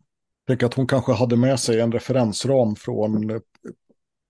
Tänk 0.51 0.63
att 0.63 0.75
hon 0.75 0.87
kanske 0.87 1.13
hade 1.13 1.37
med 1.37 1.61
sig 1.61 1.81
en 1.81 1.93
referensram 1.93 2.77
från 2.77 3.31
eh, 3.31 3.41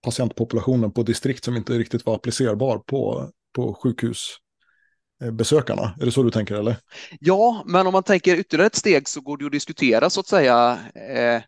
patientpopulationen 0.04 0.92
på 0.92 1.02
distrikt 1.02 1.44
som 1.44 1.56
inte 1.56 1.72
riktigt 1.72 2.06
var 2.06 2.14
applicerbar 2.14 2.78
på, 2.78 3.30
på 3.54 3.74
sjukhusbesökarna. 3.74 5.94
Är 6.00 6.04
det 6.04 6.12
så 6.12 6.22
du 6.22 6.30
tänker 6.30 6.54
eller? 6.54 6.76
Ja, 7.20 7.62
men 7.66 7.86
om 7.86 7.92
man 7.92 8.02
tänker 8.02 8.36
ytterligare 8.36 8.66
ett 8.66 8.74
steg 8.74 9.08
så 9.08 9.20
går 9.20 9.36
det 9.36 9.46
att 9.46 9.52
diskutera 9.52 10.10
så 10.10 10.20
att 10.20 10.26
säga 10.26 10.78
eh, 10.94 11.42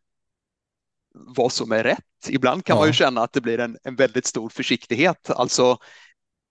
vad 1.15 1.53
som 1.53 1.73
är 1.73 1.83
rätt. 1.83 2.29
Ibland 2.29 2.65
kan 2.65 2.77
ja. 2.77 2.81
man 2.81 2.89
ju 2.89 2.93
känna 2.93 3.23
att 3.23 3.33
det 3.33 3.41
blir 3.41 3.61
en, 3.61 3.79
en 3.83 3.97
väldigt 3.97 4.27
stor 4.27 4.49
försiktighet, 4.49 5.31
alltså 5.31 5.79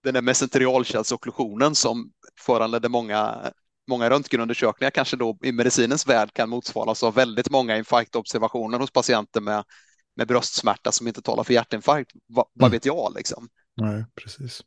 den 0.04 0.14
där 0.14 0.22
mesenterialkärlsokklusionen 0.22 1.74
som 1.74 2.10
föranledde 2.40 2.88
många, 2.88 3.52
många 3.92 4.10
röntgenundersökningar 4.10 4.90
kanske 4.90 5.16
då 5.16 5.38
i 5.42 5.52
medicinens 5.52 6.06
värld 6.06 6.32
kan 6.32 6.48
motsvaras 6.48 7.02
av 7.02 7.14
väldigt 7.14 7.50
många 7.50 7.76
infarktobservationer 7.76 8.78
hos 8.78 8.90
patienter 8.90 9.40
med, 9.40 9.64
med 10.16 10.28
bröstsmärta 10.28 10.92
som 10.92 11.08
inte 11.08 11.22
talar 11.22 11.44
för 11.44 11.54
hjärtinfarkt. 11.54 12.10
Va, 12.28 12.46
vad 12.52 12.66
mm. 12.66 12.72
vet 12.72 12.86
jag 12.86 13.12
liksom? 13.16 13.48
Nej, 13.76 14.04
precis. 14.14 14.60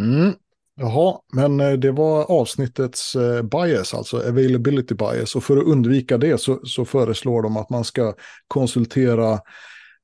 Mm. 0.00 0.34
Jaha, 0.76 1.18
men 1.32 1.60
eh, 1.60 1.72
det 1.72 1.92
var 1.92 2.30
avsnittets 2.30 3.14
eh, 3.16 3.42
bias, 3.42 3.94
alltså 3.94 4.16
availability 4.16 4.94
bias. 4.94 5.36
Och 5.36 5.44
för 5.44 5.56
att 5.56 5.64
undvika 5.64 6.18
det 6.18 6.40
så, 6.40 6.60
så 6.64 6.84
föreslår 6.84 7.42
de 7.42 7.56
att 7.56 7.70
man 7.70 7.84
ska 7.84 8.14
konsultera 8.48 9.40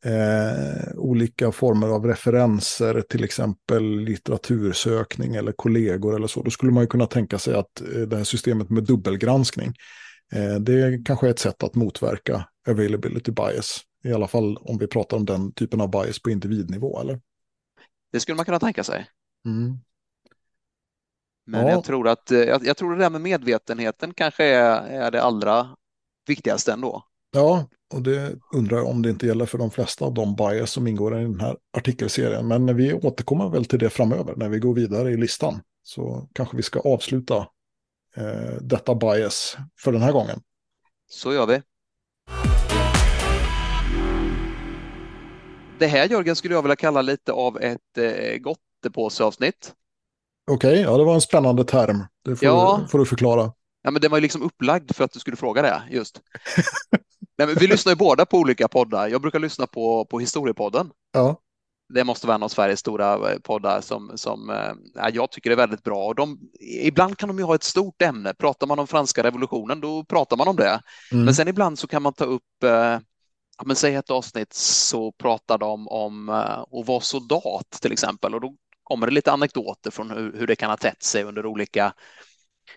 eh, 0.06 0.94
olika 0.94 1.52
former 1.52 1.88
av 1.88 2.06
referenser, 2.06 3.00
till 3.00 3.24
exempel 3.24 4.00
litteratursökning 4.00 5.34
eller 5.34 5.52
kollegor 5.52 6.16
eller 6.16 6.26
så. 6.26 6.42
Då 6.42 6.50
skulle 6.50 6.72
man 6.72 6.82
ju 6.82 6.86
kunna 6.86 7.06
tänka 7.06 7.38
sig 7.38 7.54
att 7.54 7.80
eh, 7.80 8.00
det 8.00 8.16
här 8.16 8.24
systemet 8.24 8.70
med 8.70 8.84
dubbelgranskning, 8.84 9.74
eh, 10.32 10.54
det 10.54 11.04
kanske 11.04 11.26
är 11.26 11.30
ett 11.30 11.38
sätt 11.38 11.62
att 11.62 11.74
motverka 11.74 12.48
availability 12.68 13.32
bias. 13.32 13.80
I 14.04 14.12
alla 14.12 14.28
fall 14.28 14.56
om 14.56 14.78
vi 14.78 14.86
pratar 14.86 15.16
om 15.16 15.24
den 15.24 15.52
typen 15.52 15.80
av 15.80 15.90
bias 15.90 16.22
på 16.22 16.30
individnivå, 16.30 17.00
eller? 17.00 17.20
Det 18.12 18.20
skulle 18.20 18.36
man 18.36 18.44
kunna 18.44 18.60
tänka 18.60 18.84
sig. 18.84 19.06
Mm. 19.46 19.78
Men 21.46 21.66
ja. 21.66 21.70
jag, 21.70 21.84
tror 21.84 22.08
att, 22.08 22.30
eh, 22.30 22.38
jag, 22.38 22.66
jag, 22.66 22.76
tror 22.76 22.92
det 22.92 22.98
där 22.98 23.10
med 23.10 23.20
medvetenheten 23.20 24.14
kanske 24.14 24.44
är, 24.44 24.80
är 24.80 25.10
det 25.10 25.22
allra 25.22 25.76
viktigaste 26.26 26.72
ändå. 26.72 27.04
Ja, 27.36 27.64
och 27.94 28.02
det 28.02 28.36
undrar 28.54 28.76
jag 28.76 28.86
om 28.86 29.02
det 29.02 29.10
inte 29.10 29.26
gäller 29.26 29.46
för 29.46 29.58
de 29.58 29.70
flesta 29.70 30.04
av 30.04 30.14
de 30.14 30.36
bias 30.36 30.70
som 30.70 30.86
ingår 30.86 31.20
i 31.20 31.22
den 31.22 31.40
här 31.40 31.56
artikelserien. 31.76 32.48
Men 32.48 32.76
vi 32.76 32.92
återkommer 32.92 33.48
väl 33.48 33.64
till 33.64 33.78
det 33.78 33.90
framöver 33.90 34.34
när 34.36 34.48
vi 34.48 34.58
går 34.58 34.74
vidare 34.74 35.10
i 35.10 35.16
listan. 35.16 35.60
Så 35.82 36.28
kanske 36.32 36.56
vi 36.56 36.62
ska 36.62 36.80
avsluta 36.80 37.36
eh, 38.16 38.56
detta 38.60 38.94
bias 38.94 39.56
för 39.78 39.92
den 39.92 40.02
här 40.02 40.12
gången. 40.12 40.40
Så 41.10 41.32
gör 41.32 41.46
vi. 41.46 41.62
Det 45.78 45.86
här 45.86 46.08
Jörgen 46.08 46.36
skulle 46.36 46.54
jag 46.54 46.62
vilja 46.62 46.76
kalla 46.76 47.02
lite 47.02 47.32
av 47.32 47.60
ett 47.60 47.98
eh, 47.98 48.38
gottepåseavsnitt. 48.38 49.74
Okej, 50.50 50.70
okay, 50.70 50.82
ja 50.82 50.96
det 50.96 51.04
var 51.04 51.14
en 51.14 51.20
spännande 51.20 51.64
term. 51.64 52.04
Det 52.24 52.36
får, 52.36 52.48
ja. 52.48 52.86
får 52.90 52.98
du 52.98 53.06
förklara. 53.06 53.52
Ja, 53.82 53.90
men 53.90 54.02
den 54.02 54.10
var 54.10 54.18
ju 54.18 54.22
liksom 54.22 54.42
upplagd 54.42 54.94
för 54.94 55.04
att 55.04 55.12
du 55.12 55.20
skulle 55.20 55.36
fråga 55.36 55.62
det 55.62 55.82
just. 55.90 56.20
Nej, 57.38 57.46
men 57.46 57.56
vi 57.56 57.66
lyssnar 57.66 57.92
ju 57.92 57.96
båda 57.96 58.26
på 58.26 58.38
olika 58.38 58.68
poddar. 58.68 59.08
Jag 59.08 59.22
brukar 59.22 59.38
lyssna 59.38 59.66
på, 59.66 60.04
på 60.04 60.20
Historiepodden. 60.20 60.90
Ja. 61.12 61.40
Det 61.94 62.04
måste 62.04 62.26
vara 62.26 62.34
en 62.34 62.42
av 62.42 62.48
Sveriges 62.48 62.80
stora 62.80 63.32
eh, 63.32 63.38
poddar 63.38 63.80
som, 63.80 64.12
som 64.14 64.50
äh, 64.50 65.08
jag 65.12 65.30
tycker 65.30 65.50
är 65.50 65.56
väldigt 65.56 65.82
bra. 65.82 66.06
Och 66.06 66.14
de, 66.14 66.38
ibland 66.82 67.18
kan 67.18 67.28
de 67.28 67.38
ju 67.38 67.44
ha 67.44 67.54
ett 67.54 67.62
stort 67.62 68.02
ämne. 68.02 68.34
Pratar 68.34 68.66
man 68.66 68.78
om 68.78 68.86
franska 68.86 69.22
revolutionen, 69.22 69.80
då 69.80 70.04
pratar 70.04 70.36
man 70.36 70.48
om 70.48 70.56
det. 70.56 70.80
Mm. 71.12 71.24
Men 71.24 71.34
sen 71.34 71.48
ibland 71.48 71.78
så 71.78 71.86
kan 71.86 72.02
man 72.02 72.12
ta 72.12 72.24
upp 72.24 72.42
Ja, 73.58 73.64
men 73.66 73.76
säg 73.76 73.94
ett 73.94 74.10
avsnitt 74.10 74.52
så 74.52 75.12
pratar 75.12 75.58
de 75.58 75.88
om 75.88 76.28
uh, 76.28 76.34
att 76.34 76.86
vara 76.86 77.00
soldat 77.00 77.70
till 77.82 77.92
exempel 77.92 78.34
och 78.34 78.40
då 78.40 78.54
kommer 78.82 79.06
det 79.06 79.12
lite 79.12 79.32
anekdoter 79.32 79.90
från 79.90 80.10
hur, 80.10 80.32
hur 80.38 80.46
det 80.46 80.56
kan 80.56 80.70
ha 80.70 80.76
tätt 80.76 81.02
sig 81.02 81.24
under 81.24 81.46
olika, 81.46 81.92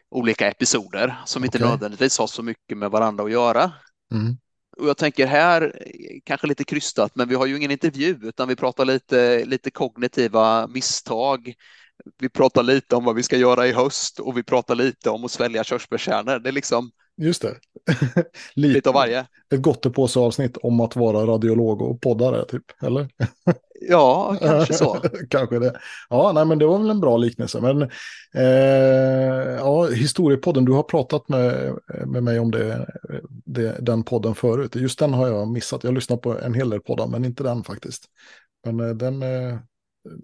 olika 0.09 0.47
episoder 0.47 1.15
som 1.25 1.45
inte 1.45 1.57
okay. 1.57 1.69
nödvändigtvis 1.69 2.19
har 2.19 2.27
så 2.27 2.43
mycket 2.43 2.77
med 2.77 2.91
varandra 2.91 3.23
att 3.23 3.31
göra. 3.31 3.71
Mm. 4.13 4.37
Och 4.79 4.87
jag 4.87 4.97
tänker 4.97 5.25
här, 5.27 5.85
kanske 6.23 6.47
lite 6.47 6.63
krystat, 6.63 7.15
men 7.15 7.29
vi 7.29 7.35
har 7.35 7.45
ju 7.45 7.57
ingen 7.57 7.71
intervju 7.71 8.19
utan 8.23 8.47
vi 8.47 8.55
pratar 8.55 8.85
lite, 8.85 9.45
lite 9.45 9.71
kognitiva 9.71 10.67
misstag. 10.67 11.53
Vi 12.19 12.29
pratar 12.29 12.63
lite 12.63 12.95
om 12.95 13.03
vad 13.03 13.15
vi 13.15 13.23
ska 13.23 13.37
göra 13.37 13.67
i 13.67 13.71
höst 13.71 14.19
och 14.19 14.37
vi 14.37 14.43
pratar 14.43 14.75
lite 14.75 15.09
om 15.09 15.25
att 15.25 15.31
svälja 15.31 15.63
körsbärskärnor. 15.63 16.39
Det 16.39 16.49
är 16.49 16.53
liksom 16.53 16.91
Just 17.19 17.41
det. 17.41 17.55
lite, 18.55 18.73
lite 18.73 18.89
av 18.89 18.95
varje. 18.95 19.27
Ett 19.53 19.61
gottepåse-avsnitt 19.61 20.57
om 20.57 20.79
att 20.79 20.95
vara 20.95 21.25
radiolog 21.25 21.81
och 21.81 22.01
poddare, 22.01 22.45
typ, 22.45 22.63
eller? 22.81 23.09
ja, 23.89 24.37
kanske 24.41 24.73
så. 24.73 24.97
kanske 25.29 25.59
det. 25.59 25.79
Ja, 26.09 26.31
nej, 26.31 26.45
men 26.45 26.59
det 26.59 26.65
var 26.65 26.79
väl 26.79 26.89
en 26.89 26.99
bra 26.99 27.17
liknelse. 27.17 27.61
Men 27.61 27.81
eh, 28.35 29.55
ja, 29.57 29.87
historiepodden, 29.87 30.65
du 30.65 30.71
har 30.71 30.83
pratat 30.83 31.29
med, 31.29 31.75
med 32.05 32.23
mig 32.23 32.39
om 32.39 32.51
det, 32.51 32.87
det, 33.45 33.77
den 33.79 34.03
podden 34.03 34.35
förut. 34.35 34.75
Just 34.75 34.99
den 34.99 35.13
har 35.13 35.27
jag 35.27 35.47
missat. 35.47 35.83
Jag 35.83 35.91
har 35.91 35.95
lyssnat 35.95 36.21
på 36.21 36.39
en 36.39 36.53
hel 36.53 36.69
del 36.69 36.81
poddar, 36.81 37.07
men 37.07 37.25
inte 37.25 37.43
den 37.43 37.63
faktiskt. 37.63 38.05
Men 38.65 38.79
eh, 38.79 38.89
den, 38.89 39.23
eh, 39.23 39.57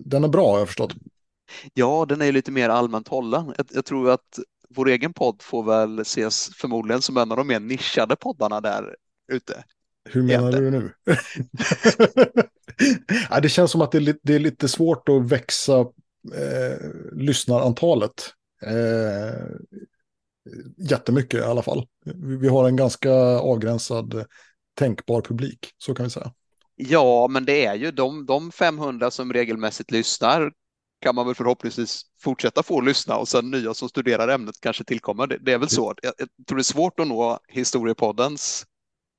den 0.06 0.24
är 0.24 0.28
bra, 0.28 0.52
har 0.52 0.60
jag 0.60 0.68
förstått. 0.68 0.96
Ja, 1.74 2.06
den 2.10 2.22
är 2.22 2.32
lite 2.32 2.52
mer 2.52 2.70
allmänt 2.70 3.08
hållen. 3.08 3.54
Jag, 3.58 3.66
jag 3.74 3.86
tror 3.86 4.10
att 4.10 4.40
vår 4.76 4.90
egen 4.90 5.14
podd 5.14 5.42
får 5.42 5.64
väl 5.64 6.00
ses 6.00 6.50
förmodligen 6.56 7.02
som 7.02 7.18
en 7.18 7.32
av 7.32 7.38
de 7.38 7.48
mer 7.48 7.60
nischade 7.60 8.16
poddarna 8.16 8.62
där 8.62 8.96
ute. 9.32 9.64
Hur 10.10 10.24
menar 10.24 10.52
du 10.52 10.72
nu? 10.72 10.92
ja, 13.30 13.40
det 13.40 13.50
känns 13.50 13.72
som 13.72 13.82
att 13.82 13.92
det 13.92 13.98
är, 13.98 14.02
lite, 14.02 14.20
det 14.24 14.36
är 14.36 14.40
lite 14.40 14.68
svårt 14.68 15.10
att 15.10 15.32
växa 15.32 15.80
eh, 16.34 16.78
lyssnarantalet. 17.14 18.34
Eh, 18.66 19.46
jättemycket 20.78 21.40
i 21.40 21.44
alla 21.44 21.62
fall. 21.62 21.88
Vi 22.42 22.48
har 22.48 22.68
en 22.68 22.76
ganska 22.76 23.12
avgränsad 23.40 24.26
tänkbar 24.76 25.22
publik, 25.22 25.72
så 25.78 25.96
kan 25.96 26.04
vi 26.04 26.10
säga. 26.10 26.32
Ja, 26.76 27.28
men 27.28 27.46
det 27.46 27.66
är 27.66 27.76
ju 27.76 27.92
de, 27.92 28.26
de 28.26 28.52
500 28.52 29.12
som 29.12 29.34
regelmässigt 29.34 29.92
lyssnar 29.92 30.52
kan 31.06 31.16
man 31.16 31.26
väl 31.26 31.36
förhoppningsvis 31.36 32.02
fortsätta 32.20 32.64
få 32.64 32.82
lyssna 32.82 33.18
och 33.18 33.28
sen 33.28 33.52
nya 33.52 33.74
som 33.74 33.90
studerar 33.90 34.28
ämnet 34.28 34.56
kanske 34.60 34.84
tillkommer. 34.84 35.28
Det, 35.28 35.38
det 35.38 35.54
är 35.54 35.58
väl 35.58 35.70
så. 35.70 35.94
Jag, 36.02 36.14
jag, 36.18 36.28
tror 36.48 36.58
det 36.58 36.62
är 36.62 36.64
svårt 36.64 37.00
att 37.00 37.08
nå 37.08 37.40
historiepoddens 37.48 38.66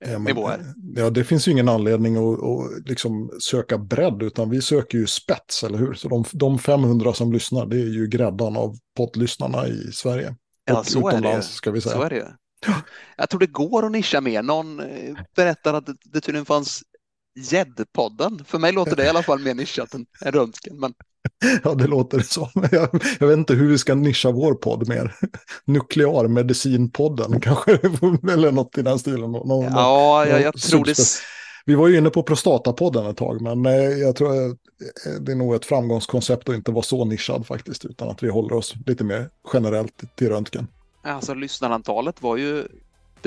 ja, 0.05 0.11
men, 0.11 0.23
nivåer. 0.23 0.75
Ja, 0.97 1.11
det 1.11 1.25
finns 1.25 1.49
ju 1.49 1.53
ingen 1.53 1.69
anledning 1.69 2.17
att, 2.17 2.43
att 2.43 2.89
liksom 2.89 3.31
söka 3.41 3.79
bredd, 3.79 4.23
utan 4.23 4.51
vi 4.51 4.63
söker 4.63 4.99
ju 4.99 5.07
spets, 5.07 5.65
eller 5.65 5.79
hur? 5.79 5.95
Så 5.95 6.09
de, 6.09 6.25
de 6.33 6.59
500 6.59 7.13
som 7.13 7.33
lyssnar, 7.33 7.67
det 7.67 7.77
är 7.77 7.89
ju 7.95 8.07
gräddan 8.07 8.57
av 8.57 8.77
poddlyssnarna 8.97 9.69
i 9.69 9.93
Sverige. 9.93 10.35
Ja, 10.65 10.79
och 10.79 10.87
så 10.87 10.99
utomlands, 10.99 11.27
är 11.27 11.37
det. 11.37 11.43
ska 11.43 11.71
vi 11.71 11.81
säga. 11.81 11.95
Så 11.95 12.03
är 12.03 12.11
det. 12.11 12.37
Jag 13.17 13.31
tror 13.31 13.41
det 13.41 13.47
går 13.47 13.87
att 13.87 13.93
nischa 13.93 14.21
mer. 14.21 14.43
Någon 14.43 14.81
eh, 14.81 15.17
berättade 15.37 15.79
att 15.79 15.87
det, 15.87 15.97
det 16.05 16.21
tydligen 16.21 16.47
fanns 16.47 16.83
Gäddpodden. 17.37 18.45
För 18.45 18.59
mig 18.59 18.73
låter 18.73 18.97
det 18.97 19.05
i 19.05 19.09
alla 19.09 19.23
fall 19.23 19.39
mer 19.39 19.55
nischat 19.55 19.95
än 19.95 20.07
röntgen. 20.21 20.81
Men... 20.81 20.95
Ja, 21.65 21.75
det 21.75 21.87
låter 21.87 22.21
så. 22.21 22.51
Jag, 22.73 22.89
jag 23.21 23.27
vet 23.27 23.39
inte 23.39 23.55
hur 23.55 23.69
vi 23.69 23.79
ska 23.79 23.95
nischa 23.95 24.31
vår 24.31 24.55
podd 24.55 24.89
mer. 24.89 25.15
Nuklearmedicinpodden 25.65 27.41
kanske, 27.41 27.73
eller 28.33 28.53
något 28.53 28.79
i 28.79 28.83
den 28.83 28.99
stilen. 28.99 29.33
Någon, 29.33 29.73
ja, 29.73 30.27
jag, 30.27 30.41
jag 30.41 30.61
tror 30.61 30.85
det. 30.85 30.97
Vi 31.69 31.75
var 31.75 31.89
ju 31.89 31.99
inne 31.99 32.11
på 32.11 32.23
Prostatapodden 32.23 33.07
ett 33.07 33.17
tag, 33.17 33.41
men 33.43 33.67
eh, 33.67 33.73
jag 33.75 34.17
tror 34.17 34.47
eh, 34.47 34.53
det 35.21 35.33
är 35.33 35.37
nog 35.37 35.55
ett 35.55 35.65
framgångskoncept 35.65 36.49
att 36.49 36.55
inte 36.55 36.73
vara 36.73 36.83
så 36.83 37.05
nischad 37.05 37.47
faktiskt, 37.47 37.85
utan 37.85 38.09
att 38.09 38.23
vi 38.23 38.29
håller 38.29 38.57
oss 38.57 38.75
lite 38.87 39.05
mer 39.05 39.31
generellt 39.53 40.17
till 40.17 40.29
röntgen. 40.29 40.67
Alltså 41.03 41.35
lyssnarantalet 41.35 42.23
var 42.23 42.37
ju 42.37 42.65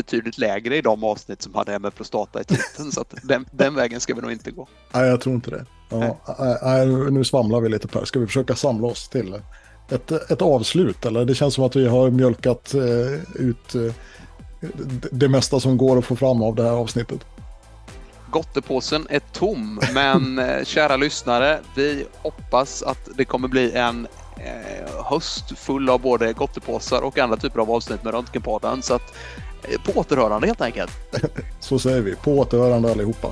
betydligt 0.04 0.38
lägre 0.38 0.78
i 0.78 0.82
de 0.82 1.04
avsnitt 1.04 1.42
som 1.42 1.56
hade 1.56 1.80
med 1.80 1.96
prostata 1.96 2.42
i 2.42 2.44
titeln. 2.44 2.92
så 2.92 3.06
den, 3.24 3.46
den, 3.52 3.76
vägen 3.76 4.00
ska 4.00 4.14
vi 4.14 4.22
nog 4.22 4.32
inte 4.32 4.52
gå. 4.52 4.68
Nej, 4.94 5.08
jag 5.08 5.22
tror 5.22 5.36
inte 5.36 5.52
det. 5.52 5.66
Ja, 5.90 6.20
nej. 6.64 6.88
nu 7.12 7.24
svamlar 7.24 7.62
vi 7.62 7.70
lite 7.70 7.88
Per. 7.88 8.06
Ska 8.06 8.20
vi 8.20 8.26
försöka 8.26 8.56
samla 8.56 8.88
oss 8.88 9.10
till 9.10 9.42
ett, 9.90 10.12
ett 10.12 10.42
avslut? 10.42 11.06
Eller 11.06 11.26
det 11.26 11.36
känns 11.36 11.54
som 11.54 11.64
att 11.64 11.76
vi 11.76 11.88
har 11.88 12.10
mjölkat 12.10 12.74
eh, 12.74 13.42
ut 13.42 13.76
eh, 13.76 13.94
det 15.12 15.30
mesta 15.30 15.60
som 15.60 15.78
går 15.78 15.98
att 15.98 16.06
få 16.06 16.16
fram 16.16 16.42
av 16.44 16.56
det 16.56 16.64
här 16.64 16.72
avsnittet. 16.72 17.20
Gottepåsen 18.32 19.08
är 19.10 19.20
tom, 19.20 19.82
men 19.94 20.40
eh, 20.50 20.64
kära 20.64 20.98
lyssnare, 20.98 21.60
vi 21.76 22.06
hoppas 22.22 22.84
att 22.84 23.10
det 23.18 23.26
kommer 23.26 23.48
bli 23.48 23.72
en 23.72 24.08
höst 25.06 25.58
full 25.58 25.90
av 25.90 26.02
både 26.02 26.34
gottepåsar 26.34 27.02
och 27.02 27.18
andra 27.18 27.38
typer 27.38 27.60
av 27.60 27.72
avsnitt 27.72 28.04
med 28.04 28.14
Röntgenpodden. 28.14 28.82
Så 28.82 28.94
att 28.94 29.16
på 29.86 30.00
återhörande 30.00 30.48
helt 30.48 30.62
enkelt. 30.62 30.92
Så 31.60 31.80
säger 31.80 32.02
vi, 32.02 32.16
på 32.16 32.40
återhörande 32.40 32.92
allihopa. 32.92 33.28